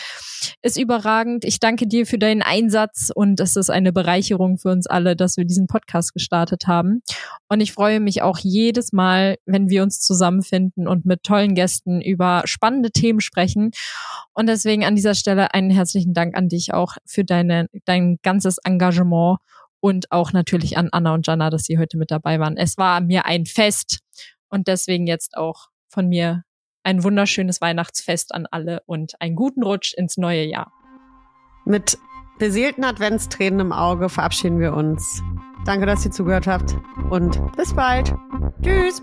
ist 0.62 0.78
überragend. 0.78 1.44
Ich 1.44 1.60
danke 1.60 1.86
dir 1.86 2.06
für 2.06 2.18
deinen 2.18 2.42
Einsatz 2.42 3.10
und 3.14 3.40
es 3.40 3.56
ist 3.56 3.70
eine 3.70 3.92
Bereicherung 3.92 4.58
für 4.58 4.70
uns 4.70 4.86
alle, 4.86 5.16
dass 5.16 5.36
wir 5.36 5.44
diesen 5.44 5.66
Podcast 5.66 6.12
gestartet 6.12 6.66
haben. 6.66 7.02
Und 7.48 7.60
ich 7.60 7.72
freue 7.72 8.00
mich 8.00 8.22
auch 8.22 8.38
jedes 8.38 8.92
Mal, 8.92 9.36
wenn 9.46 9.68
wir 9.68 9.82
uns 9.82 10.00
zusammenfinden 10.00 10.86
und 10.86 11.06
mit 11.06 11.22
tollen 11.22 11.54
Gästen 11.54 12.00
über 12.00 12.42
spannende 12.44 12.90
Themen 12.90 13.20
sprechen. 13.20 13.70
Und 14.34 14.46
deswegen 14.46 14.84
an 14.84 14.94
dieser 14.94 15.14
Stelle 15.14 15.54
einen 15.54 15.70
herzlichen 15.70 16.12
Dank 16.12 16.36
an 16.36 16.48
dich 16.48 16.74
auch 16.74 16.96
für 17.06 17.24
deine, 17.24 17.68
dein 17.84 18.18
ganzes 18.22 18.58
Engagement 18.58 19.38
und 19.80 20.10
auch 20.10 20.32
natürlich 20.32 20.76
an 20.76 20.88
Anna 20.92 21.14
und 21.14 21.26
Jana, 21.26 21.50
dass 21.50 21.64
sie 21.64 21.78
heute 21.78 21.96
mit 21.96 22.10
dabei 22.10 22.40
waren. 22.40 22.56
Es 22.56 22.76
war 22.78 23.00
mir 23.00 23.26
ein 23.26 23.46
Fest 23.46 24.00
und 24.48 24.68
deswegen 24.68 25.06
jetzt 25.06 25.36
auch 25.36 25.68
von 25.88 26.08
mir 26.08 26.44
ein 26.84 27.04
wunderschönes 27.04 27.60
Weihnachtsfest 27.60 28.34
an 28.34 28.46
alle 28.50 28.82
und 28.86 29.20
einen 29.20 29.36
guten 29.36 29.62
Rutsch 29.62 29.94
ins 29.94 30.16
neue 30.16 30.44
Jahr. 30.44 30.72
Mit 31.64 31.98
beseelten 32.38 32.84
Adventstränen 32.84 33.60
im 33.60 33.72
Auge 33.72 34.08
verabschieden 34.08 34.60
wir 34.60 34.72
uns. 34.72 35.22
Danke, 35.66 35.86
dass 35.86 36.04
ihr 36.04 36.12
zugehört 36.12 36.46
habt 36.46 36.76
und 37.10 37.40
bis 37.56 37.74
bald. 37.74 38.14
Tschüss. 38.62 39.02